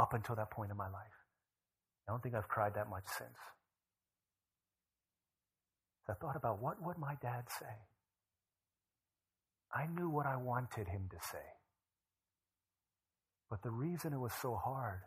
up 0.00 0.14
until 0.14 0.34
that 0.34 0.50
point 0.50 0.72
in 0.72 0.76
my 0.76 0.88
life. 0.88 1.14
I 2.08 2.12
don't 2.12 2.24
think 2.24 2.34
I've 2.34 2.48
cried 2.48 2.74
that 2.74 2.90
much 2.90 3.04
since. 3.06 3.38
I 6.08 6.14
thought 6.14 6.34
about 6.34 6.60
what 6.60 6.82
would 6.82 6.98
my 6.98 7.14
dad 7.22 7.44
say? 7.56 7.93
I 9.74 9.86
knew 9.86 10.08
what 10.08 10.26
I 10.26 10.36
wanted 10.36 10.88
him 10.88 11.08
to 11.10 11.16
say. 11.30 11.44
But 13.50 13.62
the 13.62 13.70
reason 13.70 14.12
it 14.12 14.18
was 14.20 14.32
so 14.40 14.54
hard 14.56 15.00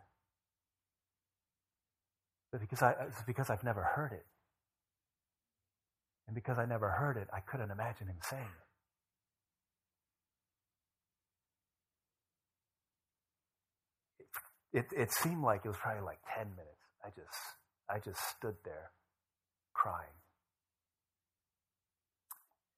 is 2.52 2.60
because, 2.60 2.82
I, 2.82 2.92
is 3.08 3.24
because 3.26 3.50
I've 3.50 3.64
never 3.64 3.82
heard 3.82 4.12
it. 4.12 4.26
And 6.26 6.34
because 6.34 6.58
I 6.58 6.66
never 6.66 6.90
heard 6.90 7.16
it, 7.16 7.28
I 7.32 7.40
couldn't 7.40 7.70
imagine 7.70 8.08
him 8.08 8.18
saying 8.22 8.44
it. 14.72 14.78
It, 14.80 14.86
it 14.96 15.12
seemed 15.12 15.42
like 15.42 15.62
it 15.64 15.68
was 15.68 15.78
probably 15.78 16.02
like 16.02 16.18
10 16.36 16.50
minutes. 16.50 16.84
I 17.04 17.08
just, 17.08 17.38
I 17.90 17.98
just 17.98 18.20
stood 18.36 18.56
there 18.64 18.90
crying. 19.72 20.17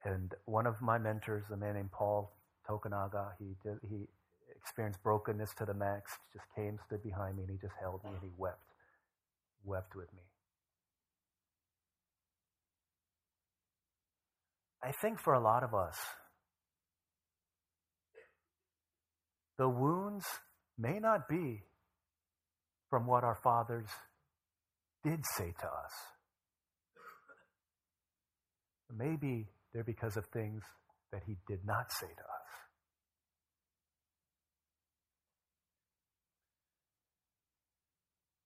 And 0.04 0.32
one 0.46 0.66
of 0.66 0.80
my 0.80 0.98
mentors, 0.98 1.44
a 1.52 1.56
man 1.56 1.74
named 1.74 1.92
Paul 1.92 2.32
Tokunaga, 2.68 3.32
he, 3.38 3.56
did, 3.62 3.78
he 3.88 4.06
experienced 4.56 5.02
brokenness 5.02 5.50
to 5.58 5.66
the 5.66 5.74
max, 5.74 6.12
just 6.32 6.46
came, 6.56 6.78
stood 6.86 7.02
behind 7.02 7.36
me, 7.36 7.42
and 7.42 7.50
he 7.50 7.58
just 7.58 7.74
held 7.80 8.02
me 8.04 8.10
and 8.10 8.22
he 8.22 8.30
wept, 8.36 8.58
wept 9.64 9.94
with 9.94 10.12
me. 10.14 10.22
I 14.82 14.92
think 15.02 15.20
for 15.20 15.34
a 15.34 15.40
lot 15.40 15.62
of 15.62 15.74
us, 15.74 15.98
the 19.58 19.68
wounds 19.68 20.24
may 20.78 20.98
not 20.98 21.28
be 21.28 21.62
from 22.88 23.06
what 23.06 23.22
our 23.22 23.38
fathers 23.44 23.88
did 25.04 25.20
say 25.36 25.52
to 25.60 25.66
us. 25.66 25.92
Maybe 28.96 29.48
they're 29.72 29.84
because 29.84 30.16
of 30.16 30.26
things 30.26 30.62
that 31.12 31.22
he 31.26 31.36
did 31.46 31.60
not 31.64 31.92
say 31.92 32.06
to 32.06 32.12
us. 32.12 32.50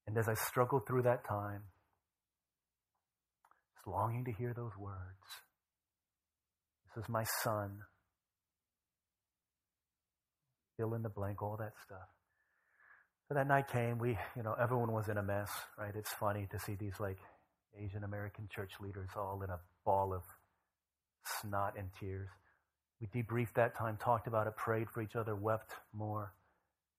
And 0.07 0.19
as 0.19 0.29
I 0.29 0.35
struggled 0.35 0.87
through 0.87 1.03
that 1.03 1.27
time, 1.27 1.63
just 3.75 3.87
longing 3.87 4.25
to 4.27 4.33
hear 4.33 4.53
those 4.55 4.77
words, 4.79 4.99
this 6.95 7.05
is 7.05 7.09
my 7.09 7.25
son. 7.43 7.79
Fill 10.77 10.95
in 10.95 11.03
the 11.03 11.09
blank, 11.09 11.43
all 11.43 11.57
that 11.59 11.73
stuff. 11.85 12.09
So 13.29 13.35
that 13.35 13.49
night 13.49 13.69
came, 13.69 13.99
we, 13.99 14.19
you 14.37 14.43
know, 14.43 14.55
everyone 14.61 14.93
was 14.93 15.09
in 15.09 15.17
a 15.17 15.23
mess, 15.23 15.51
right? 15.79 15.95
It's 15.95 16.13
funny 16.13 16.47
to 16.51 16.59
see 16.59 16.75
these 16.75 17.01
like 17.01 17.19
Asian 17.83 18.05
American 18.05 18.49
church 18.55 18.73
leaders 18.81 19.09
all 19.17 19.41
in 19.43 19.51
a 19.51 19.59
ball 19.85 20.13
of 20.13 20.23
snot 21.25 21.75
and 21.77 21.89
tears. 21.99 22.29
We 23.01 23.07
debriefed 23.09 23.55
that 23.55 23.77
time, 23.77 23.97
talked 23.97 24.27
about 24.27 24.47
it, 24.47 24.57
prayed 24.57 24.89
for 24.91 25.03
each 25.03 25.17
other, 25.17 25.35
wept 25.35 25.73
more. 25.93 26.33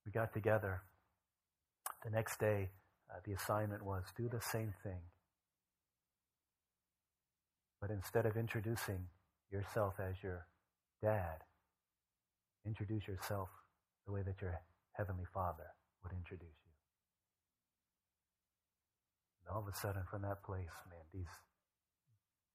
We 0.06 0.12
got 0.12 0.34
together. 0.34 0.82
The 2.04 2.12
next 2.12 2.40
day, 2.40 2.70
uh, 3.10 3.20
the 3.26 3.34
assignment 3.34 3.84
was 3.84 4.04
do 4.16 4.30
the 4.30 4.42
same 4.42 4.74
thing. 4.84 5.00
But 7.82 7.92
instead 7.92 8.26
of 8.26 8.36
introducing 8.38 9.08
yourself 9.52 9.96
as 10.00 10.16
your 10.24 10.46
dad, 11.02 11.38
introduce 12.66 13.08
yourself 13.08 13.50
the 14.06 14.12
way 14.12 14.22
that 14.24 14.42
your 14.42 14.60
heavenly 14.94 15.26
father 15.34 15.66
would 16.04 16.14
introduce 16.14 16.48
you. 16.48 16.72
And 19.46 19.56
all 19.56 19.62
of 19.62 19.68
a 19.68 19.78
sudden, 19.78 20.04
from 20.10 20.24
that 20.24 20.44
place, 20.44 20.74
man, 20.90 21.06
these 21.14 21.34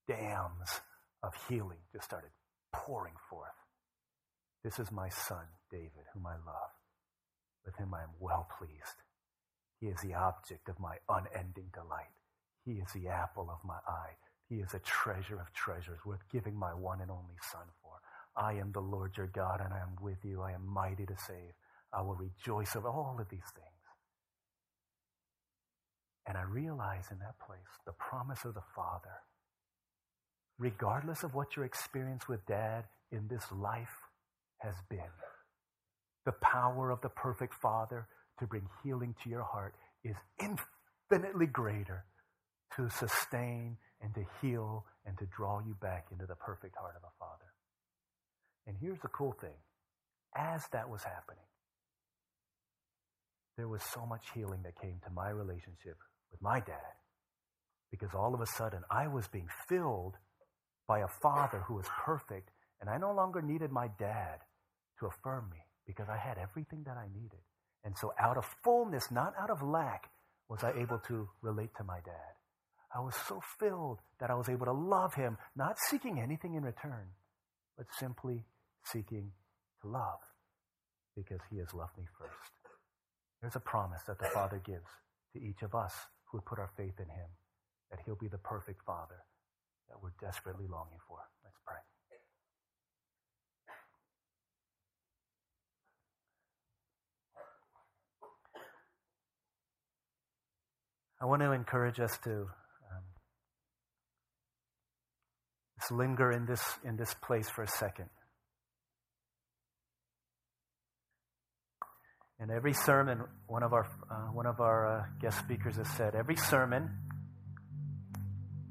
dams 0.08 0.80
of 1.22 1.34
healing 1.48 1.78
just 1.92 2.04
started 2.04 2.30
pouring 2.72 3.14
forth. 3.28 3.48
This 4.64 4.78
is 4.78 4.92
my 4.92 5.08
son, 5.08 5.44
David, 5.70 6.06
whom 6.14 6.26
I 6.26 6.34
love. 6.34 6.72
With 7.64 7.76
him 7.76 7.94
I 7.94 8.02
am 8.02 8.10
well 8.18 8.48
pleased. 8.58 9.02
He 9.80 9.86
is 9.88 10.00
the 10.00 10.14
object 10.14 10.68
of 10.68 10.80
my 10.80 10.96
unending 11.08 11.70
delight. 11.72 12.12
He 12.64 12.72
is 12.72 12.92
the 12.92 13.08
apple 13.08 13.50
of 13.50 13.66
my 13.66 13.78
eye. 13.88 14.16
He 14.48 14.56
is 14.56 14.74
a 14.74 14.80
treasure 14.80 15.40
of 15.40 15.52
treasures 15.52 16.00
worth 16.04 16.28
giving 16.30 16.54
my 16.56 16.74
one 16.74 17.00
and 17.00 17.10
only 17.10 17.36
son 17.50 17.66
for. 17.82 17.92
I 18.36 18.54
am 18.54 18.72
the 18.72 18.80
Lord 18.80 19.16
your 19.16 19.28
God, 19.28 19.60
and 19.64 19.72
I 19.72 19.78
am 19.78 19.96
with 20.00 20.24
you. 20.24 20.42
I 20.42 20.52
am 20.52 20.66
mighty 20.66 21.06
to 21.06 21.16
save. 21.26 21.54
I 21.92 22.02
will 22.02 22.16
rejoice 22.16 22.76
over 22.76 22.88
all 22.88 23.16
of 23.20 23.28
these 23.28 23.50
things. 23.54 23.66
And 26.26 26.36
I 26.36 26.42
realize 26.42 27.06
in 27.10 27.18
that 27.20 27.38
place 27.44 27.72
the 27.86 27.92
promise 27.92 28.44
of 28.44 28.54
the 28.54 28.62
Father 28.74 29.22
regardless 30.60 31.24
of 31.24 31.34
what 31.34 31.56
your 31.56 31.64
experience 31.64 32.28
with 32.28 32.44
dad 32.46 32.84
in 33.10 33.26
this 33.28 33.44
life 33.50 33.96
has 34.58 34.74
been. 34.90 35.00
The 36.26 36.34
power 36.42 36.90
of 36.90 37.00
the 37.00 37.08
perfect 37.08 37.54
Father 37.54 38.06
to 38.38 38.46
bring 38.46 38.68
healing 38.84 39.14
to 39.24 39.30
your 39.30 39.42
heart 39.42 39.74
is 40.04 40.16
infinitely 40.38 41.46
greater 41.46 42.04
to 42.76 42.90
sustain 42.90 43.78
and 44.02 44.14
to 44.14 44.24
heal 44.40 44.84
and 45.06 45.16
to 45.18 45.26
draw 45.34 45.60
you 45.66 45.74
back 45.80 46.06
into 46.12 46.26
the 46.26 46.34
perfect 46.34 46.76
heart 46.76 46.94
of 46.94 47.02
a 47.02 47.12
Father. 47.18 47.50
And 48.66 48.76
here's 48.80 49.00
the 49.00 49.08
cool 49.08 49.34
thing 49.40 49.56
as 50.36 50.62
that 50.72 50.88
was 50.88 51.02
happening, 51.02 51.42
there 53.56 53.66
was 53.66 53.82
so 53.82 54.06
much 54.06 54.26
healing 54.34 54.60
that 54.64 54.80
came 54.80 55.00
to 55.04 55.10
my 55.10 55.30
relationship 55.30 55.96
with 56.30 56.40
my 56.42 56.60
dad 56.60 56.94
because 57.90 58.10
all 58.14 58.34
of 58.34 58.40
a 58.40 58.46
sudden 58.46 58.82
I 58.90 59.08
was 59.08 59.26
being 59.26 59.48
filled 59.68 60.16
by 60.90 60.98
a 60.98 61.20
father 61.22 61.62
who 61.68 61.74
was 61.74 61.86
perfect, 62.04 62.50
and 62.80 62.90
I 62.90 62.98
no 62.98 63.12
longer 63.12 63.40
needed 63.40 63.70
my 63.70 63.86
dad 63.96 64.40
to 64.98 65.06
affirm 65.06 65.48
me 65.48 65.58
because 65.86 66.08
I 66.08 66.16
had 66.16 66.36
everything 66.36 66.82
that 66.82 66.96
I 66.96 67.06
needed. 67.14 67.38
And 67.84 67.96
so, 67.96 68.12
out 68.18 68.36
of 68.36 68.44
fullness, 68.64 69.08
not 69.08 69.32
out 69.40 69.50
of 69.50 69.62
lack, 69.62 70.10
was 70.48 70.64
I 70.64 70.72
able 70.72 70.98
to 71.06 71.28
relate 71.42 71.70
to 71.76 71.84
my 71.84 72.00
dad. 72.04 72.34
I 72.92 72.98
was 72.98 73.14
so 73.28 73.40
filled 73.60 74.00
that 74.18 74.30
I 74.30 74.34
was 74.34 74.48
able 74.48 74.66
to 74.66 74.72
love 74.72 75.14
him, 75.14 75.38
not 75.54 75.78
seeking 75.78 76.18
anything 76.18 76.54
in 76.54 76.64
return, 76.64 77.06
but 77.78 77.86
simply 78.00 78.44
seeking 78.82 79.30
to 79.82 79.88
love 79.88 80.18
because 81.14 81.40
he 81.52 81.58
has 81.58 81.72
loved 81.72 81.96
me 81.96 82.06
first. 82.18 82.50
There's 83.40 83.54
a 83.54 83.60
promise 83.60 84.02
that 84.08 84.18
the 84.18 84.28
Father 84.34 84.60
gives 84.66 84.90
to 85.34 85.40
each 85.40 85.62
of 85.62 85.76
us 85.76 85.94
who 86.32 86.40
put 86.40 86.58
our 86.58 86.70
faith 86.76 86.98
in 86.98 87.06
him. 87.06 87.30
that 87.92 88.00
He'll 88.04 88.16
be 88.16 88.26
the 88.26 88.38
perfect 88.38 88.82
Father 88.84 89.22
that 89.90 90.02
we're 90.02 90.14
desperately 90.20 90.66
longing 90.70 90.98
for. 91.06 91.18
Let's 91.44 91.56
pray. 91.66 91.76
I 101.20 101.26
want 101.26 101.42
to 101.42 101.52
encourage 101.52 102.00
us 102.00 102.16
to 102.24 102.30
um, 102.30 103.04
just 105.78 105.92
linger 105.92 106.30
in 106.30 106.46
this, 106.46 106.62
in 106.84 106.96
this 106.96 107.14
place 107.22 107.48
for 107.50 107.62
a 107.62 107.68
second. 107.68 108.08
In 112.38 112.50
every 112.50 112.72
sermon, 112.72 113.20
one 113.46 113.62
of 113.62 113.74
our, 113.74 113.86
uh, 114.10 114.32
one 114.32 114.46
of 114.46 114.60
our 114.60 115.00
uh, 115.00 115.02
guest 115.20 115.38
speakers 115.40 115.76
has 115.76 115.88
said, 115.90 116.14
every 116.14 116.36
sermon, 116.36 116.88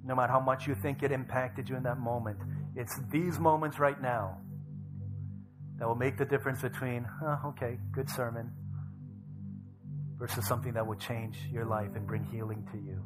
no 0.04 0.16
matter 0.16 0.32
how 0.32 0.40
much 0.40 0.68
you 0.68 0.76
think 0.76 1.04
it 1.04 1.12
impacted 1.12 1.70
you 1.70 1.76
in 1.76 1.84
that 1.84 2.00
moment, 2.00 2.38
it's 2.76 3.00
these 3.12 3.40
moments 3.40 3.80
right 3.80 4.02
now 4.02 4.38
that 5.78 5.88
will 5.88 5.96
make 5.96 6.18
the 6.18 6.26
difference 6.26 6.62
between, 6.62 7.06
oh, 7.24 7.40
okay, 7.48 7.78
good 7.92 8.10
sermon, 8.10 8.52
versus 10.18 10.46
something 10.46 10.74
that 10.74 10.86
will 10.86 10.98
change 10.98 11.38
your 11.52 11.66
life 11.66 11.90
and 11.96 12.06
bring 12.06 12.26
healing 12.26 12.68
to 12.72 12.78
you. 12.78 13.02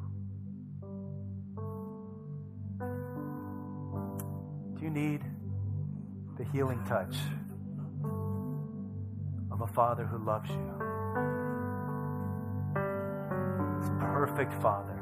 Do 4.76 4.84
you 4.84 4.90
need 4.90 5.22
the 6.36 6.44
healing 6.52 6.84
touch 6.84 7.16
of 9.52 9.60
a 9.60 9.66
father 9.72 10.04
who 10.04 10.18
loves 10.24 10.50
you? 10.50 10.72
Perfect 14.00 14.60
father. 14.60 14.93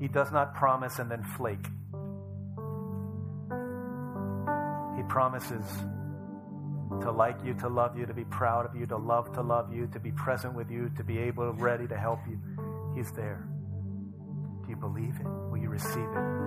He 0.00 0.08
does 0.08 0.32
not 0.32 0.54
promise 0.54 0.98
and 0.98 1.10
then 1.10 1.22
flake. 1.22 1.66
He 4.96 5.02
promises 5.04 5.64
to 7.02 7.10
like 7.10 7.36
you, 7.44 7.54
to 7.54 7.68
love 7.68 7.98
you, 7.98 8.06
to 8.06 8.14
be 8.14 8.24
proud 8.24 8.66
of 8.66 8.76
you, 8.76 8.86
to 8.86 8.96
love 8.96 9.32
to 9.32 9.42
love 9.42 9.72
you, 9.72 9.86
to 9.88 9.98
be 9.98 10.12
present 10.12 10.54
with 10.54 10.70
you, 10.70 10.90
to 10.96 11.04
be 11.04 11.18
able, 11.18 11.52
ready 11.54 11.86
to 11.88 11.96
help 11.96 12.20
you. 12.28 12.38
He's 12.94 13.10
there. 13.12 13.48
Do 14.62 14.70
you 14.70 14.76
believe 14.76 15.14
it? 15.20 15.26
Will 15.50 15.58
you 15.58 15.68
receive 15.68 15.96
it? 15.96 16.44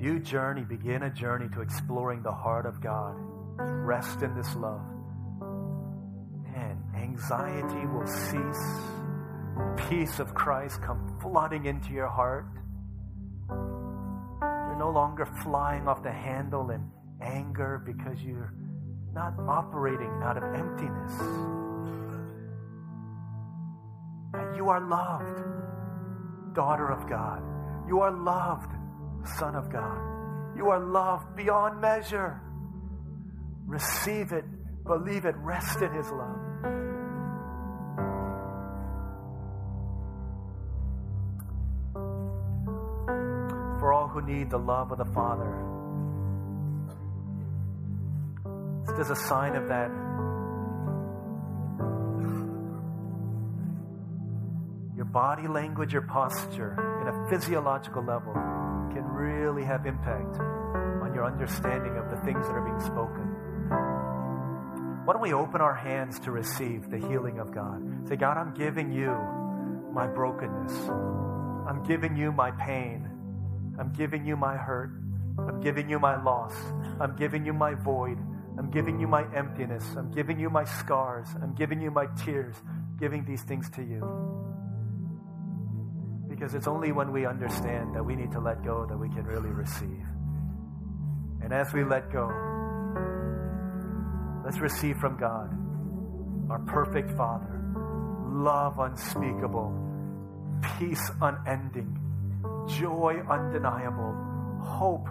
You 0.00 0.18
journey, 0.18 0.62
begin 0.62 1.02
a 1.02 1.10
journey 1.10 1.48
to 1.50 1.60
exploring 1.60 2.22
the 2.22 2.32
heart 2.32 2.64
of 2.64 2.80
God, 2.80 3.14
rest 3.58 4.22
in 4.22 4.34
this 4.34 4.56
love, 4.56 4.80
and 6.56 6.82
anxiety 6.96 7.86
will 7.86 8.06
cease. 8.06 8.99
Peace 9.88 10.18
of 10.18 10.34
Christ 10.34 10.80
come 10.82 11.18
flooding 11.20 11.66
into 11.66 11.92
your 11.92 12.08
heart. 12.08 12.46
You're 13.48 14.78
no 14.78 14.90
longer 14.90 15.26
flying 15.42 15.88
off 15.88 16.02
the 16.02 16.12
handle 16.12 16.70
in 16.70 16.88
anger 17.20 17.82
because 17.84 18.22
you're 18.22 18.54
not 19.12 19.34
operating 19.48 20.12
out 20.22 20.36
of 20.36 20.44
emptiness. 20.54 21.12
You 24.56 24.68
are 24.68 24.80
loved, 24.80 26.54
daughter 26.54 26.90
of 26.90 27.08
God. 27.08 27.42
You 27.88 28.00
are 28.00 28.12
loved, 28.12 28.72
son 29.38 29.56
of 29.56 29.72
God. 29.72 29.98
You 30.56 30.68
are 30.68 30.78
loved 30.78 31.34
beyond 31.34 31.80
measure. 31.80 32.40
Receive 33.66 34.32
it, 34.32 34.44
believe 34.84 35.24
it, 35.24 35.34
rest 35.38 35.80
in 35.82 35.92
His 35.92 36.10
love. 36.10 36.89
Need 44.30 44.50
the 44.50 44.58
love 44.58 44.92
of 44.92 44.98
the 44.98 45.04
Father, 45.06 45.66
as 48.98 49.10
a 49.10 49.16
sign 49.16 49.56
of 49.56 49.68
that. 49.68 49.90
Your 54.96 55.06
body 55.06 55.48
language, 55.48 55.92
your 55.92 56.02
posture, 56.02 56.72
in 57.00 57.08
a 57.08 57.28
physiological 57.30 58.02
level, 58.04 58.34
can 58.92 59.04
really 59.04 59.64
have 59.64 59.86
impact 59.86 60.38
on 60.38 61.12
your 61.14 61.24
understanding 61.24 61.96
of 61.96 62.10
the 62.10 62.16
things 62.24 62.46
that 62.46 62.52
are 62.52 62.60
being 62.60 62.80
spoken. 62.80 63.26
Why 65.06 65.14
don't 65.14 65.22
we 65.22 65.32
open 65.32 65.60
our 65.60 65.74
hands 65.74 66.20
to 66.20 66.30
receive 66.30 66.90
the 66.90 66.98
healing 66.98 67.38
of 67.40 67.52
God? 67.52 68.08
Say, 68.08 68.16
God, 68.16 68.36
I'm 68.36 68.52
giving 68.54 68.92
you 68.92 69.16
my 69.92 70.06
brokenness. 70.06 70.88
I'm 71.68 71.82
giving 71.88 72.16
you 72.16 72.30
my 72.32 72.50
pain. 72.52 73.09
I'm 73.80 73.92
giving 73.92 74.26
you 74.26 74.36
my 74.36 74.56
hurt. 74.56 74.90
I'm 75.38 75.60
giving 75.60 75.88
you 75.88 75.98
my 75.98 76.22
loss. 76.22 76.54
I'm 77.00 77.16
giving 77.16 77.46
you 77.46 77.54
my 77.54 77.74
void. 77.74 78.18
I'm 78.58 78.70
giving 78.70 79.00
you 79.00 79.06
my 79.06 79.24
emptiness. 79.34 79.84
I'm 79.96 80.10
giving 80.10 80.38
you 80.38 80.50
my 80.50 80.64
scars. 80.64 81.28
I'm 81.42 81.54
giving 81.54 81.80
you 81.80 81.90
my 81.90 82.06
tears, 82.24 82.56
giving 82.98 83.24
these 83.24 83.42
things 83.42 83.70
to 83.70 83.82
you. 83.82 84.00
Because 86.28 86.54
it's 86.54 86.66
only 86.66 86.92
when 86.92 87.10
we 87.10 87.24
understand 87.24 87.94
that 87.94 88.04
we 88.04 88.16
need 88.16 88.32
to 88.32 88.40
let 88.40 88.62
go 88.62 88.84
that 88.86 88.98
we 88.98 89.08
can 89.08 89.24
really 89.24 89.50
receive. 89.50 90.04
And 91.42 91.52
as 91.54 91.72
we 91.72 91.84
let 91.84 92.12
go, 92.12 92.26
let's 94.44 94.58
receive 94.58 94.98
from 94.98 95.18
God, 95.18 95.50
our 96.50 96.58
perfect 96.66 97.16
Father, 97.16 97.62
love 98.30 98.78
unspeakable, 98.78 99.72
peace 100.78 101.10
unending, 101.22 101.99
joy 102.78 103.22
undeniable, 103.28 104.14
hope 104.62 105.08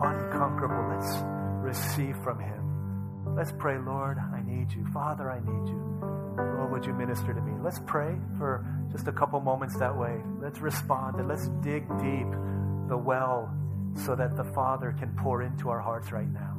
unconquerable. 0.00 0.96
Let's 0.96 1.18
receive 1.62 2.16
from 2.22 2.40
Him. 2.40 3.34
Let's 3.36 3.52
pray, 3.52 3.78
Lord, 3.78 4.18
I 4.18 4.42
need 4.42 4.72
you. 4.72 4.86
Father, 4.92 5.30
I 5.30 5.40
need 5.40 5.68
you. 5.68 5.98
Lord, 6.36 6.72
would 6.72 6.86
you 6.86 6.92
minister 6.92 7.34
to 7.34 7.40
me? 7.40 7.52
Let's 7.62 7.80
pray 7.86 8.16
for 8.38 8.64
just 8.90 9.06
a 9.08 9.12
couple 9.12 9.40
moments 9.40 9.76
that 9.78 9.96
way. 9.96 10.20
Let's 10.40 10.60
respond 10.60 11.16
and 11.18 11.28
let's 11.28 11.48
dig 11.62 11.86
deep 11.98 12.30
the 12.88 12.96
well 12.96 13.52
so 14.04 14.14
that 14.14 14.36
the 14.36 14.44
Father 14.44 14.94
can 14.98 15.14
pour 15.16 15.42
into 15.42 15.68
our 15.68 15.80
hearts 15.80 16.12
right 16.12 16.28
now. 16.28 16.56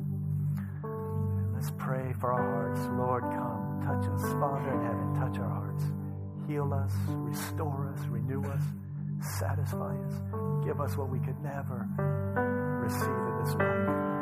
Let's 1.54 1.72
pray 1.78 2.14
for 2.20 2.32
our 2.32 2.41
hearts. 2.41 2.80
Lord, 2.97 3.24
come, 3.24 3.82
touch 3.84 4.10
us. 4.14 4.22
Father 4.39 4.70
in 4.72 4.82
heaven, 4.82 5.16
touch 5.20 5.39
our 5.39 5.50
hearts. 5.50 5.84
Heal 6.47 6.74
us, 6.74 6.93
restore 7.10 7.93
us, 7.93 8.06
renew 8.08 8.43
us, 8.43 8.64
satisfy 9.22 9.96
us. 10.08 10.14
Give 10.66 10.80
us 10.82 10.98
what 10.98 11.10
we 11.10 11.20
could 11.20 11.40
never 11.42 11.88
receive 12.84 13.10
in 13.10 13.44
this 13.44 13.54
life. 13.56 14.19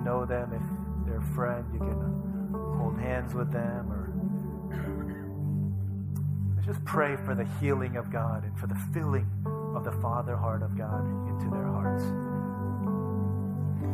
You 0.00 0.06
know 0.06 0.24
them, 0.24 0.52
if 0.52 1.06
they're 1.06 1.18
a 1.18 1.34
friend, 1.34 1.64
you 1.72 1.78
can 1.78 2.54
hold 2.78 2.98
hands 2.98 3.34
with 3.34 3.52
them, 3.52 3.92
or 3.92 4.12
just 6.64 6.82
pray 6.84 7.16
for 7.16 7.34
the 7.34 7.46
healing 7.60 7.96
of 7.96 8.10
God 8.12 8.44
and 8.44 8.58
for 8.58 8.66
the 8.66 8.78
filling 8.94 9.28
of 9.74 9.84
the 9.84 9.92
Father 10.00 10.36
heart 10.36 10.62
of 10.62 10.76
God 10.76 11.04
into 11.28 11.50
their 11.50 11.66
hearts. 11.66 12.04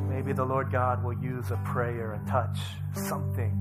Maybe 0.08 0.32
the 0.32 0.44
Lord 0.44 0.70
God 0.70 1.02
will 1.04 1.18
use 1.18 1.50
a 1.50 1.56
prayer, 1.64 2.14
a 2.14 2.30
touch, 2.30 2.58
something, 2.94 3.52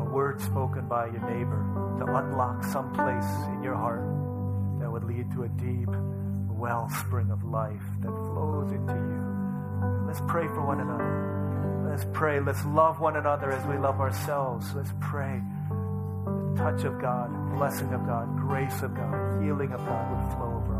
a 0.00 0.04
word 0.04 0.40
spoken 0.40 0.88
by 0.88 1.06
your 1.06 1.20
neighbor 1.20 1.64
to 1.98 2.04
unlock 2.14 2.64
some 2.64 2.92
place 2.92 3.28
in 3.54 3.62
your 3.62 3.74
heart 3.74 4.04
that 4.80 4.90
would 4.90 5.04
lead 5.04 5.30
to 5.32 5.42
a 5.42 5.48
deep 5.48 5.88
wellspring 6.48 7.30
of 7.30 7.44
life 7.44 7.82
that 8.00 8.10
flows 8.10 8.72
into 8.72 8.94
you. 8.94 9.24
Let's 10.06 10.20
pray 10.26 10.46
for 10.48 10.64
one 10.64 10.80
another. 10.80 11.47
Let's 11.88 12.06
pray. 12.12 12.38
Let's 12.40 12.64
love 12.66 13.00
one 13.00 13.16
another 13.16 13.50
as 13.50 13.66
we 13.66 13.78
love 13.78 14.00
ourselves. 14.00 14.74
Let's 14.74 14.92
pray. 15.00 15.40
The 15.68 16.54
touch 16.56 16.84
of 16.84 17.00
God, 17.00 17.56
blessing 17.56 17.92
of 17.94 18.04
God, 18.06 18.36
grace 18.36 18.82
of 18.82 18.94
God, 18.94 19.42
healing 19.42 19.72
of 19.72 19.84
God 19.86 20.10
would 20.10 20.36
flow 20.36 20.62
over 20.62 20.77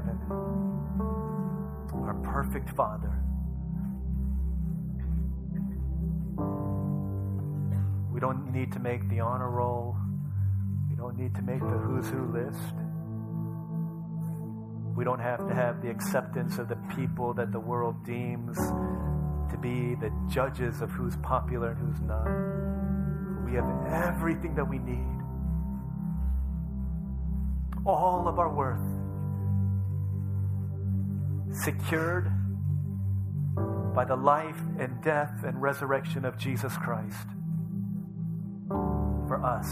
heaven, 0.00 0.18
our 1.92 2.14
perfect 2.22 2.70
Father. 2.76 3.12
We 8.12 8.20
don't 8.20 8.52
need 8.52 8.72
to 8.72 8.78
make 8.78 9.08
the 9.08 9.20
honor 9.20 9.50
roll. 9.50 9.96
We 10.88 10.96
don't 10.96 11.16
need 11.16 11.34
to 11.34 11.42
make 11.42 11.60
the 11.60 11.66
who's 11.66 12.08
who 12.08 12.32
list. 12.32 12.74
We 14.96 15.04
don't 15.04 15.20
have 15.20 15.46
to 15.48 15.54
have 15.54 15.82
the 15.82 15.90
acceptance 15.90 16.58
of 16.58 16.68
the 16.68 16.76
people 16.94 17.32
that 17.34 17.52
the 17.52 17.60
world 17.60 18.04
deems 18.04 18.56
to 18.58 19.58
be 19.60 19.94
the 19.94 20.12
judges 20.28 20.80
of 20.82 20.90
who's 20.90 21.16
popular 21.18 21.70
and 21.70 21.78
who's 21.78 22.00
not. 22.02 22.26
We 23.44 23.56
have 23.56 24.14
everything 24.14 24.54
that 24.54 24.68
we 24.68 24.78
need. 24.78 25.06
All 27.86 28.28
of 28.28 28.38
our 28.38 28.52
worth 28.52 28.99
secured 31.52 32.30
by 33.94 34.04
the 34.04 34.16
life 34.16 34.60
and 34.78 35.02
death 35.02 35.42
and 35.44 35.60
resurrection 35.60 36.24
of 36.24 36.38
Jesus 36.38 36.76
Christ 36.76 37.26
for 38.68 39.44
us. 39.44 39.66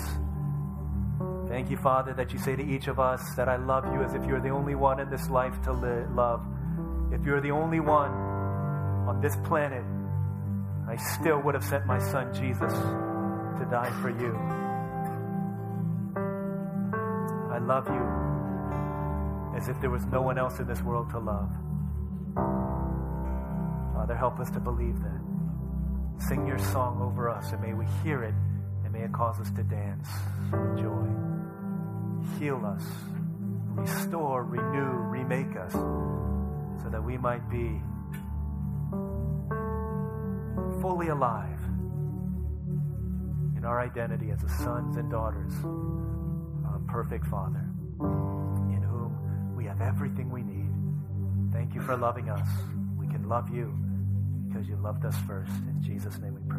Thank 1.48 1.70
you, 1.70 1.76
Father, 1.78 2.12
that 2.14 2.32
you 2.32 2.38
say 2.38 2.56
to 2.56 2.62
each 2.62 2.88
of 2.88 3.00
us 3.00 3.22
that 3.36 3.48
I 3.48 3.56
love 3.56 3.84
you 3.92 4.02
as 4.02 4.14
if 4.14 4.24
you're 4.26 4.40
the 4.40 4.50
only 4.50 4.74
one 4.74 5.00
in 5.00 5.08
this 5.08 5.30
life 5.30 5.60
to 5.62 5.72
love. 5.72 6.44
If 7.12 7.24
you're 7.24 7.40
the 7.40 7.52
only 7.52 7.80
one 7.80 8.10
on 9.08 9.20
this 9.20 9.36
planet, 9.44 9.84
I 10.88 10.96
still 10.96 11.40
would 11.40 11.54
have 11.54 11.64
sent 11.64 11.86
my 11.86 11.98
son 11.98 12.34
Jesus 12.34 12.72
to 12.72 13.66
die 13.70 13.90
for 14.02 14.10
you. 14.10 14.36
I 17.50 17.58
love 17.58 17.88
you 17.88 19.56
as 19.56 19.68
if 19.68 19.80
there 19.80 19.90
was 19.90 20.04
no 20.06 20.22
one 20.22 20.38
else 20.38 20.60
in 20.60 20.66
this 20.66 20.82
world 20.82 21.10
to 21.10 21.18
love. 21.18 21.50
Father, 23.94 24.16
help 24.16 24.38
us 24.40 24.50
to 24.50 24.60
believe 24.60 24.98
that. 25.00 25.20
Sing 26.28 26.46
your 26.46 26.58
song 26.58 27.00
over 27.00 27.28
us, 27.28 27.52
and 27.52 27.60
may 27.62 27.74
we 27.74 27.84
hear 28.02 28.22
it, 28.24 28.34
and 28.84 28.92
may 28.92 29.02
it 29.02 29.12
cause 29.12 29.38
us 29.40 29.50
to 29.52 29.62
dance 29.62 30.08
with 30.50 30.78
joy. 30.78 31.06
Heal 32.38 32.64
us, 32.66 32.84
restore, 33.74 34.44
renew, 34.44 34.90
remake 35.08 35.56
us, 35.56 35.72
so 35.72 36.88
that 36.90 37.02
we 37.02 37.16
might 37.16 37.48
be 37.48 37.80
fully 40.80 41.08
alive 41.08 41.58
in 43.56 43.64
our 43.64 43.80
identity 43.80 44.30
as 44.30 44.40
the 44.40 44.48
sons 44.48 44.96
and 44.96 45.10
daughters 45.10 45.52
of 46.66 46.74
a 46.74 46.80
perfect 46.88 47.26
Father, 47.26 47.64
in 48.00 48.82
whom 48.82 49.54
we 49.56 49.64
have 49.64 49.80
everything 49.80 50.30
we 50.30 50.42
need. 50.42 50.57
Thank 51.58 51.74
you 51.74 51.80
for 51.80 51.96
loving 51.96 52.30
us. 52.30 52.48
We 52.96 53.08
can 53.08 53.28
love 53.28 53.52
you 53.52 53.76
because 54.46 54.68
you 54.68 54.76
loved 54.76 55.04
us 55.04 55.16
first. 55.26 55.50
In 55.50 55.82
Jesus' 55.82 56.16
name 56.18 56.36
we 56.36 56.42
pray. 56.48 56.57